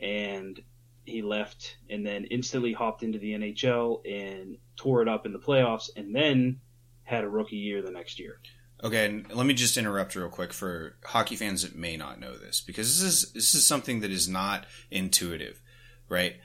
and 0.00 0.60
he 1.04 1.22
left 1.22 1.76
and 1.88 2.04
then 2.04 2.24
instantly 2.24 2.72
hopped 2.72 3.02
into 3.02 3.18
the 3.18 3.32
NHL 3.32 4.00
and 4.04 4.58
tore 4.76 5.02
it 5.02 5.08
up 5.08 5.24
in 5.24 5.32
the 5.32 5.38
playoffs 5.38 5.88
and 5.96 6.14
then 6.14 6.60
had 7.04 7.24
a 7.24 7.28
rookie 7.28 7.56
year 7.56 7.82
the 7.82 7.90
next 7.90 8.18
year. 8.18 8.40
Okay, 8.82 9.06
and 9.06 9.32
let 9.32 9.46
me 9.46 9.54
just 9.54 9.76
interrupt 9.76 10.14
real 10.14 10.28
quick 10.28 10.52
for 10.52 10.96
hockey 11.04 11.36
fans 11.36 11.62
that 11.62 11.74
may 11.74 11.96
not 11.96 12.20
know 12.20 12.36
this 12.36 12.60
because 12.60 13.00
this 13.00 13.12
is 13.24 13.32
this 13.32 13.54
is 13.54 13.64
something 13.64 14.00
that 14.00 14.10
is 14.10 14.28
not 14.28 14.66
intuitive, 14.90 15.62
right? 16.08 16.36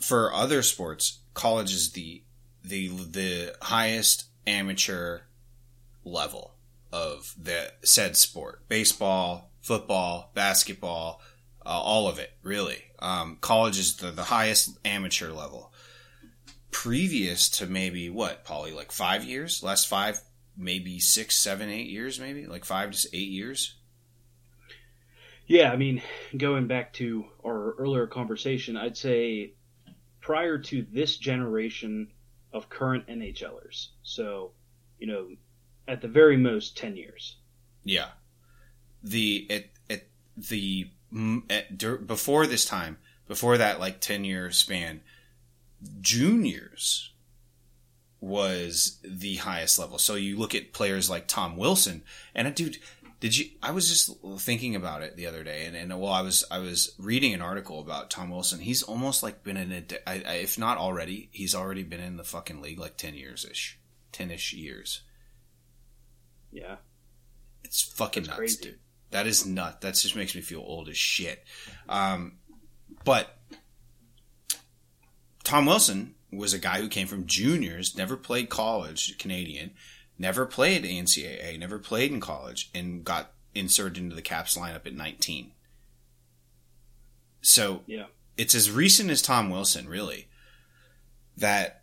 For 0.00 0.32
other 0.32 0.62
sports, 0.62 1.20
college 1.34 1.72
is 1.72 1.92
the 1.92 2.22
the 2.62 2.88
the 2.88 3.56
highest 3.62 4.26
amateur 4.46 5.20
level 6.04 6.54
of 6.92 7.34
the 7.40 7.72
said 7.82 8.16
sport. 8.16 8.68
Baseball, 8.68 9.50
football, 9.60 10.30
basketball, 10.34 11.20
uh, 11.64 11.68
all 11.68 12.08
of 12.08 12.18
it, 12.18 12.32
really. 12.42 12.82
Um, 12.98 13.38
college 13.40 13.78
is 13.78 13.96
the, 13.96 14.10
the 14.10 14.24
highest 14.24 14.78
amateur 14.84 15.30
level. 15.30 15.72
Previous 16.70 17.48
to 17.50 17.66
maybe 17.66 18.08
what, 18.10 18.44
Paulie, 18.44 18.74
like 18.74 18.92
five 18.92 19.24
years? 19.24 19.62
Last 19.62 19.88
five, 19.88 20.20
maybe 20.56 20.98
six, 20.98 21.36
seven, 21.36 21.68
eight 21.68 21.88
years, 21.88 22.20
maybe? 22.20 22.46
Like 22.46 22.64
five 22.64 22.92
to 22.92 23.08
eight 23.12 23.30
years? 23.30 23.74
Yeah, 25.46 25.70
I 25.70 25.76
mean, 25.76 26.02
going 26.36 26.66
back 26.66 26.92
to 26.94 27.26
our 27.44 27.72
earlier 27.72 28.06
conversation, 28.06 28.76
I'd 28.76 28.96
say 28.96 29.52
prior 30.26 30.58
to 30.58 30.84
this 30.92 31.18
generation 31.18 32.08
of 32.52 32.68
current 32.68 33.06
NHLers, 33.06 33.90
so, 34.02 34.50
you 34.98 35.06
know, 35.06 35.28
at 35.86 36.00
the 36.00 36.08
very 36.08 36.36
most 36.36 36.76
10 36.76 36.96
years. 36.96 37.36
Yeah. 37.84 38.08
The, 39.04 39.46
at, 39.48 39.66
at 39.88 40.08
the, 40.36 40.90
at, 41.48 41.78
before 42.08 42.44
this 42.48 42.64
time, 42.64 42.98
before 43.28 43.56
that 43.56 43.78
like 43.78 44.00
10 44.00 44.24
year 44.24 44.50
span, 44.50 45.00
juniors 46.00 47.12
was 48.20 48.98
the 49.04 49.36
highest 49.36 49.78
level. 49.78 49.96
So 49.98 50.16
you 50.16 50.36
look 50.36 50.56
at 50.56 50.72
players 50.72 51.08
like 51.08 51.28
Tom 51.28 51.56
Wilson, 51.56 52.02
and 52.34 52.48
a 52.48 52.50
dude, 52.50 52.78
did 53.26 53.36
you? 53.36 53.46
I 53.60 53.72
was 53.72 53.88
just 53.88 54.40
thinking 54.40 54.76
about 54.76 55.02
it 55.02 55.16
the 55.16 55.26
other 55.26 55.42
day, 55.42 55.66
and, 55.66 55.74
and 55.74 56.00
well, 56.00 56.12
I 56.12 56.22
was 56.22 56.44
I 56.48 56.60
was 56.60 56.94
reading 56.96 57.34
an 57.34 57.42
article 57.42 57.80
about 57.80 58.08
Tom 58.08 58.30
Wilson. 58.30 58.60
He's 58.60 58.84
almost 58.84 59.24
like 59.24 59.42
been 59.42 59.56
in 59.56 59.72
it, 59.72 60.00
if 60.06 60.56
not 60.56 60.78
already, 60.78 61.28
he's 61.32 61.52
already 61.52 61.82
been 61.82 61.98
in 61.98 62.18
the 62.18 62.22
fucking 62.22 62.62
league 62.62 62.78
like 62.78 62.96
ten 62.96 63.14
years 63.14 63.44
ish, 63.44 63.80
ten 64.12 64.30
ish 64.30 64.52
years. 64.52 65.02
Yeah. 66.52 66.76
It's 67.64 67.82
fucking 67.82 68.22
That's 68.22 68.28
nuts, 68.28 68.38
crazy. 68.38 68.62
dude. 68.62 68.78
That 69.10 69.26
is 69.26 69.44
nut. 69.44 69.80
That 69.80 69.94
just 69.94 70.14
makes 70.14 70.36
me 70.36 70.40
feel 70.40 70.60
old 70.60 70.88
as 70.88 70.96
shit. 70.96 71.42
Um, 71.88 72.34
but 73.04 73.36
Tom 75.42 75.66
Wilson 75.66 76.14
was 76.30 76.54
a 76.54 76.60
guy 76.60 76.80
who 76.80 76.88
came 76.88 77.08
from 77.08 77.26
juniors, 77.26 77.96
never 77.96 78.16
played 78.16 78.50
college, 78.50 79.18
Canadian, 79.18 79.72
never 80.18 80.46
played 80.46 80.84
NCAA, 80.84 81.58
never 81.58 81.78
played 81.78 82.10
in 82.12 82.20
college, 82.20 82.70
and 82.74 83.04
got 83.04 83.32
inserted 83.54 83.98
into 83.98 84.14
the 84.16 84.22
Caps 84.22 84.56
lineup 84.56 84.86
at 84.86 84.94
19. 84.94 85.52
So 87.42 87.82
Yeah. 87.86 88.06
it's 88.36 88.54
as 88.54 88.70
recent 88.70 89.10
as 89.10 89.22
Tom 89.22 89.50
Wilson, 89.50 89.88
really, 89.88 90.28
that 91.36 91.82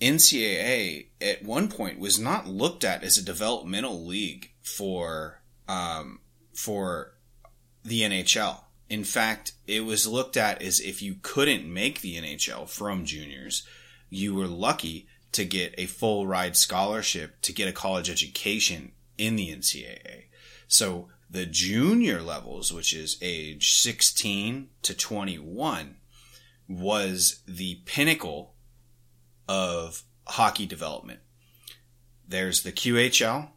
NCAA 0.00 1.08
at 1.20 1.42
one 1.42 1.68
point 1.68 1.98
was 1.98 2.18
not 2.18 2.46
looked 2.48 2.84
at 2.84 3.02
as 3.04 3.16
a 3.16 3.22
developmental 3.22 4.04
league 4.04 4.50
for 4.60 5.40
um, 5.68 6.20
for 6.52 7.14
the 7.84 8.02
NHL. 8.02 8.64
In 8.90 9.02
fact, 9.04 9.52
it 9.66 9.80
was 9.80 10.06
looked 10.06 10.36
at 10.36 10.60
as 10.60 10.78
if 10.78 11.00
you 11.00 11.16
couldn't 11.22 11.72
make 11.72 12.00
the 12.00 12.16
NHL 12.16 12.68
from 12.68 13.06
juniors, 13.06 13.66
you 14.10 14.34
were 14.34 14.46
lucky 14.46 15.08
to 15.34 15.44
get 15.44 15.74
a 15.76 15.86
full 15.86 16.26
ride 16.26 16.56
scholarship 16.56 17.40
to 17.42 17.52
get 17.52 17.68
a 17.68 17.72
college 17.72 18.08
education 18.08 18.92
in 19.18 19.36
the 19.36 19.54
NCAA. 19.54 20.24
So 20.68 21.08
the 21.28 21.44
junior 21.44 22.22
levels, 22.22 22.72
which 22.72 22.92
is 22.92 23.18
age 23.20 23.72
16 23.74 24.68
to 24.82 24.94
21, 24.94 25.96
was 26.68 27.40
the 27.46 27.80
pinnacle 27.84 28.54
of 29.48 30.04
hockey 30.26 30.66
development. 30.66 31.20
There's 32.26 32.62
the 32.62 32.72
QHL, 32.72 33.48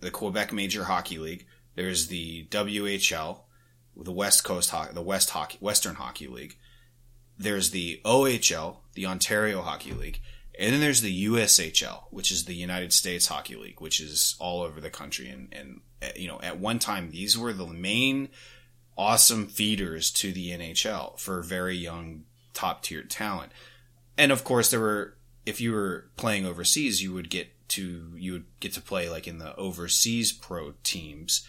the 0.00 0.10
Quebec 0.10 0.52
Major 0.52 0.84
Hockey 0.84 1.18
League. 1.18 1.46
There's 1.76 2.08
the 2.08 2.46
WHL, 2.50 3.40
the 3.96 4.12
West 4.12 4.44
Coast 4.44 4.74
the 4.92 5.00
West 5.02 5.30
Hockey, 5.30 5.58
Western 5.60 5.94
Hockey 5.94 6.26
League. 6.26 6.58
There's 7.38 7.70
the 7.70 8.00
OHL, 8.04 8.78
the 8.94 9.06
Ontario 9.06 9.62
Hockey 9.62 9.92
League, 9.92 10.20
and 10.60 10.74
then 10.74 10.80
there's 10.80 11.00
the 11.00 11.24
USHL, 11.26 12.02
which 12.10 12.30
is 12.30 12.44
the 12.44 12.54
United 12.54 12.92
States 12.92 13.28
Hockey 13.28 13.56
League, 13.56 13.80
which 13.80 13.98
is 13.98 14.36
all 14.38 14.60
over 14.60 14.78
the 14.78 14.90
country. 14.90 15.30
And, 15.30 15.48
and 15.52 15.80
uh, 16.02 16.08
you 16.14 16.28
know, 16.28 16.38
at 16.42 16.60
one 16.60 16.78
time, 16.78 17.10
these 17.10 17.36
were 17.36 17.54
the 17.54 17.66
main 17.66 18.28
awesome 18.96 19.46
feeders 19.46 20.10
to 20.10 20.32
the 20.32 20.50
NHL 20.50 21.18
for 21.18 21.40
very 21.40 21.76
young, 21.76 22.24
top 22.52 22.82
tier 22.82 23.02
talent. 23.02 23.52
And 24.18 24.30
of 24.30 24.44
course, 24.44 24.70
there 24.70 24.80
were 24.80 25.16
if 25.46 25.62
you 25.62 25.72
were 25.72 26.10
playing 26.18 26.44
overseas, 26.44 27.02
you 27.02 27.14
would 27.14 27.30
get 27.30 27.48
to 27.70 28.12
you 28.16 28.32
would 28.32 28.46
get 28.60 28.74
to 28.74 28.82
play 28.82 29.08
like 29.08 29.26
in 29.26 29.38
the 29.38 29.56
overseas 29.56 30.30
pro 30.30 30.74
teams, 30.82 31.48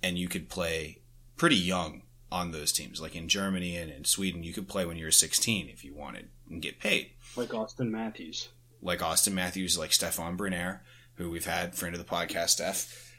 and 0.00 0.16
you 0.16 0.28
could 0.28 0.48
play 0.48 1.00
pretty 1.36 1.56
young 1.56 2.02
on 2.30 2.52
those 2.52 2.70
teams. 2.70 3.00
Like 3.00 3.16
in 3.16 3.26
Germany 3.26 3.76
and 3.76 3.90
in 3.90 4.04
Sweden, 4.04 4.44
you 4.44 4.52
could 4.52 4.68
play 4.68 4.86
when 4.86 4.96
you 4.96 5.06
were 5.06 5.10
16 5.10 5.68
if 5.68 5.84
you 5.84 5.92
wanted 5.92 6.28
and 6.50 6.62
get 6.62 6.80
paid. 6.80 7.10
Like 7.36 7.50
Auston 7.50 7.90
Matthews. 7.90 8.48
Like 8.80 9.00
Auston 9.00 9.32
Matthews, 9.32 9.78
like 9.78 9.92
Stefan 9.92 10.36
Brenner, 10.36 10.82
who 11.14 11.30
we've 11.30 11.46
had 11.46 11.74
friend 11.74 11.94
of 11.94 12.00
the 12.00 12.10
podcast, 12.10 12.50
Steph, 12.50 13.12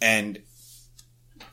and 0.00 0.42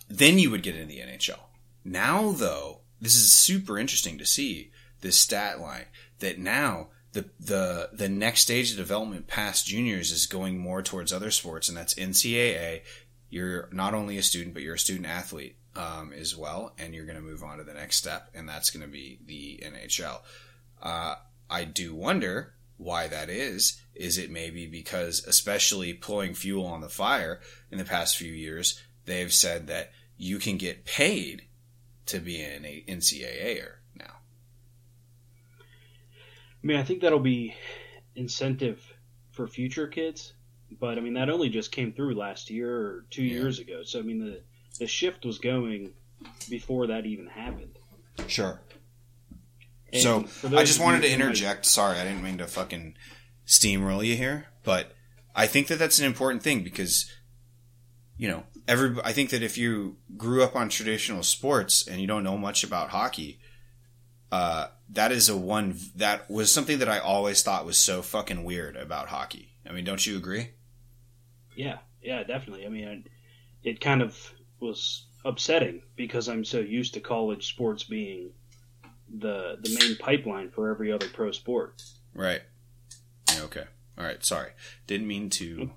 then 0.09 0.39
you 0.39 0.49
would 0.49 0.63
get 0.63 0.76
into 0.76 0.88
the 0.88 0.99
NHL. 0.99 1.39
Now, 1.86 2.32
though, 2.32 2.82
this 2.99 3.15
is 3.15 3.32
super 3.32 3.78
interesting 3.78 4.17
to 4.17 4.26
see 4.26 4.71
this 5.01 5.17
stat 5.17 5.59
line 5.59 5.86
that 6.19 6.39
now 6.39 6.88
the 7.11 7.26
the 7.39 7.89
the 7.93 8.09
next 8.09 8.41
stage 8.41 8.71
of 8.71 8.78
development 8.78 9.28
past 9.28 9.67
juniors 9.67 10.11
is 10.11 10.26
going 10.26 10.57
more 10.57 10.82
towards 10.82 11.13
other 11.13 11.32
sports, 11.32 11.69
and 11.69 11.78
that's 11.78 11.93
NCAA, 11.93 12.82
you're 13.30 13.69
not 13.71 13.93
only 13.93 14.17
a 14.17 14.24
student, 14.24 14.53
but 14.53 14.63
you're 14.63 14.76
a 14.76 14.80
student 14.80 15.05
athlete 15.05 15.57
um, 15.76 16.11
as 16.13 16.36
well, 16.36 16.74
and 16.78 16.93
you're 16.93 17.05
going 17.05 17.17
to 17.17 17.21
move 17.21 17.43
on 17.43 17.57
to 17.57 17.63
the 17.63 17.74
next 17.74 17.97
step, 17.97 18.30
and 18.34 18.47
that's 18.47 18.69
going 18.69 18.86
to 18.86 18.91
be 18.91 19.19
the 19.26 19.63
NHL. 19.65 20.19
Uh, 20.84 21.16
I 21.50 21.64
do 21.64 21.96
wonder 21.96 22.54
why 22.78 23.08
that 23.08 23.30
is. 23.30 23.82
Is 23.96 24.18
it 24.18 24.30
maybe 24.30 24.68
because, 24.68 25.24
especially 25.26 25.94
pulling 25.94 26.34
fuel 26.36 26.66
on 26.66 26.82
the 26.82 26.90
fire 26.90 27.40
in 27.72 27.78
the 27.80 27.86
past 27.86 28.18
few 28.18 28.32
years, 28.32 28.80
they've 29.06 29.32
said 29.34 29.68
that 29.68 29.92
you 30.18 30.38
can 30.40 30.58
get 30.58 30.84
paid 30.86 31.44
to 32.08 32.20
be 32.20 32.42
an 32.42 32.64
NCAAer 32.64 33.76
now? 33.98 34.18
I 35.60 36.68
mean, 36.68 36.78
I 36.78 36.84
think 36.84 37.02
that'll 37.02 37.20
be 37.20 37.56
incentive 38.16 38.82
for 39.32 39.48
future 39.48 39.88
kids, 39.88 40.34
but 40.80 40.98
I 40.98 41.02
mean 41.02 41.14
that 41.16 41.30
only 41.30 41.50
just 41.50 41.72
came 41.72 41.94
through 41.94 42.16
last 42.16 42.50
year 42.50 42.70
or 42.76 43.06
two 43.10 43.24
Yeah. 43.24 43.34
years 43.42 43.60
ago. 43.60 43.84
So 43.84 44.00
I 44.00 44.02
mean 44.04 44.20
the 44.20 44.42
the 44.80 44.88
shift 44.88 45.24
was 45.26 45.38
going 45.40 45.94
before 46.50 46.88
that 46.88 47.06
even 47.06 47.28
happened. 47.28 47.78
Sure. 48.28 48.60
And 49.94 50.02
so 50.02 50.26
I 50.58 50.64
just 50.64 50.80
wanted 50.80 51.02
to 51.04 51.10
who 51.10 51.18
might- 51.18 51.24
interject. 51.24 51.66
Sorry, 51.66 51.98
I 52.00 52.04
didn't 52.04 52.24
mean 52.24 52.39
to 52.39 52.48
fucking 52.48 52.96
steamroll 53.46 54.06
you 54.06 54.16
here, 54.16 54.48
but 54.64 54.96
I 55.36 55.48
think 55.48 55.68
that 55.68 55.80
that's 55.80 56.00
an 56.00 56.06
important 56.06 56.44
thing 56.44 56.64
because 56.64 57.10
you 58.18 58.28
know 58.28 58.44
every. 58.68 58.96
I 59.04 59.14
think 59.14 59.30
that 59.30 59.44
if 59.44 59.58
you 59.58 59.98
grew 60.18 60.44
up 60.44 60.56
on 60.56 60.70
traditional 60.70 61.24
sports 61.24 61.88
and 61.88 62.02
you 62.02 62.08
don't 62.08 62.24
know 62.24 62.38
much 62.38 62.64
about 62.64 62.89
hockey, 62.89 63.39
uh, 64.32 64.68
that 64.89 65.12
is 65.12 65.30
a 65.30 65.38
one 65.38 65.78
that 65.96 66.30
was 66.30 66.52
something 66.52 66.80
that 66.80 66.89
I 66.89 67.00
always 67.00 67.44
thought 67.44 67.66
was 67.66 67.78
so 67.78 68.02
fucking 68.02 68.44
weird 68.44 68.76
about 68.76 69.10
hockey. 69.10 69.50
I 69.68 69.72
mean, 69.72 69.86
don't 69.86 70.06
you 70.06 70.18
agree? 70.18 70.50
Yeah, 71.56 71.78
yeah, 72.02 72.24
definitely. 72.24 72.66
I 72.66 72.70
mean, 72.70 73.06
it 73.64 73.80
kind 73.80 74.02
of 74.02 74.34
was 74.60 75.06
upsetting 75.26 75.82
because 75.96 76.28
I'm 76.28 76.44
so 76.44 76.60
used 76.60 76.96
to 76.96 77.00
college 77.00 77.48
sports 77.48 77.84
being 77.84 78.32
the 79.14 79.57
the 79.61 79.78
main 79.80 79.95
pipeline 79.97 80.49
for 80.49 80.70
every 80.70 80.91
other 80.91 81.07
pro 81.07 81.32
sport. 81.32 81.82
Right. 82.14 82.41
Yeah, 83.34 83.43
okay. 83.43 83.66
All 83.97 84.03
right. 84.03 84.24
Sorry. 84.24 84.51
Didn't 84.88 85.07
mean 85.07 85.30
to, 85.32 85.72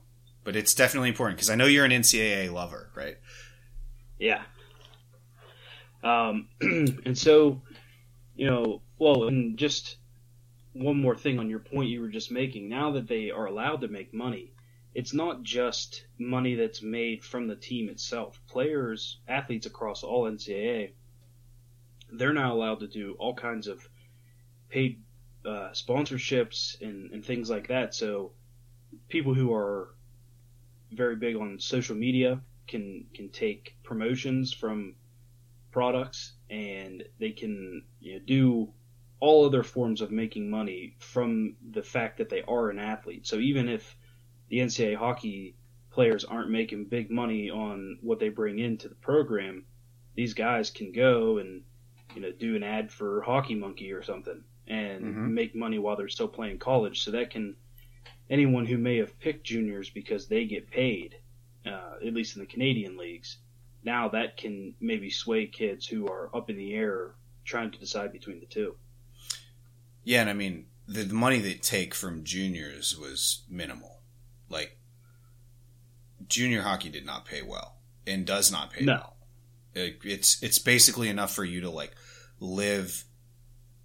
but 0.44 0.56
it's 0.56 0.74
definitely 0.74 1.10
important 1.10 1.36
because 1.36 1.50
I 1.50 1.54
know 1.54 1.66
you're 1.66 1.84
an 1.84 1.90
NCAA 1.90 2.52
lover, 2.52 2.90
right? 2.94 3.18
Yeah. 4.18 4.42
Um, 6.02 6.48
and 6.60 7.16
so, 7.16 7.62
you 8.34 8.46
know, 8.46 8.82
well, 8.98 9.28
and 9.28 9.58
just 9.58 9.96
one 10.72 11.00
more 11.00 11.16
thing 11.16 11.38
on 11.38 11.50
your 11.50 11.58
point 11.58 11.88
you 11.88 12.00
were 12.00 12.08
just 12.08 12.30
making. 12.30 12.68
Now 12.68 12.92
that 12.92 13.08
they 13.08 13.30
are 13.30 13.46
allowed 13.46 13.80
to 13.80 13.88
make 13.88 14.12
money, 14.12 14.52
it's 14.94 15.12
not 15.12 15.42
just 15.42 16.06
money 16.18 16.54
that's 16.54 16.82
made 16.82 17.24
from 17.24 17.48
the 17.48 17.56
team 17.56 17.88
itself. 17.88 18.40
Players, 18.48 19.18
athletes 19.28 19.66
across 19.66 20.02
all 20.02 20.24
NCAA, 20.24 20.92
they're 22.12 22.32
now 22.32 22.54
allowed 22.54 22.80
to 22.80 22.88
do 22.88 23.16
all 23.18 23.34
kinds 23.34 23.66
of 23.66 23.88
paid 24.68 25.02
uh, 25.44 25.70
sponsorships 25.72 26.80
and, 26.80 27.12
and 27.12 27.24
things 27.24 27.48
like 27.48 27.68
that. 27.68 27.94
So 27.94 28.32
people 29.08 29.34
who 29.34 29.52
are 29.54 29.94
very 30.92 31.16
big 31.16 31.36
on 31.36 31.58
social 31.58 31.96
media 31.96 32.40
can 32.66 33.06
can 33.14 33.28
take 33.28 33.76
promotions 33.82 34.52
from 34.52 34.94
products 35.70 36.32
and 36.50 37.04
they 37.18 37.30
can 37.30 37.82
you 38.00 38.14
know, 38.14 38.20
do 38.24 38.72
all 39.20 39.46
other 39.46 39.62
forms 39.62 40.00
of 40.00 40.10
making 40.10 40.50
money 40.50 40.96
from 40.98 41.56
the 41.70 41.82
fact 41.82 42.18
that 42.18 42.28
they 42.28 42.42
are 42.42 42.70
an 42.70 42.78
athlete. 42.78 43.26
So 43.26 43.36
even 43.36 43.68
if 43.68 43.96
the 44.48 44.58
NCAA 44.58 44.96
hockey 44.96 45.56
players 45.90 46.24
aren't 46.24 46.50
making 46.50 46.86
big 46.86 47.10
money 47.10 47.50
on 47.50 47.98
what 48.02 48.18
they 48.18 48.28
bring 48.28 48.58
into 48.58 48.88
the 48.88 48.94
program, 48.94 49.64
these 50.14 50.34
guys 50.34 50.70
can 50.70 50.92
go 50.92 51.38
and 51.38 51.62
you 52.16 52.22
know 52.22 52.32
do 52.32 52.56
an 52.56 52.62
ad 52.62 52.90
for 52.90 53.20
Hockey 53.22 53.54
Monkey 53.54 53.92
or 53.92 54.02
something 54.02 54.42
and 54.66 55.04
Mhm. 55.04 55.30
make 55.30 55.54
money 55.54 55.78
while 55.78 55.94
they're 55.96 56.08
still 56.08 56.26
playing 56.26 56.58
college. 56.58 57.02
So 57.04 57.12
that 57.12 57.30
can 57.30 57.54
anyone 58.28 58.66
who 58.66 58.78
may 58.78 58.96
have 58.96 59.16
picked 59.20 59.44
juniors 59.44 59.90
because 59.90 60.26
they 60.26 60.46
get 60.46 60.68
paid, 60.68 61.16
uh, 61.64 61.94
at 62.04 62.12
least 62.14 62.34
in 62.34 62.40
the 62.40 62.46
Canadian 62.46 62.96
leagues, 62.96 63.36
now 63.84 64.08
that 64.08 64.36
can 64.36 64.74
maybe 64.80 65.10
sway 65.10 65.46
kids 65.46 65.86
who 65.86 66.08
are 66.08 66.34
up 66.34 66.50
in 66.50 66.56
the 66.56 66.74
air 66.74 67.14
trying 67.44 67.70
to 67.70 67.78
decide 67.78 68.10
between 68.12 68.40
the 68.40 68.46
two. 68.46 68.76
Yeah, 70.02 70.22
and 70.22 70.30
I 70.30 70.32
mean 70.32 70.66
the, 70.88 71.02
the 71.04 71.14
money 71.14 71.38
they 71.40 71.54
take 71.54 71.94
from 71.94 72.24
juniors 72.24 72.98
was 72.98 73.42
minimal. 73.48 74.00
Like 74.48 74.78
junior 76.28 76.62
hockey 76.62 76.88
did 76.88 77.04
not 77.06 77.24
pay 77.26 77.42
well 77.42 77.76
and 78.06 78.26
does 78.26 78.50
not 78.50 78.72
pay 78.72 78.84
No. 78.84 78.94
well. 78.94 79.16
It, 79.74 79.98
it's 80.04 80.42
it's 80.42 80.58
basically 80.58 81.08
enough 81.08 81.34
for 81.34 81.44
you 81.44 81.60
to 81.60 81.70
like 81.70 81.94
live 82.40 83.04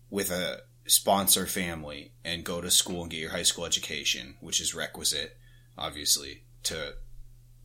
with 0.10 0.32
a 0.32 0.62
sponsor 0.86 1.46
family 1.46 2.12
and 2.26 2.44
go 2.44 2.60
to 2.62 2.70
school 2.72 3.04
and 3.04 3.12
get 3.12 3.20
your 3.20 3.32
high 3.32 3.44
school 3.44 3.66
education, 3.66 4.36
which 4.42 4.60
is 4.60 4.76
requisite, 4.76 5.38
obviously, 5.78 6.44
to 6.64 6.96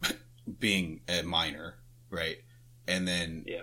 being 0.59 1.01
a 1.09 1.23
minor, 1.23 1.77
right? 2.11 2.39
And 2.87 3.07
then, 3.07 3.45
Yeah. 3.47 3.63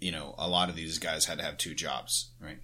you 0.00 0.12
know, 0.12 0.34
a 0.38 0.48
lot 0.48 0.68
of 0.68 0.76
these 0.76 0.98
guys 0.98 1.24
had 1.24 1.38
to 1.38 1.44
have 1.44 1.56
two 1.56 1.74
jobs, 1.74 2.30
right? 2.40 2.58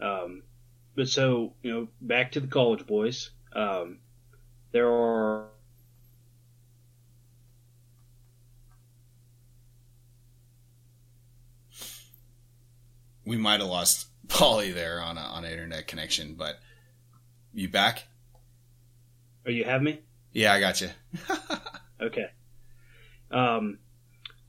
Um, 0.00 0.42
but 0.94 1.08
so 1.08 1.52
you 1.62 1.72
know, 1.72 1.88
back 2.00 2.32
to 2.32 2.40
the 2.40 2.46
college 2.46 2.86
boys. 2.86 3.30
Um, 3.52 3.98
there 4.72 4.88
are 4.90 5.48
we 13.30 13.36
might 13.36 13.60
have 13.60 13.68
lost 13.68 14.08
Paulie 14.26 14.74
there 14.74 15.00
on 15.00 15.16
a, 15.16 15.20
on 15.20 15.44
an 15.44 15.52
internet 15.52 15.86
connection, 15.86 16.34
but 16.34 16.58
you 17.54 17.68
back? 17.68 18.04
Are 19.46 19.52
you 19.52 19.64
have 19.64 19.80
me? 19.80 20.00
Yeah, 20.32 20.52
I 20.52 20.60
got 20.60 20.80
you. 20.80 20.90
Okay. 22.02 22.30
Um, 23.30 23.78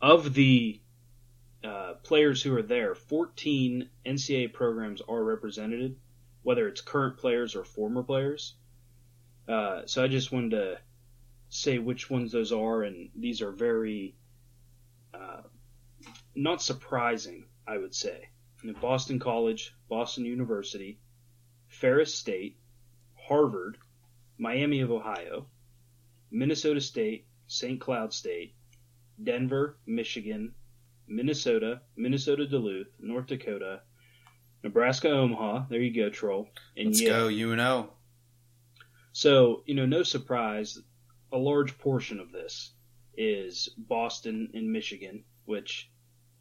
of 0.02 0.34
the 0.34 0.80
uh, 1.66 1.96
players 2.02 2.42
who 2.42 2.56
are 2.56 2.62
there, 2.62 2.96
14 2.96 3.90
NCAA 4.06 4.54
programs 4.54 5.02
are 5.02 5.22
represented, 5.22 5.98
whether 6.44 6.70
it's 6.70 6.80
current 6.80 7.18
players 7.18 7.58
or 7.58 7.66
former 7.66 8.04
players. 8.04 8.56
Uh, 9.50 9.82
so 9.86 10.02
I 10.02 10.08
just 10.08 10.32
wanted 10.32 10.52
to 10.52 10.78
say 11.50 11.78
which 11.78 12.10
ones 12.10 12.32
those 12.32 12.54
are, 12.54 12.84
and 12.84 13.10
these 13.18 13.42
are 13.42 13.52
very 13.52 14.16
uh, 15.14 15.42
not 16.34 16.62
surprising, 16.62 17.44
I 17.68 17.78
would 17.78 17.94
say. 17.94 18.30
Boston 18.82 19.20
College, 19.20 19.76
Boston 19.90 20.26
University, 20.26 21.00
Ferris 21.68 22.14
State, 22.14 22.58
Harvard, 23.16 23.78
Miami 24.38 24.82
of 24.82 24.92
Ohio, 24.92 25.48
Minnesota 26.32 26.82
State, 26.82 27.26
St. 27.48 27.80
Cloud 27.80 28.14
State, 28.14 28.56
Denver, 29.22 29.78
Michigan, 29.86 30.54
Minnesota, 31.08 31.82
Minnesota 31.96 32.48
Duluth, 32.48 32.88
North 33.00 33.28
Dakota, 33.28 33.82
Nebraska 34.64 35.10
Omaha. 35.10 35.66
There 35.70 35.82
you 35.82 35.94
go, 35.94 36.10
troll. 36.10 36.50
And 36.78 36.88
Let's 36.88 37.02
Yale. 37.02 37.30
go 37.30 37.52
UNO. 37.52 37.90
So, 39.12 39.64
you 39.66 39.76
know, 39.76 39.86
no 39.86 40.04
surprise, 40.04 40.80
a 41.34 41.38
large 41.38 41.78
portion 41.78 42.20
of 42.20 42.32
this 42.32 42.72
is 43.18 43.70
Boston 43.78 44.50
and 44.54 44.72
Michigan, 44.72 45.26
which, 45.46 45.91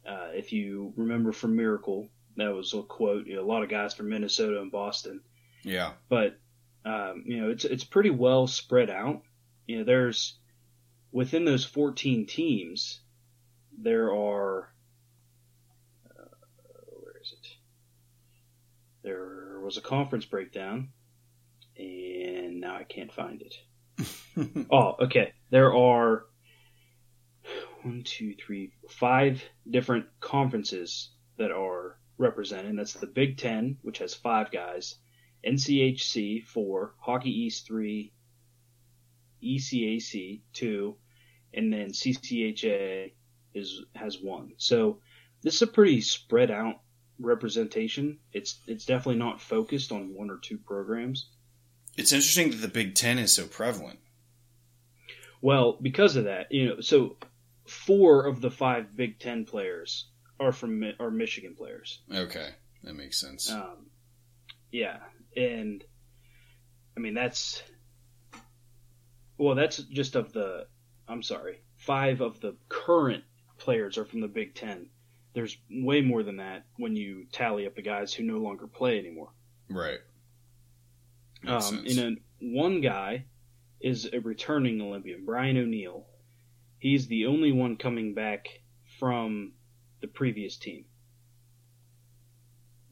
uh, 0.07 0.29
if 0.33 0.51
you 0.51 0.93
remember 0.95 1.31
from 1.31 1.55
Miracle, 1.55 2.09
that 2.37 2.53
was 2.53 2.73
a 2.73 2.81
quote, 2.81 3.27
you 3.27 3.35
know, 3.35 3.41
a 3.41 3.45
lot 3.45 3.63
of 3.63 3.69
guys 3.69 3.93
from 3.93 4.09
Minnesota 4.09 4.61
and 4.61 4.71
Boston. 4.71 5.21
Yeah. 5.63 5.93
But, 6.09 6.39
um, 6.85 7.23
you 7.25 7.41
know, 7.41 7.49
it's, 7.49 7.65
it's 7.65 7.83
pretty 7.83 8.09
well 8.09 8.47
spread 8.47 8.89
out. 8.89 9.21
You 9.67 9.79
know, 9.79 9.83
there's, 9.83 10.35
within 11.11 11.45
those 11.45 11.65
14 11.65 12.25
teams, 12.25 13.01
there 13.77 14.13
are, 14.13 14.73
uh, 16.09 16.23
where 16.87 17.21
is 17.21 17.33
it? 17.33 17.47
There 19.03 19.59
was 19.61 19.77
a 19.77 19.81
conference 19.81 20.25
breakdown, 20.25 20.89
and 21.77 22.61
now 22.61 22.75
I 22.75 22.83
can't 22.83 23.11
find 23.11 23.41
it. 23.41 23.55
Oh, 24.71 24.95
okay. 25.01 25.33
There 25.49 25.75
are 25.75 26.25
one, 27.83 28.03
two, 28.03 28.35
three, 28.35 28.71
five 28.89 29.43
different 29.69 30.05
conferences 30.19 31.09
that 31.37 31.51
are 31.51 31.97
represented. 32.17 32.77
That's 32.77 32.93
the 32.93 33.07
Big 33.07 33.37
Ten, 33.37 33.77
which 33.81 33.99
has 33.99 34.13
five 34.13 34.51
guys, 34.51 34.95
NCHC 35.45 36.45
four, 36.45 36.93
Hockey 36.99 37.31
East 37.31 37.65
three, 37.65 38.13
ECAC 39.43 40.41
two, 40.53 40.95
and 41.53 41.73
then 41.73 41.89
CCHA 41.89 43.11
is 43.53 43.83
has 43.95 44.19
one. 44.21 44.53
So 44.57 44.99
this 45.41 45.55
is 45.55 45.61
a 45.63 45.67
pretty 45.67 46.01
spread 46.01 46.51
out 46.51 46.81
representation. 47.19 48.19
It's 48.31 48.59
it's 48.67 48.85
definitely 48.85 49.19
not 49.19 49.41
focused 49.41 49.91
on 49.91 50.13
one 50.13 50.29
or 50.29 50.37
two 50.37 50.57
programs. 50.57 51.29
It's 51.97 52.13
interesting 52.13 52.51
that 52.51 52.57
the 52.57 52.67
Big 52.67 52.95
Ten 52.95 53.19
is 53.19 53.33
so 53.33 53.45
prevalent. 53.45 53.99
Well, 55.41 55.77
because 55.81 56.15
of 56.15 56.25
that, 56.25 56.51
you 56.51 56.69
know, 56.69 56.81
so 56.81 57.17
four 57.71 58.25
of 58.27 58.41
the 58.41 58.51
five 58.51 58.95
Big 58.95 59.19
Ten 59.19 59.45
players 59.45 60.05
are 60.39 60.51
from 60.51 60.83
are 60.99 61.11
Michigan 61.11 61.55
players. 61.55 62.01
Okay, 62.13 62.49
that 62.83 62.93
makes 62.95 63.19
sense. 63.19 63.51
Um, 63.51 63.87
yeah, 64.71 64.97
and 65.35 65.83
I 66.95 66.99
mean 66.99 67.13
that's 67.13 67.63
well, 69.37 69.55
that's 69.55 69.77
just 69.77 70.15
of 70.15 70.33
the. 70.33 70.67
I'm 71.07 71.23
sorry, 71.23 71.61
five 71.77 72.21
of 72.21 72.39
the 72.39 72.55
current 72.69 73.23
players 73.57 73.97
are 73.97 74.05
from 74.05 74.21
the 74.21 74.27
Big 74.27 74.53
Ten. 74.55 74.87
There's 75.33 75.57
way 75.69 76.01
more 76.01 76.23
than 76.23 76.37
that 76.37 76.65
when 76.77 76.95
you 76.95 77.25
tally 77.31 77.65
up 77.65 77.75
the 77.75 77.81
guys 77.81 78.13
who 78.13 78.23
no 78.23 78.37
longer 78.37 78.67
play 78.67 78.99
anymore. 78.99 79.29
right. 79.69 79.99
Makes 81.43 81.67
Um, 81.69 81.75
sense. 81.77 81.89
and 81.89 81.97
then 81.97 82.17
one 82.53 82.81
guy 82.81 83.25
is 83.79 84.07
a 84.13 84.19
returning 84.19 84.79
Olympian, 84.81 85.25
Brian 85.25 85.57
O'Neill. 85.57 86.05
He's 86.81 87.05
the 87.05 87.27
only 87.27 87.51
one 87.51 87.77
coming 87.77 88.15
back 88.15 88.47
from 88.99 89.51
the 90.01 90.07
previous 90.07 90.57
team. 90.57 90.85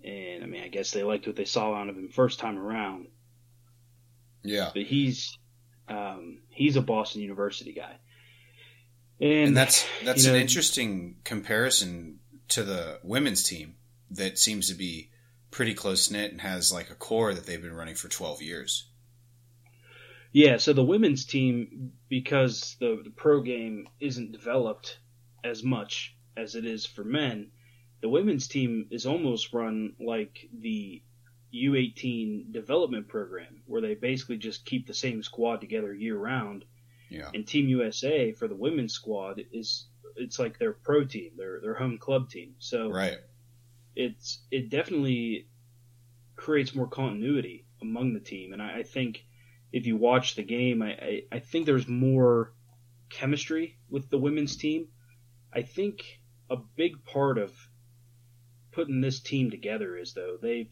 And 0.06 0.44
I 0.44 0.46
mean, 0.46 0.62
I 0.62 0.68
guess 0.68 0.92
they 0.92 1.04
liked 1.04 1.26
what 1.26 1.36
they 1.36 1.46
saw 1.46 1.74
out 1.74 1.90
of 1.90 1.98
him 1.98 2.10
first 2.10 2.38
time 2.40 2.60
around. 2.60 3.08
yeah, 4.44 4.70
But 4.74 4.84
he's 4.84 5.36
um, 5.88 6.42
he's 6.50 6.76
a 6.76 6.82
Boston 6.82 7.24
University 7.24 7.74
guy. 7.74 7.96
And, 9.20 9.48
and 9.50 9.58
that's 9.58 9.88
that's 10.06 10.26
an 10.26 10.34
know- 10.34 10.40
interesting 10.40 11.16
comparison 11.24 12.20
to 12.50 12.62
the 12.62 13.00
women's 13.04 13.42
team 13.42 13.74
that 14.12 14.38
seems 14.38 14.70
to 14.70 14.76
be 14.76 15.10
pretty 15.50 15.74
close 15.74 16.12
knit 16.12 16.32
and 16.32 16.42
has 16.42 16.72
like 16.72 16.92
a 16.92 16.96
core 16.96 17.34
that 17.34 17.48
they've 17.48 17.62
been 17.62 17.74
running 17.74 17.96
for 17.96 18.08
12 18.08 18.44
years. 18.44 18.89
Yeah, 20.32 20.58
so 20.58 20.74
the 20.74 20.84
women's 20.84 21.26
team, 21.26 21.92
because 22.08 22.76
the, 22.80 23.02
the 23.04 23.10
pro 23.10 23.42
game 23.42 23.88
isn't 24.00 24.32
developed 24.32 25.00
as 25.44 25.64
much 25.64 26.16
as 26.38 26.56
it 26.56 26.66
is 26.66 26.86
for 26.86 27.04
men, 27.04 27.52
the 28.02 28.10
women's 28.10 28.48
team 28.48 28.88
is 28.92 29.06
almost 29.06 29.54
run 29.54 29.94
like 30.00 30.48
the 30.58 31.02
U18 31.54 32.52
development 32.52 33.08
program, 33.08 33.64
where 33.66 33.82
they 33.82 33.96
basically 33.96 34.38
just 34.38 34.66
keep 34.66 34.88
the 34.88 34.94
same 34.94 35.24
squad 35.24 35.62
together 35.62 35.94
year 35.94 36.18
round. 36.18 36.64
Yeah. 37.10 37.30
And 37.34 37.48
Team 37.48 37.68
USA 37.70 38.32
for 38.34 38.48
the 38.48 38.56
women's 38.56 38.94
squad 38.94 39.42
is 39.52 39.88
it's 40.16 40.38
like 40.38 40.60
their 40.60 40.74
pro 40.74 41.06
team, 41.06 41.32
their 41.38 41.60
their 41.60 41.74
home 41.74 41.98
club 41.98 42.30
team. 42.30 42.56
So 42.60 42.92
Right. 42.92 43.18
it's 43.96 44.40
it 44.52 44.70
definitely 44.70 45.48
creates 46.36 46.76
more 46.76 46.88
continuity 46.88 47.66
among 47.82 48.14
the 48.14 48.20
team, 48.20 48.54
and 48.54 48.62
I, 48.62 48.78
I 48.80 48.84
think 48.84 49.26
if 49.72 49.86
you 49.86 49.96
watch 49.96 50.36
the 50.36 50.44
game, 50.44 50.82
I, 50.82 50.92
I, 50.92 51.22
I 51.32 51.40
think 51.40 51.66
there's 51.66 51.88
more 51.88 52.54
chemistry 53.10 53.78
with 53.90 54.10
the 54.10 54.18
women's 54.18 54.56
team. 54.56 54.88
I 55.54 55.62
think 55.62 56.20
a 56.50 56.58
big 56.58 57.04
part 57.06 57.38
of 57.38 57.52
putting 58.72 59.02
this 59.02 59.20
team 59.20 59.52
together 59.52 59.98
is 59.98 60.14
though 60.14 60.38
they've 60.42 60.70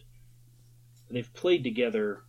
they've 1.10 1.34
played 1.34 1.64
together 1.64 2.24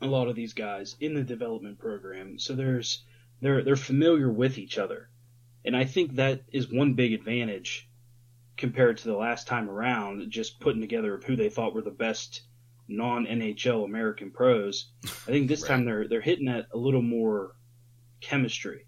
a 0.00 0.06
lot 0.06 0.28
of 0.28 0.36
these 0.36 0.52
guys 0.52 0.96
in 1.00 1.14
the 1.14 1.22
development 1.22 1.78
program, 1.78 2.38
so 2.38 2.54
there's 2.54 3.02
they're 3.40 3.62
they're 3.62 3.76
familiar 3.76 4.30
with 4.30 4.58
each 4.58 4.78
other, 4.78 5.08
and 5.64 5.76
I 5.76 5.84
think 5.84 6.16
that 6.16 6.42
is 6.52 6.70
one 6.70 6.94
big 6.94 7.12
advantage 7.12 7.88
compared 8.56 8.98
to 8.98 9.08
the 9.08 9.16
last 9.16 9.46
time 9.46 9.68
around, 9.68 10.30
just 10.30 10.60
putting 10.60 10.80
together 10.80 11.14
of 11.14 11.24
who 11.24 11.36
they 11.36 11.48
thought 11.48 11.74
were 11.74 11.82
the 11.82 11.90
best 11.90 12.42
non 12.88 13.26
NHL 13.26 13.84
American 13.84 14.30
pros. 14.30 14.90
I 15.04 15.08
think 15.30 15.48
this 15.48 15.62
Right. 15.62 15.68
time 15.68 15.84
they're 15.84 16.08
they're 16.08 16.20
hitting 16.20 16.48
at 16.48 16.66
a 16.72 16.78
little 16.78 17.02
more 17.02 17.52
chemistry. 18.20 18.86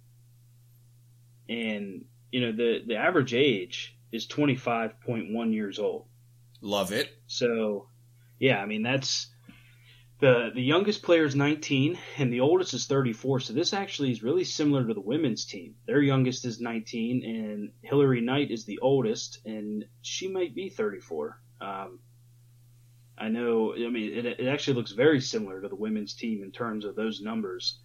And 1.49 2.05
you 2.31 2.41
know, 2.41 2.53
the 2.53 2.83
the 2.87 2.97
average 2.97 3.35
age 3.35 3.97
is 4.13 4.27
twenty 4.27 4.57
five 4.57 5.01
point 5.01 5.33
one 5.33 5.53
years 5.53 5.79
old. 5.79 6.07
Love 6.61 6.93
it. 6.93 7.11
So 7.27 7.89
yeah, 8.39 8.59
I 8.59 8.67
mean 8.67 8.83
that's 8.83 9.29
the 10.21 10.51
the 10.55 10.63
youngest 10.63 11.03
player 11.05 11.25
is 11.25 11.37
19 11.37 11.97
and 12.19 12.33
the 12.33 12.41
oldest 12.41 12.75
is 12.75 12.87
34. 12.87 13.41
So 13.41 13.53
this 13.53 13.73
actually 13.73 14.11
is 14.11 14.23
really 14.23 14.43
similar 14.45 14.85
to 14.87 14.93
the 14.95 15.01
women's 15.01 15.45
team. 15.45 15.77
Their 15.87 16.03
youngest 16.03 16.45
is 16.45 16.61
19 16.61 17.25
and 17.25 17.71
Hillary 17.83 18.21
Knight 18.21 18.51
is 18.51 18.65
the 18.65 18.81
oldest 18.81 19.39
and 19.47 19.85
she 20.03 20.27
might 20.29 20.57
be 20.57 20.71
34. 20.71 21.41
Um, 21.61 22.01
I 23.21 23.29
know. 23.29 23.75
I 23.75 23.89
mean, 23.89 24.13
it, 24.17 24.27
it 24.27 24.47
actually 24.47 24.75
looks 24.75 24.93
very 24.93 25.21
similar 25.21 25.61
to 25.61 25.69
the 25.69 25.75
women's 25.77 26.15
team 26.15 26.43
in 26.43 26.51
terms 26.53 26.85
of 26.85 26.95
those 26.97 27.21
numbers. 27.21 27.79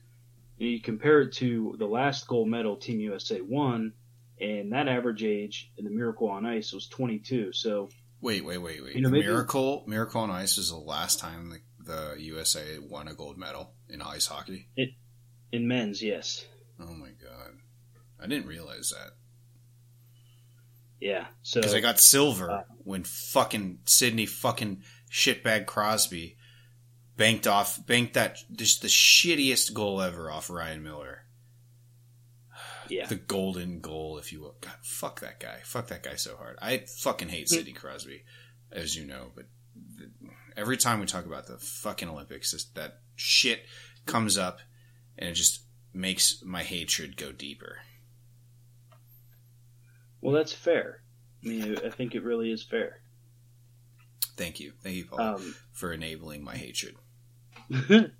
And 0.59 0.69
you 0.69 0.79
compare 0.81 1.21
it 1.21 1.33
to 1.33 1.75
the 1.79 1.85
last 1.87 2.27
gold 2.27 2.47
medal 2.47 2.75
Team 2.75 2.99
USA 2.99 3.41
won, 3.41 3.93
and 4.39 4.71
that 4.71 4.87
average 4.87 5.23
age 5.23 5.71
in 5.77 5.85
the 5.85 5.91
Miracle 5.91 6.29
on 6.29 6.45
Ice 6.45 6.71
was 6.73 6.87
22. 6.87 7.51
So 7.53 7.89
Wait, 8.21 8.45
wait, 8.45 8.57
wait, 8.59 8.81
wait. 8.83 8.95
You 8.95 9.01
know, 9.01 9.09
maybe- 9.09 9.25
Miracle 9.25 9.83
Miracle 9.87 10.21
on 10.21 10.29
Ice 10.29 10.57
is 10.57 10.69
the 10.69 10.77
last 10.77 11.19
time 11.19 11.49
the, 11.49 11.59
the 12.15 12.21
USA 12.21 12.77
won 12.79 13.07
a 13.07 13.13
gold 13.13 13.37
medal 13.37 13.73
in 13.89 14.01
ice 14.01 14.27
hockey. 14.27 14.67
in 15.51 15.67
men's, 15.67 16.01
yes, 16.01 16.45
Oh 16.79 16.93
my 16.93 17.09
god. 17.21 17.51
I 18.21 18.27
didn't 18.27 18.47
realize 18.47 18.91
that. 18.91 19.11
yeah. 21.01 21.25
So 21.41 21.59
Because 21.59 21.73
I 21.75 21.81
got 21.81 21.99
silver 21.99 22.49
Uh, 22.49 22.63
when 22.83 23.03
fucking 23.03 23.79
Sidney 23.85 24.25
fucking 24.25 24.83
shitbag 25.13 25.67
Crosby 25.67 26.35
banked 27.15 27.45
off 27.45 27.85
banked 27.85 28.15
that 28.15 28.39
just 28.51 28.81
the 28.81 28.87
shittiest 28.87 29.73
goal 29.73 30.01
ever 30.01 30.31
off 30.31 30.49
Ryan 30.49 30.81
Miller. 30.81 31.19
yeah, 32.89 33.05
The 33.05 33.15
golden 33.15 33.79
goal, 33.79 34.17
if 34.17 34.33
you 34.33 34.41
will. 34.41 34.55
God, 34.59 34.73
fuck 34.81 35.19
that 35.21 35.39
guy. 35.39 35.59
Fuck 35.63 35.87
that 35.87 36.01
guy 36.03 36.15
so 36.15 36.35
hard. 36.35 36.57
I 36.61 36.79
fucking 36.79 37.29
hate 37.29 37.47
Hmm. 37.49 37.55
Sidney 37.55 37.73
Crosby, 37.73 38.23
as 38.71 38.95
you 38.95 39.05
know. 39.05 39.31
But 39.35 39.45
the, 39.75 40.09
every 40.57 40.77
time 40.77 40.99
we 40.99 41.05
talk 41.05 41.25
about 41.27 41.45
the 41.45 41.57
fucking 41.59 42.09
Olympics, 42.09 42.51
this, 42.51 42.65
that 42.73 42.99
shit 43.15 43.61
comes 44.07 44.37
up, 44.37 44.59
and 45.17 45.29
it 45.29 45.33
just 45.33 45.63
makes 45.93 46.41
my 46.43 46.63
hatred 46.63 47.15
go 47.17 47.31
deeper. 47.31 47.77
well, 50.21 50.33
that's 50.33 50.53
fair. 50.53 51.01
I 51.45 51.47
mean, 51.47 51.77
I 51.85 51.89
think 51.89 52.15
it 52.15 52.23
really 52.23 52.51
is 52.51 52.63
fair. 52.63 52.99
Thank 54.35 54.59
you, 54.59 54.73
thank 54.81 54.95
you, 54.95 55.05
Paul, 55.05 55.21
Um, 55.21 55.55
for 55.71 55.93
enabling 55.93 56.43
my 56.43 56.55
hatred. 56.55 56.95
the 57.69 58.11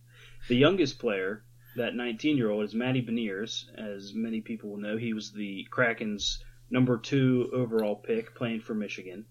youngest 0.50 1.00
player, 1.00 1.44
that 1.76 1.96
19 1.96 2.38
year 2.38 2.50
old, 2.50 2.64
is 2.66 2.74
Matty 2.74 3.02
Beniers. 3.02 3.66
As 3.78 4.14
many 4.14 4.42
people 4.42 4.70
will 4.70 4.78
know, 4.78 4.98
he 4.98 5.14
was 5.14 5.32
the 5.32 5.66
Kraken's 5.72 6.44
number 6.70 6.98
two 6.98 7.50
overall 7.54 7.96
pick 7.96 8.36
playing 8.36 8.62
for 8.62 8.74
Michigan. 8.74 9.26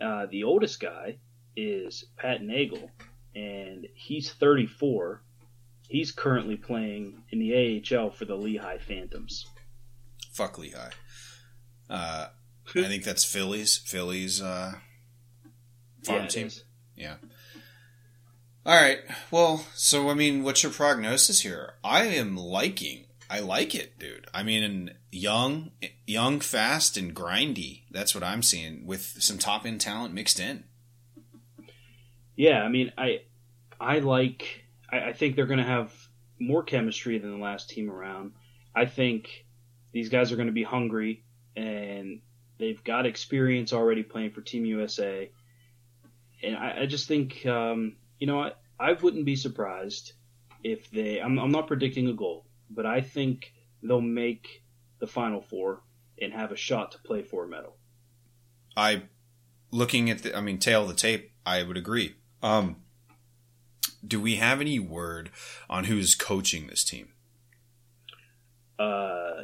Uh, 0.00 0.26
the 0.26 0.44
oldest 0.44 0.80
guy 0.80 1.18
is 1.56 2.04
Pat 2.16 2.42
Nagle, 2.42 2.90
and 3.34 3.86
he's 3.94 4.32
34. 4.32 5.22
He's 5.88 6.10
currently 6.12 6.56
playing 6.56 7.22
in 7.30 7.38
the 7.38 7.82
AHL 7.94 8.10
for 8.10 8.24
the 8.24 8.34
Lehigh 8.34 8.78
Phantoms. 8.78 9.46
Fuck 10.32 10.58
Lehigh. 10.58 10.90
Uh, 11.90 12.28
I 12.74 12.84
think 12.84 13.04
that's 13.04 13.24
Phillies. 13.24 13.76
Phillies 13.76 14.40
uh, 14.40 14.72
farm 16.04 16.22
Yeah, 16.22 16.28
team. 16.28 16.46
is. 16.48 16.64
Yeah. 16.96 17.16
All 18.64 18.80
right. 18.80 19.00
Well, 19.30 19.66
so 19.74 20.08
I 20.08 20.14
mean, 20.14 20.42
what's 20.44 20.62
your 20.62 20.72
prognosis 20.72 21.40
here? 21.40 21.74
I 21.82 22.04
am 22.06 22.36
liking. 22.36 23.06
I 23.28 23.40
like 23.40 23.74
it, 23.74 23.98
dude. 23.98 24.26
I 24.34 24.42
mean, 24.42 24.92
young, 25.10 25.70
young, 26.06 26.40
fast, 26.40 26.96
and 26.98 27.14
grindy. 27.14 27.82
That's 27.90 28.14
what 28.14 28.22
I'm 28.22 28.42
seeing 28.42 28.86
with 28.86 29.16
some 29.22 29.38
top 29.38 29.64
end 29.64 29.80
talent 29.80 30.12
mixed 30.14 30.38
in. 30.38 30.64
Yeah, 32.36 32.62
I 32.62 32.68
mean, 32.68 32.92
I 32.96 33.22
I 33.80 33.98
like. 34.00 34.64
I, 34.90 35.08
I 35.08 35.12
think 35.12 35.36
they're 35.36 35.46
going 35.46 35.58
to 35.58 35.64
have 35.64 35.92
more 36.38 36.62
chemistry 36.62 37.18
than 37.18 37.30
the 37.30 37.42
last 37.42 37.70
team 37.70 37.90
around. 37.90 38.32
I 38.74 38.86
think 38.86 39.44
these 39.92 40.08
guys 40.08 40.32
are 40.32 40.36
going 40.36 40.46
to 40.46 40.52
be 40.52 40.62
hungry, 40.62 41.24
and 41.56 42.20
they've 42.58 42.82
got 42.84 43.06
experience 43.06 43.72
already 43.72 44.02
playing 44.02 44.30
for 44.32 44.40
Team 44.40 44.64
USA. 44.64 45.30
And 46.42 46.56
I, 46.56 46.82
I 46.82 46.86
just 46.86 47.08
think, 47.08 47.46
um, 47.46 47.96
you 48.18 48.26
know, 48.26 48.40
I, 48.40 48.52
I 48.78 48.92
wouldn't 48.92 49.24
be 49.24 49.36
surprised 49.36 50.12
if 50.64 50.90
they. 50.90 51.20
I'm, 51.20 51.38
I'm 51.38 51.52
not 51.52 51.66
predicting 51.66 52.08
a 52.08 52.12
goal, 52.12 52.46
but 52.70 52.86
I 52.86 53.00
think 53.00 53.52
they'll 53.82 54.00
make 54.00 54.62
the 54.98 55.06
Final 55.06 55.40
Four 55.40 55.82
and 56.20 56.32
have 56.32 56.52
a 56.52 56.56
shot 56.56 56.92
to 56.92 56.98
play 56.98 57.22
for 57.22 57.44
a 57.44 57.48
medal. 57.48 57.76
I, 58.76 59.02
looking 59.70 60.10
at 60.10 60.22
the, 60.22 60.36
I 60.36 60.40
mean, 60.40 60.58
tail 60.58 60.82
of 60.82 60.88
the 60.88 60.94
tape, 60.94 61.32
I 61.44 61.62
would 61.62 61.76
agree. 61.76 62.16
Um, 62.42 62.76
do 64.06 64.20
we 64.20 64.36
have 64.36 64.60
any 64.60 64.78
word 64.78 65.30
on 65.68 65.84
who's 65.84 66.14
coaching 66.14 66.66
this 66.66 66.84
team? 66.84 67.10
Uh, 68.78 69.42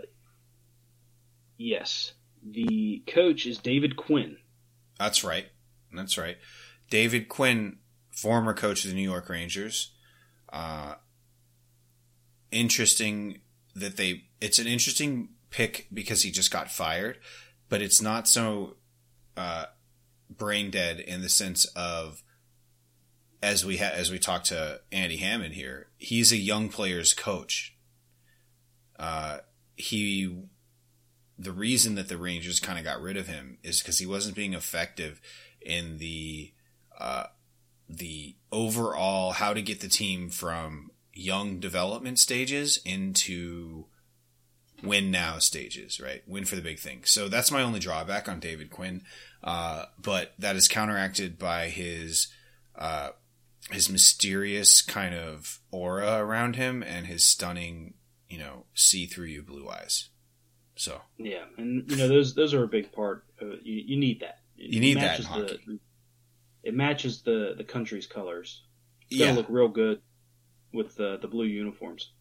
yes, 1.57 2.13
the 2.45 3.03
coach 3.07 3.47
is 3.47 3.59
David 3.59 3.97
Quinn. 3.97 4.37
That's 4.99 5.23
right. 5.23 5.47
That's 5.93 6.19
right. 6.19 6.39
David 6.91 7.29
Quinn, 7.29 7.79
former 8.11 8.55
coach 8.55 8.85
of 8.85 8.91
the 8.91 8.97
New 8.97 9.09
York 9.09 9.29
Rangers. 9.29 9.93
Uh, 10.53 10.95
interesting 12.51 13.41
that 13.75 13.97
they 13.97 14.25
it's 14.41 14.59
an 14.59 14.67
interesting 14.67 15.31
pick 15.51 15.87
because 15.93 16.23
he 16.23 16.31
just 16.31 16.51
got 16.51 16.71
fired, 16.71 17.19
but 17.69 17.83
it's 17.83 18.01
not 18.01 18.27
so 18.29 18.77
uh, 19.37 19.67
brain 20.31 20.71
dead 20.71 21.01
in 21.01 21.23
the 21.23 21.29
sense 21.29 21.65
of 21.77 22.23
as 23.43 23.65
we 23.65 23.77
ha- 23.77 23.93
as 23.95 24.11
we 24.11 24.19
talked 24.19 24.47
to 24.47 24.81
Andy 24.91 25.19
Hammond 25.19 25.55
here, 25.55 25.89
he's 25.97 26.33
a 26.33 26.37
young 26.37 26.69
players 26.69 27.15
coach. 27.15 27.77
Uh, 28.99 29.39
he 29.77 30.43
the 31.39 31.53
reason 31.53 31.95
that 31.95 32.09
the 32.09 32.17
Rangers 32.17 32.59
kind 32.59 32.79
of 32.79 32.85
got 32.85 33.01
rid 33.01 33.17
of 33.17 33.29
him 33.29 33.59
is 33.63 33.81
because 33.81 33.99
he 33.99 34.07
wasn't 34.07 34.35
being 34.35 34.55
effective 34.55 35.21
in 35.61 35.99
the 35.99 36.53
uh, 36.99 37.25
the 37.89 38.37
overall 38.53 39.33
how 39.33 39.55
to 39.55 39.63
get 39.63 39.81
the 39.81 39.89
team 39.89 40.29
from 40.29 40.91
young 41.13 41.59
development 41.59 42.19
stages 42.19 42.81
into 42.85 43.87
win 44.83 45.11
now 45.11 45.39
stages, 45.39 46.01
right? 46.01 46.23
Win 46.27 46.45
for 46.45 46.57
the 46.57 46.63
big 46.63 46.79
thing. 46.79 47.01
So 47.05 47.29
that's 47.29 47.51
my 47.51 47.63
only 47.63 47.81
drawback 47.81 48.29
on 48.29 48.41
David 48.41 48.71
Quinn. 48.71 49.03
Uh, 49.43 49.87
but 50.01 50.35
that 50.39 50.57
is 50.57 50.69
counteracted 50.69 51.39
by 51.39 51.69
his, 51.69 52.29
uh, 52.77 53.11
his 53.71 53.91
mysterious 53.91 54.83
kind 54.83 55.15
of 55.15 55.61
aura 55.71 56.19
around 56.19 56.57
him 56.57 56.83
and 56.83 57.07
his 57.07 57.25
stunning, 57.25 57.95
you 58.29 58.39
know, 58.39 58.65
see 58.75 59.07
through 59.07 59.27
you 59.27 59.43
blue 59.43 59.69
eyes. 59.69 60.11
So 60.77 61.01
yeah, 61.19 61.43
and 61.57 61.91
you 61.91 61.97
know 61.97 62.07
those 62.07 62.37
those 62.37 62.55
are 62.55 62.63
a 62.63 62.69
big 62.69 62.93
part. 62.93 63.25
Of, 63.41 63.49
you, 63.65 63.83
you 63.85 63.97
need 63.97 64.21
that. 64.21 64.39
It 64.57 64.75
you 64.75 64.81
need 64.81 64.99
that. 64.99 65.19
The, 65.19 65.81
it 66.63 66.75
matches 66.75 67.23
the 67.23 67.55
the 67.57 67.65
country's 67.65 68.07
colors. 68.07 68.63
It's 69.11 69.19
yeah. 69.19 69.27
gonna 69.27 69.39
look 69.39 69.47
real 69.49 69.69
good 69.69 70.01
with 70.73 70.97
the 70.97 71.19
the 71.21 71.29
blue 71.29 71.47
uniforms. 71.47 72.13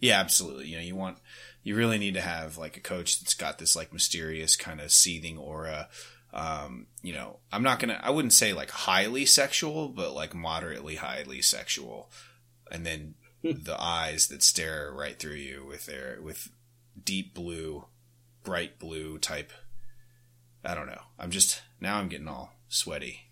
Yeah, 0.00 0.20
absolutely. 0.20 0.66
You 0.66 0.76
know, 0.76 0.82
you 0.82 0.96
want 0.96 1.18
you 1.62 1.76
really 1.76 1.98
need 1.98 2.14
to 2.14 2.20
have 2.20 2.58
like 2.58 2.76
a 2.76 2.80
coach 2.80 3.20
that's 3.20 3.34
got 3.34 3.58
this 3.58 3.74
like 3.74 3.92
mysterious 3.92 4.56
kind 4.56 4.80
of 4.80 4.92
seething 4.92 5.38
aura. 5.38 5.88
Um, 6.32 6.86
you 7.02 7.12
know, 7.12 7.38
I'm 7.52 7.62
not 7.62 7.80
gonna 7.80 8.00
I 8.02 8.10
wouldn't 8.10 8.32
say 8.34 8.52
like 8.52 8.70
highly 8.70 9.26
sexual, 9.26 9.88
but 9.88 10.14
like 10.14 10.34
moderately 10.34 10.96
highly 10.96 11.42
sexual. 11.42 12.10
And 12.70 12.84
then 12.84 13.14
the 13.42 13.80
eyes 13.80 14.28
that 14.28 14.42
stare 14.42 14.92
right 14.92 15.18
through 15.18 15.34
you 15.34 15.64
with 15.66 15.86
their 15.86 16.18
with 16.22 16.50
deep 17.02 17.34
blue, 17.34 17.86
bright 18.44 18.78
blue 18.78 19.18
type 19.18 19.52
I 20.64 20.74
don't 20.74 20.86
know. 20.86 21.00
I'm 21.18 21.30
just 21.30 21.62
now 21.80 21.98
I'm 21.98 22.08
getting 22.08 22.28
all 22.28 22.52
sweaty. 22.68 23.27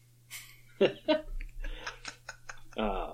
uh, 2.77 3.13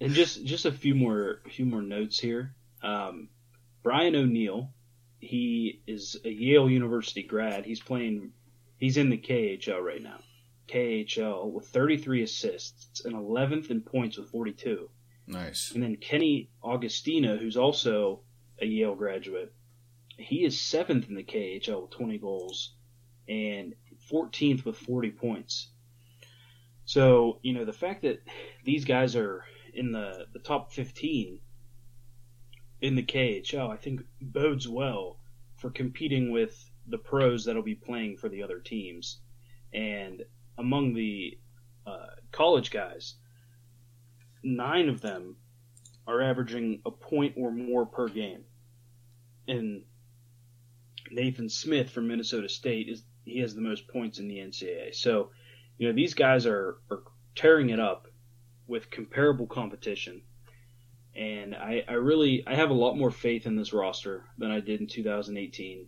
and 0.00 0.12
just 0.14 0.44
just 0.44 0.66
a 0.66 0.72
few 0.72 0.94
more 0.94 1.40
few 1.50 1.66
more 1.66 1.82
notes 1.82 2.18
here. 2.18 2.54
Um, 2.82 3.28
Brian 3.82 4.16
O'Neill, 4.16 4.70
he 5.20 5.82
is 5.86 6.16
a 6.24 6.30
Yale 6.30 6.70
University 6.70 7.22
grad. 7.22 7.64
He's 7.64 7.80
playing. 7.80 8.32
He's 8.78 8.96
in 8.96 9.10
the 9.10 9.18
KHL 9.18 9.80
right 9.80 10.02
now. 10.02 10.18
KHL 10.68 11.52
with 11.52 11.68
33 11.68 12.22
assists 12.22 13.04
and 13.04 13.14
11th 13.14 13.70
in 13.70 13.82
points 13.82 14.16
with 14.16 14.30
42. 14.30 14.88
Nice. 15.26 15.72
And 15.72 15.82
then 15.82 15.96
Kenny 15.96 16.50
Agostino, 16.64 17.36
who's 17.36 17.56
also 17.56 18.20
a 18.60 18.66
Yale 18.66 18.94
graduate, 18.94 19.52
he 20.16 20.44
is 20.44 20.60
seventh 20.60 21.08
in 21.08 21.14
the 21.14 21.24
KHL 21.24 21.82
with 21.82 21.90
20 21.90 22.18
goals 22.18 22.74
and 23.28 23.74
14th 24.10 24.64
with 24.64 24.76
40 24.76 25.10
points. 25.12 25.70
So, 26.84 27.38
you 27.42 27.54
know, 27.54 27.64
the 27.64 27.72
fact 27.72 28.02
that 28.02 28.22
these 28.64 28.84
guys 28.84 29.16
are 29.16 29.44
in 29.72 29.92
the, 29.92 30.26
the 30.32 30.38
top 30.38 30.72
15 30.72 31.40
in 32.80 32.94
the 32.94 33.02
KHL, 33.02 33.70
I 33.70 33.76
think 33.76 34.02
bodes 34.20 34.68
well 34.68 35.18
for 35.56 35.70
competing 35.70 36.30
with 36.30 36.70
the 36.86 36.98
pros 36.98 37.44
that'll 37.44 37.62
be 37.62 37.74
playing 37.74 38.18
for 38.18 38.28
the 38.28 38.42
other 38.42 38.58
teams. 38.60 39.20
And 39.72 40.22
among 40.58 40.94
the 40.94 41.38
uh, 41.86 42.06
college 42.30 42.70
guys, 42.70 43.14
nine 44.42 44.88
of 44.88 45.00
them 45.00 45.36
are 46.06 46.20
averaging 46.20 46.82
a 46.84 46.90
point 46.90 47.34
or 47.36 47.50
more 47.50 47.86
per 47.86 48.08
game. 48.08 48.44
And 49.48 49.82
Nathan 51.10 51.48
Smith 51.48 51.90
from 51.90 52.08
Minnesota 52.08 52.48
State 52.48 52.88
is 52.88 53.04
he 53.24 53.40
has 53.40 53.54
the 53.54 53.62
most 53.62 53.88
points 53.88 54.18
in 54.18 54.28
the 54.28 54.36
NCAA. 54.36 54.94
So, 54.94 55.30
you 55.78 55.88
know, 55.88 55.94
these 55.94 56.14
guys 56.14 56.46
are, 56.46 56.76
are 56.90 57.02
tearing 57.34 57.70
it 57.70 57.80
up 57.80 58.06
with 58.66 58.90
comparable 58.90 59.46
competition. 59.46 60.22
And 61.16 61.54
I, 61.54 61.84
I 61.88 61.92
really 61.94 62.44
I 62.46 62.54
have 62.54 62.70
a 62.70 62.74
lot 62.74 62.96
more 62.96 63.10
faith 63.10 63.46
in 63.46 63.56
this 63.56 63.72
roster 63.72 64.24
than 64.38 64.50
I 64.50 64.60
did 64.60 64.80
in 64.80 64.86
2018. 64.86 65.86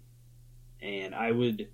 And 0.82 1.14
I 1.14 1.32
would 1.32 1.68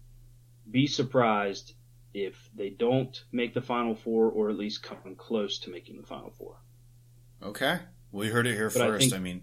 be 0.71 0.87
surprised 0.87 1.75
if 2.15 2.49
they 2.55 2.71
don't 2.71 3.25
make 3.33 3.53
the 3.55 3.61
final 3.63 3.95
four 3.95 4.31
or 4.31 4.51
at 4.51 4.57
least 4.57 4.83
come 4.83 5.15
close 5.17 5.59
to 5.61 5.71
making 5.71 5.97
the 6.01 6.07
final 6.07 6.31
four. 6.31 6.57
Okay. 7.43 7.81
We 8.11 8.29
heard 8.29 8.47
it 8.47 8.55
here 8.55 8.71
But 8.71 8.83
I 8.83 8.87
first. 8.87 9.01
think- 9.11 9.15
I 9.15 9.19
mean, 9.19 9.43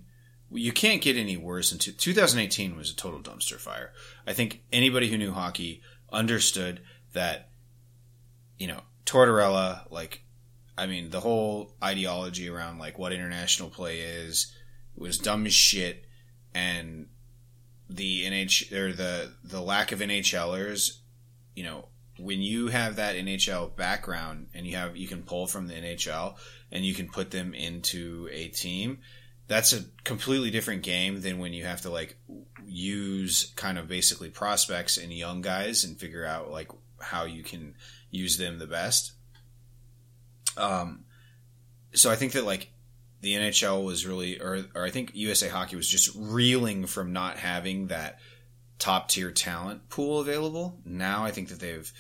you 0.51 0.71
can't 0.71 1.01
get 1.01 1.15
any 1.15 1.37
worse. 1.37 1.71
Into 1.71 1.91
2018 1.91 2.75
was 2.75 2.91
a 2.91 2.95
total 2.95 3.19
dumpster 3.19 3.57
fire. 3.57 3.93
I 4.25 4.33
think 4.33 4.63
anybody 4.71 5.09
who 5.09 5.17
knew 5.17 5.31
hockey 5.31 5.81
understood 6.11 6.81
that, 7.13 7.48
you 8.59 8.67
know, 8.67 8.81
Tortorella, 9.05 9.89
like, 9.89 10.21
I 10.77 10.85
mean, 10.85 11.09
the 11.09 11.21
whole 11.21 11.73
ideology 11.83 12.49
around 12.49 12.77
like 12.77 12.99
what 12.99 13.11
international 13.11 13.69
play 13.69 14.01
is 14.01 14.53
was 14.95 15.17
dumb 15.17 15.45
as 15.45 15.53
shit, 15.53 16.05
and 16.53 17.07
the 17.89 18.23
NH 18.25 18.71
or 18.71 18.93
the 18.93 19.33
the 19.43 19.61
lack 19.61 19.91
of 19.91 19.99
NHLers, 19.99 20.99
you 21.55 21.63
know, 21.63 21.87
when 22.19 22.41
you 22.41 22.67
have 22.67 22.97
that 22.97 23.15
NHL 23.15 23.75
background 23.75 24.47
and 24.53 24.67
you 24.67 24.75
have 24.75 24.95
you 24.95 25.07
can 25.07 25.23
pull 25.23 25.47
from 25.47 25.67
the 25.67 25.73
NHL 25.73 26.35
and 26.71 26.85
you 26.85 26.93
can 26.93 27.09
put 27.09 27.31
them 27.31 27.53
into 27.53 28.29
a 28.31 28.49
team, 28.49 28.99
that's 29.47 29.73
a 29.73 29.83
completely 30.03 30.51
different 30.51 30.83
game 30.83 31.21
than 31.21 31.39
when 31.39 31.53
you 31.53 31.65
have 31.65 31.81
to 31.81 31.89
like 31.89 32.17
use 32.65 33.51
kind 33.55 33.77
of 33.77 33.87
basically 33.87 34.29
prospects 34.29 34.97
and 34.97 35.11
young 35.11 35.41
guys 35.41 35.83
and 35.83 35.97
figure 35.97 36.25
out 36.25 36.51
like 36.51 36.69
how 36.99 37.23
you 37.23 37.43
can 37.43 37.73
use 38.11 38.37
them 38.37 38.59
the 38.59 38.67
best. 38.67 39.13
Um, 40.57 41.05
so 41.93 42.11
I 42.11 42.15
think 42.15 42.33
that 42.33 42.45
like 42.45 42.71
the 43.21 43.35
NHL 43.35 43.83
was 43.83 44.05
really, 44.05 44.39
or 44.39 44.65
or 44.75 44.85
I 44.85 44.89
think 44.89 45.11
USA 45.13 45.49
Hockey 45.49 45.75
was 45.75 45.87
just 45.87 46.15
reeling 46.15 46.85
from 46.85 47.13
not 47.13 47.37
having 47.37 47.87
that 47.87 48.19
top 48.77 49.09
tier 49.09 49.31
talent 49.31 49.89
pool 49.89 50.19
available. 50.19 50.79
Now 50.85 51.25
I 51.25 51.31
think 51.31 51.49
that 51.49 51.59
they've 51.59 51.91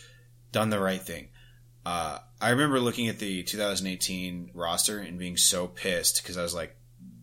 done 0.51 0.69
the 0.69 0.79
right 0.79 1.01
thing. 1.01 1.29
Uh, 1.85 2.19
I 2.41 2.49
remember 2.49 2.79
looking 2.79 3.07
at 3.07 3.19
the 3.19 3.43
2018 3.43 4.51
roster 4.53 4.99
and 4.99 5.19
being 5.19 5.37
so 5.37 5.67
pissed 5.67 6.21
because 6.21 6.37
I 6.37 6.43
was 6.43 6.53
like, 6.53 6.75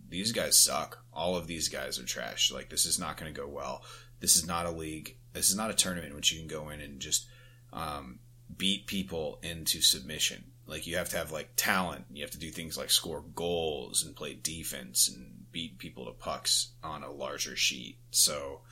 these 0.08 0.32
guys 0.32 0.56
suck. 0.56 0.98
All 1.12 1.36
of 1.36 1.46
these 1.46 1.68
guys 1.68 1.98
are 1.98 2.04
trash. 2.04 2.52
Like 2.52 2.68
this 2.68 2.86
is 2.86 2.98
not 2.98 3.16
going 3.16 3.32
to 3.32 3.40
go 3.40 3.48
well. 3.48 3.82
This 4.20 4.36
is 4.36 4.46
not 4.46 4.66
a 4.66 4.70
league. 4.70 5.16
This 5.32 5.50
is 5.50 5.56
not 5.56 5.70
a 5.70 5.74
tournament 5.74 6.10
in 6.10 6.16
which 6.16 6.32
you 6.32 6.38
can 6.38 6.48
go 6.48 6.70
in 6.70 6.80
and 6.80 7.00
just 7.00 7.26
um, 7.72 8.18
beat 8.54 8.86
people 8.86 9.38
into 9.42 9.80
submission. 9.80 10.44
Like 10.66 10.86
you 10.86 10.96
have 10.96 11.10
to 11.10 11.16
have 11.16 11.32
like 11.32 11.50
talent. 11.56 12.06
You 12.12 12.22
have 12.22 12.32
to 12.32 12.38
do 12.38 12.50
things 12.50 12.76
like 12.76 12.90
score 12.90 13.22
goals 13.34 14.04
and 14.04 14.16
play 14.16 14.34
defense 14.34 15.08
and 15.08 15.46
beat 15.52 15.78
people 15.78 16.06
to 16.06 16.12
pucks 16.12 16.72
on 16.82 17.02
a 17.02 17.10
larger 17.10 17.56
sheet. 17.56 17.98
So 18.10 18.62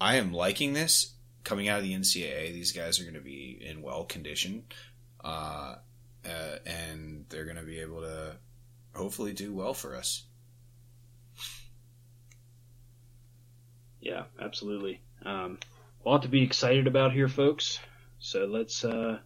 I 0.00 0.16
am 0.16 0.32
liking 0.32 0.72
this 0.72 1.14
coming 1.44 1.68
out 1.68 1.78
of 1.78 1.84
the 1.84 1.94
NCAA. 1.94 2.52
These 2.52 2.72
guys 2.72 3.00
are 3.00 3.04
going 3.04 3.14
to 3.14 3.20
be 3.20 3.58
in 3.60 3.82
well 3.82 4.04
condition, 4.04 4.64
uh, 5.24 5.76
uh, 6.24 6.56
and 6.66 7.24
they're 7.28 7.44
going 7.44 7.56
to 7.56 7.62
be 7.62 7.80
able 7.80 8.02
to 8.02 8.36
hopefully 8.94 9.32
do 9.32 9.54
well 9.54 9.74
for 9.74 9.96
us. 9.96 10.24
Yeah, 14.00 14.24
absolutely. 14.40 15.00
Um, 15.24 15.58
a 16.04 16.08
lot 16.08 16.22
to 16.22 16.28
be 16.28 16.42
excited 16.42 16.86
about 16.86 17.12
here, 17.12 17.28
folks. 17.28 17.78
So 18.18 18.46
let's 18.46 18.84
uh, 18.84 19.18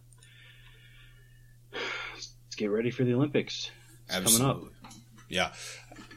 let's 1.73 2.55
get 2.55 2.71
ready 2.71 2.91
for 2.91 3.03
the 3.03 3.13
Olympics. 3.13 3.71
It's 4.09 4.37
coming 4.37 4.49
up. 4.49 4.63
Yeah. 5.29 5.51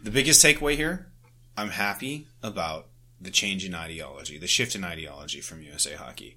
The 0.03 0.11
biggest 0.11 0.45
takeaway 0.45 0.77
here, 0.77 1.11
I'm 1.57 1.71
happy 1.71 2.29
about 2.43 2.89
the 3.21 3.31
change 3.31 3.65
in 3.65 3.75
ideology, 3.75 4.39
the 4.39 4.47
shift 4.47 4.75
in 4.75 4.85
ideology 4.85 5.41
from 5.41 5.63
USA 5.63 5.95
Hockey. 5.95 6.37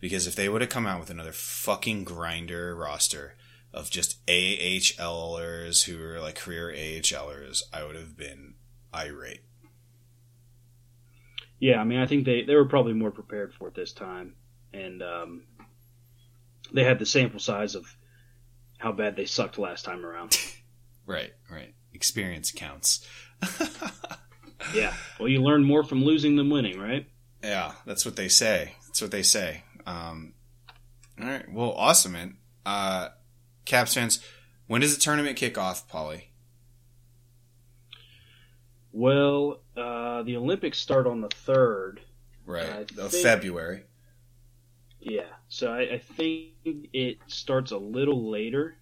Because 0.00 0.26
if 0.26 0.34
they 0.34 0.48
would 0.48 0.60
have 0.60 0.70
come 0.70 0.86
out 0.86 1.00
with 1.00 1.10
another 1.10 1.32
fucking 1.32 2.04
grinder 2.04 2.74
roster 2.74 3.34
of 3.72 3.90
just 3.90 4.24
AHLers 4.26 5.84
who 5.84 6.02
are 6.02 6.20
like 6.20 6.36
career 6.36 6.72
AHLers, 6.76 7.62
I 7.72 7.84
would 7.84 7.96
have 7.96 8.16
been 8.16 8.54
irate. 8.94 9.42
Yeah, 11.58 11.80
I 11.80 11.84
mean, 11.84 12.00
I 12.00 12.06
think 12.06 12.24
they, 12.24 12.42
they 12.42 12.56
were 12.56 12.64
probably 12.66 12.92
more 12.92 13.12
prepared 13.12 13.54
for 13.54 13.68
it 13.68 13.74
this 13.74 13.92
time, 13.92 14.34
and 14.72 15.02
um, 15.02 15.42
they 16.72 16.84
had 16.84 16.98
the 16.98 17.06
sample 17.06 17.40
size 17.40 17.74
of 17.74 17.86
how 18.78 18.92
bad 18.92 19.16
they 19.16 19.24
sucked 19.26 19.58
last 19.58 19.84
time 19.84 20.04
around. 20.04 20.36
Right, 21.04 21.32
right. 21.50 21.74
Experience 21.92 22.52
counts. 22.52 23.04
Yeah. 24.72 24.94
Well, 25.18 25.28
you 25.28 25.42
learn 25.42 25.64
more 25.64 25.82
from 25.82 26.04
losing 26.04 26.36
than 26.36 26.48
winning, 26.48 26.78
right? 26.78 27.06
Yeah, 27.42 27.72
that's 27.84 28.04
what 28.04 28.14
they 28.14 28.28
say. 28.28 28.76
That's 28.86 29.02
what 29.02 29.10
they 29.10 29.24
say. 29.24 29.64
Um, 29.86 30.34
all 31.20 31.26
right. 31.26 31.52
Well, 31.52 31.72
awesome, 31.72 32.12
man. 32.12 32.36
Uh, 32.64 33.08
Caps 33.64 33.94
fans, 33.94 34.24
when 34.68 34.80
does 34.80 34.94
the 34.94 35.00
tournament 35.00 35.36
kick 35.36 35.58
off, 35.58 35.88
Paulie? 35.90 36.26
Well, 38.92 39.60
uh, 39.76 40.22
the 40.22 40.36
Olympics 40.36 40.78
start 40.78 41.06
on 41.06 41.20
the 41.20 41.28
third. 41.28 42.00
Right. 42.46 42.90
Of 42.98 43.10
think- 43.10 43.22
February. 43.24 43.84
Yeah. 45.02 45.26
So 45.48 45.72
I, 45.72 45.94
I 45.94 45.98
think 45.98 46.52
it 46.64 47.18
starts 47.26 47.72
a 47.72 47.76
little 47.78 48.30
later. 48.30 48.76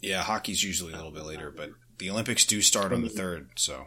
Yeah, 0.00 0.22
hockey's 0.22 0.62
usually 0.62 0.92
a 0.92 0.96
little 0.96 1.12
bit 1.12 1.24
later, 1.24 1.50
but 1.50 1.70
the 1.98 2.10
Olympics 2.10 2.44
do 2.44 2.60
start 2.60 2.92
on 2.92 3.02
the 3.02 3.08
third, 3.08 3.50
so 3.54 3.86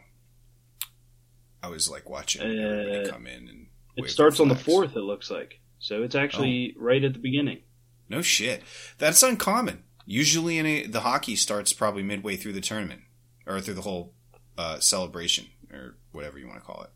I 1.62 1.68
was 1.68 1.90
like 1.90 2.10
watching 2.10 2.42
everybody 2.42 3.08
Uh, 3.08 3.12
come 3.12 3.28
in 3.28 3.50
and 3.50 3.68
It 3.98 4.10
starts 4.10 4.40
on 4.40 4.48
the 4.48 4.56
fourth. 4.56 4.96
It 4.96 5.02
looks 5.02 5.30
like. 5.30 5.60
So 5.80 6.04
it's 6.04 6.16
actually 6.16 6.74
right 6.78 7.04
at 7.04 7.14
the 7.14 7.20
beginning. 7.20 7.60
No 8.10 8.22
shit. 8.22 8.64
That's 8.98 9.22
uncommon. 9.24 9.84
Usually, 10.06 10.58
in 10.58 10.66
a, 10.66 10.86
the 10.86 11.02
hockey 11.02 11.36
starts 11.36 11.74
probably 11.74 12.04
midway 12.04 12.36
through 12.36 12.54
the 12.54 12.62
tournament 12.62 13.02
or 13.46 13.60
through 13.60 13.74
the 13.74 13.82
whole 13.82 14.14
uh, 14.58 14.80
celebration 14.80 15.48
or 15.72 15.98
whatever 16.12 16.40
you 16.40 16.48
want 16.48 16.60
to 16.60 16.66
call 16.66 16.84
it. 16.84 16.92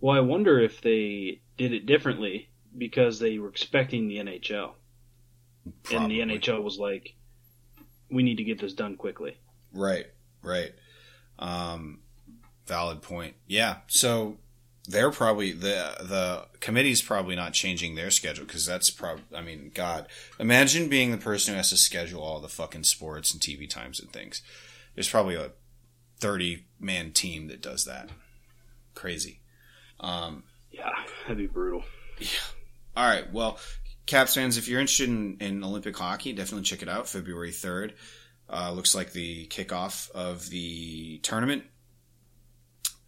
Well, 0.00 0.16
I 0.16 0.20
wonder 0.20 0.60
if 0.60 0.82
they 0.82 1.40
did 1.56 1.72
it 1.72 1.86
differently 1.86 2.50
because 2.76 3.18
they 3.18 3.38
were 3.38 3.48
expecting 3.48 4.08
the 4.08 4.18
NHL, 4.18 4.72
and 5.92 6.10
the 6.10 6.20
NHL 6.20 6.62
was 6.62 6.78
like, 6.78 7.14
"We 8.10 8.22
need 8.22 8.36
to 8.36 8.44
get 8.44 8.60
this 8.60 8.72
done 8.72 8.96
quickly." 8.96 9.36
Right, 9.72 10.06
right. 10.42 10.72
Um, 11.38 12.00
valid 12.66 13.02
point. 13.02 13.34
Yeah. 13.46 13.78
So 13.86 14.38
they're 14.88 15.10
probably 15.10 15.52
the 15.52 15.96
the 16.00 16.46
committee's 16.60 17.02
probably 17.02 17.34
not 17.34 17.52
changing 17.52 17.94
their 17.94 18.10
schedule 18.10 18.44
because 18.46 18.66
that's 18.66 18.90
probably. 18.90 19.24
I 19.34 19.42
mean, 19.42 19.70
God, 19.74 20.06
imagine 20.38 20.88
being 20.88 21.10
the 21.10 21.16
person 21.16 21.54
who 21.54 21.56
has 21.58 21.70
to 21.70 21.76
schedule 21.76 22.22
all 22.22 22.40
the 22.40 22.48
fucking 22.48 22.84
sports 22.84 23.32
and 23.32 23.40
TV 23.40 23.68
times 23.68 24.00
and 24.00 24.12
things. 24.12 24.42
There's 24.94 25.08
probably 25.08 25.34
a 25.34 25.52
thirty 26.18 26.66
man 26.78 27.12
team 27.12 27.48
that 27.48 27.60
does 27.60 27.84
that. 27.84 28.10
Crazy. 28.94 29.40
Um, 30.00 30.44
Yeah, 30.70 30.90
that'd 31.22 31.38
be 31.38 31.46
brutal. 31.46 31.84
All 32.96 33.06
right. 33.06 33.30
Well, 33.32 33.58
Caps 34.06 34.34
fans, 34.34 34.56
if 34.56 34.68
you're 34.68 34.80
interested 34.80 35.08
in, 35.08 35.36
in 35.40 35.64
Olympic 35.64 35.96
hockey, 35.96 36.32
definitely 36.32 36.62
check 36.62 36.80
it 36.80 36.88
out. 36.88 37.08
February 37.08 37.50
3rd. 37.50 37.92
Uh, 38.48 38.70
looks 38.72 38.94
like 38.94 39.12
the 39.12 39.46
kickoff 39.48 40.10
of 40.12 40.48
the 40.50 41.18
tournament. 41.18 41.64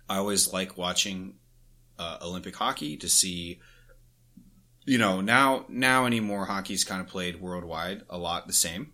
I 0.08 0.16
always 0.16 0.52
like 0.52 0.76
watching 0.76 1.34
uh, 1.98 2.18
Olympic 2.22 2.56
hockey 2.56 2.96
to 2.96 3.08
see, 3.08 3.60
you 4.84 4.98
know, 4.98 5.20
now 5.20 5.66
now 5.68 6.06
anymore 6.06 6.46
hockey's 6.46 6.82
kind 6.82 7.00
of 7.00 7.06
played 7.06 7.40
worldwide 7.40 8.02
a 8.10 8.18
lot 8.18 8.48
the 8.48 8.52
same. 8.52 8.92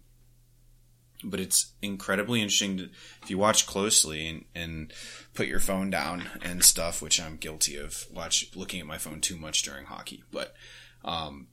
But 1.23 1.41
it's 1.41 1.73
incredibly 1.81 2.43
interesting 2.43 2.77
to, 2.77 2.91
if 3.23 3.31
you 3.31 3.39
watch 3.39 3.67
closely 3.67 4.29
and, 4.29 4.45
and 4.55 4.93
put 5.33 5.47
your 5.47 5.61
phone 5.61 5.89
down 5.89 6.25
and 6.43 6.63
stuff, 6.63 7.01
which 7.01 7.19
I'm 7.19 7.37
guilty 7.37 7.79
of 7.79 8.05
watch 8.13 8.51
looking 8.55 8.81
at 8.81 8.87
my 8.87 8.99
phone 8.99 9.23
too 9.23 9.39
much 9.39 9.63
during 9.63 9.87
hockey. 9.87 10.23
But 10.31 10.55
um, 11.05 11.49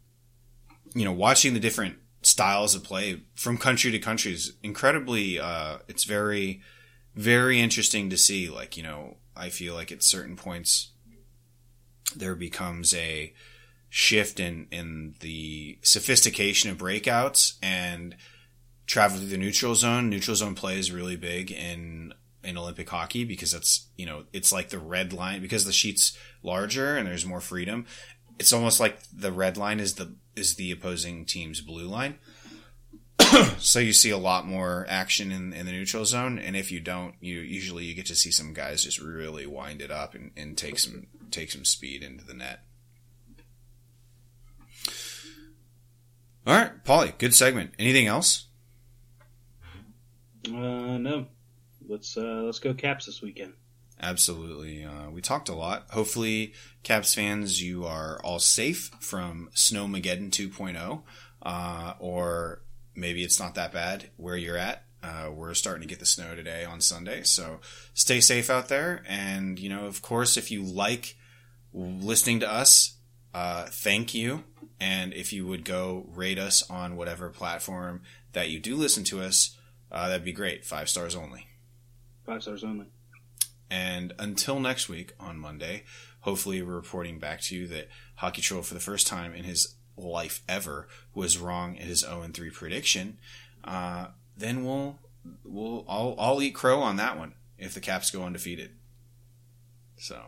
you 0.94 1.06
know, 1.06 1.12
watching 1.12 1.54
the 1.54 1.60
different 1.60 1.98
styles 2.24 2.76
of 2.76 2.84
play 2.84 3.24
from 3.36 3.58
country 3.58 3.92
to 3.92 4.00
country 4.00 4.34
is 4.34 4.54
incredibly. 4.64 5.40
Uh, 5.40 5.80
it's 5.88 6.04
very, 6.04 6.62
very 7.16 7.60
interesting 7.60 8.10
to 8.10 8.18
see. 8.18 8.50
Like 8.50 8.78
you 8.78 8.84
know, 8.84 9.18
I 9.36 9.50
feel 9.50 9.74
like 9.74 9.92
at 9.92 10.04
certain 10.04 10.36
points 10.36 10.92
there 12.16 12.36
becomes 12.36 12.94
a 12.94 13.34
shift 13.90 14.40
in 14.40 14.68
in 14.72 15.16
the 15.20 15.78
sophistication 15.82 16.70
of 16.70 16.78
breakouts 16.78 17.56
and 17.62 18.16
travel 18.86 19.18
through 19.18 19.28
the 19.28 19.38
neutral 19.38 19.76
zone. 19.76 20.10
Neutral 20.10 20.36
zone 20.36 20.56
play 20.56 20.80
is 20.80 20.92
really 20.92 21.16
big 21.16 21.52
in 21.52 22.14
in 22.44 22.58
Olympic 22.58 22.90
hockey 22.90 23.24
because 23.24 23.52
that's 23.52 23.88
you 23.98 24.06
know 24.06 24.24
it's 24.34 24.52
like 24.52 24.70
the 24.70 24.80
red 24.80 25.14
line 25.14 25.42
because 25.42 25.66
the 25.66 25.72
sheet's 25.72 26.18
larger 26.44 26.98
and 26.98 27.08
there's 27.08 27.26
more 27.26 27.42
freedom. 27.42 27.86
It's 28.42 28.52
almost 28.52 28.80
like 28.80 28.98
the 29.14 29.32
red 29.32 29.56
line 29.56 29.80
is 29.80 29.94
the 29.94 30.16
is 30.36 30.56
the 30.56 30.72
opposing 30.72 31.26
team's 31.26 31.62
blue 31.62 31.88
line. 31.88 32.18
so 33.60 33.78
you 33.78 33.94
see 33.94 34.10
a 34.10 34.18
lot 34.18 34.48
more 34.48 34.84
action 34.90 35.32
in, 35.32 35.54
in 35.54 35.68
the 35.68 35.72
neutral 35.72 36.06
zone, 36.06 36.40
and 36.40 36.56
if 36.56 36.72
you 36.72 36.80
don't, 36.80 37.14
you 37.22 37.38
usually 37.38 37.86
you 37.86 37.94
get 37.94 38.08
to 38.08 38.16
see 38.16 38.32
some 38.32 38.52
guys 38.52 38.84
just 38.84 39.00
really 39.00 39.46
wind 39.46 39.80
it 39.80 39.92
up 39.92 40.16
and, 40.16 40.32
and 40.36 40.58
take 40.58 40.80
some 40.80 41.06
take 41.30 41.52
some 41.52 41.64
speed 41.64 42.02
into 42.02 42.26
the 42.26 42.34
net. 42.34 42.62
All 46.48 46.56
right, 46.56 46.84
Paulie, 46.84 47.16
good 47.20 47.36
segment. 47.36 47.76
Anything 47.78 48.08
else? 48.08 48.48
Uh, 50.48 50.98
no, 50.98 51.28
let's 51.88 52.18
uh, 52.18 52.42
let's 52.44 52.58
go 52.58 52.74
Caps 52.74 53.06
this 53.06 53.22
weekend. 53.22 53.54
Absolutely. 54.02 54.84
Uh, 54.84 55.12
we 55.12 55.22
talked 55.22 55.48
a 55.48 55.54
lot. 55.54 55.86
Hopefully, 55.92 56.54
Caps 56.82 57.14
fans, 57.14 57.62
you 57.62 57.86
are 57.86 58.20
all 58.24 58.40
safe 58.40 58.90
from 59.00 59.50
Snowmageddon 59.54 60.32
2.0, 60.32 61.04
uh, 61.44 61.94
or 62.00 62.64
maybe 62.96 63.24
it's 63.24 63.40
not 63.40 63.54
that 63.56 63.72
bad 63.72 64.10
where 64.18 64.36
you're 64.36 64.58
at. 64.58 64.86
Uh, 65.04 65.30
we're 65.32 65.54
starting 65.54 65.82
to 65.82 65.88
get 65.88 66.00
the 66.00 66.06
snow 66.06 66.36
today 66.36 66.66
on 66.66 66.82
Sunday, 66.82 67.22
so 67.24 67.60
stay 67.94 68.20
safe 68.20 68.50
out 68.50 68.70
there. 68.70 69.04
And 69.08 69.60
you 69.60 69.70
know, 69.70 69.86
of 69.86 70.02
course, 70.02 70.36
if 70.36 70.50
you 70.50 70.64
like 70.64 71.16
listening 71.74 72.40
to 72.40 72.52
us, 72.52 72.98
uh, 73.34 73.66
thank 73.66 74.14
you. 74.14 74.44
And 74.80 75.14
if 75.14 75.32
you 75.32 75.46
would 75.46 75.64
go 75.64 76.08
rate 76.14 76.40
us 76.40 76.68
on 76.70 76.96
whatever 76.96 77.30
platform 77.30 78.02
that 78.34 78.50
you 78.50 78.60
do 78.60 78.76
listen 78.76 79.04
to 79.06 79.22
us, 79.22 79.56
uh, 79.92 80.08
that'd 80.08 80.26
be 80.26 80.34
great. 80.34 80.66
Five 80.66 80.90
stars 80.90 81.16
only. 81.16 81.48
Five 82.26 82.42
stars 82.42 82.64
only. 82.64 82.88
And 83.72 84.14
until 84.20 84.60
next 84.60 84.90
week 84.90 85.14
on 85.18 85.40
Monday, 85.40 85.84
hopefully 86.20 86.62
we're 86.62 86.76
reporting 86.76 87.20
back 87.20 87.40
to 87.44 87.56
you 87.56 87.68
that 87.68 87.88
Hockey 88.16 88.42
Troll 88.42 88.64
for 88.64 88.74
the 88.74 88.82
first 88.82 89.08
time 89.08 89.34
in 89.34 89.46
his 89.46 89.76
life 89.96 90.44
ever 90.50 90.90
was 91.14 91.38
wrong 91.38 91.76
in 91.78 91.88
his 91.88 92.02
0 92.02 92.28
3 92.34 92.50
prediction. 92.50 93.18
Uh, 93.64 94.08
then 94.36 94.66
we'll 94.66 95.00
we'll 95.46 95.86
I'll, 95.88 96.16
I'll 96.20 96.42
eat 96.42 96.54
crow 96.54 96.82
on 96.82 96.98
that 96.98 97.18
one 97.18 97.34
if 97.58 97.74
the 97.74 97.80
Caps 97.80 98.12
go 98.12 98.24
undefeated. 98.24 98.72
So 99.98 100.22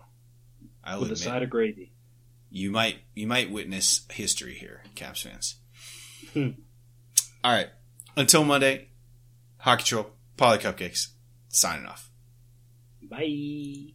I'll 0.82 1.02
With 1.02 1.12
a 1.12 1.16
side 1.18 1.44
of 1.44 1.50
gravy. 1.50 1.92
you 2.50 2.72
might 2.72 3.00
you 3.14 3.28
might 3.28 3.52
witness 3.52 4.06
history 4.10 4.54
here, 4.54 4.84
Caps 4.96 5.24
fans. 5.24 5.56
Hmm. 6.34 6.50
All 7.44 7.52
right, 7.52 7.68
until 8.16 8.46
Monday, 8.46 8.88
Hockey 9.58 9.84
Troll, 9.84 10.12
Paulie 10.38 10.60
Cupcakes, 10.60 11.08
signing 11.50 11.86
off. 11.88 12.10
Bye. 13.14 13.94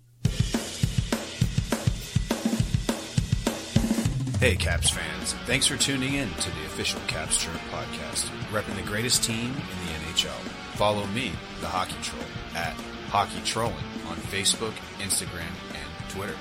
Hey, 4.39 4.55
Caps 4.55 4.91
fans. 4.91 5.33
Thanks 5.45 5.66
for 5.66 5.77
tuning 5.77 6.14
in 6.14 6.31
to 6.31 6.51
the 6.51 6.66
official 6.66 7.01
Caps 7.09 7.43
Chirp 7.43 7.57
podcast, 7.73 8.27
repping 8.53 8.77
the 8.77 8.83
greatest 8.83 9.25
team 9.25 9.47
in 9.47 9.55
the 9.55 9.93
NHL. 10.07 10.29
Follow 10.77 11.05
me, 11.07 11.33
the 11.61 11.66
Hockey 11.66 11.97
Troll, 12.01 12.23
at 12.55 12.75
Hockey 13.09 13.41
Trolling 13.45 13.75
on 14.07 14.14
Facebook, 14.19 14.75
Instagram, 15.01 15.51
and 15.73 16.11
Twitter. 16.11 16.37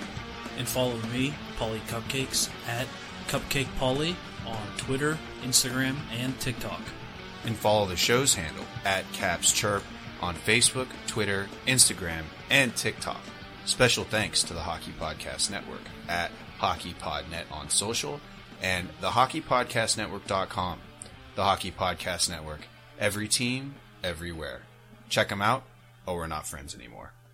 And 0.59 0.67
follow 0.67 0.97
me, 1.11 1.33
Paulie 1.57 1.79
Cupcakes, 1.87 2.51
at 2.67 2.85
Cupcake 3.27 3.73
Paulie 3.79 4.15
on 4.45 4.61
Twitter, 4.77 5.17
Instagram, 5.41 5.95
and 6.15 6.39
TikTok. 6.39 6.81
And 7.43 7.55
follow 7.55 7.87
the 7.87 7.95
show's 7.95 8.35
handle 8.35 8.65
at 8.85 9.11
Caps 9.13 9.51
Chirp 9.51 9.81
on 10.21 10.35
Facebook, 10.35 10.87
Twitter, 11.07 11.47
Instagram, 11.65 12.25
and 12.49 12.75
TikTok. 12.75 13.21
Special 13.65 14.03
thanks 14.03 14.43
to 14.43 14.53
the 14.53 14.61
Hockey 14.61 14.93
Podcast 14.99 15.51
Network 15.51 15.81
at 16.07 16.31
HockeyPodNet 16.59 17.51
on 17.51 17.69
social 17.69 18.19
and 18.61 18.89
the 19.01 19.09
HockeyPodcastNetwork.com. 19.09 20.79
The 21.35 21.43
Hockey 21.43 21.71
Podcast 21.71 22.29
Network. 22.29 22.61
Every 22.99 23.27
team, 23.27 23.75
everywhere. 24.03 24.61
Check 25.09 25.29
them 25.29 25.41
out, 25.41 25.63
or 26.05 26.15
we're 26.15 26.27
not 26.27 26.47
friends 26.47 26.73
anymore. 26.73 27.11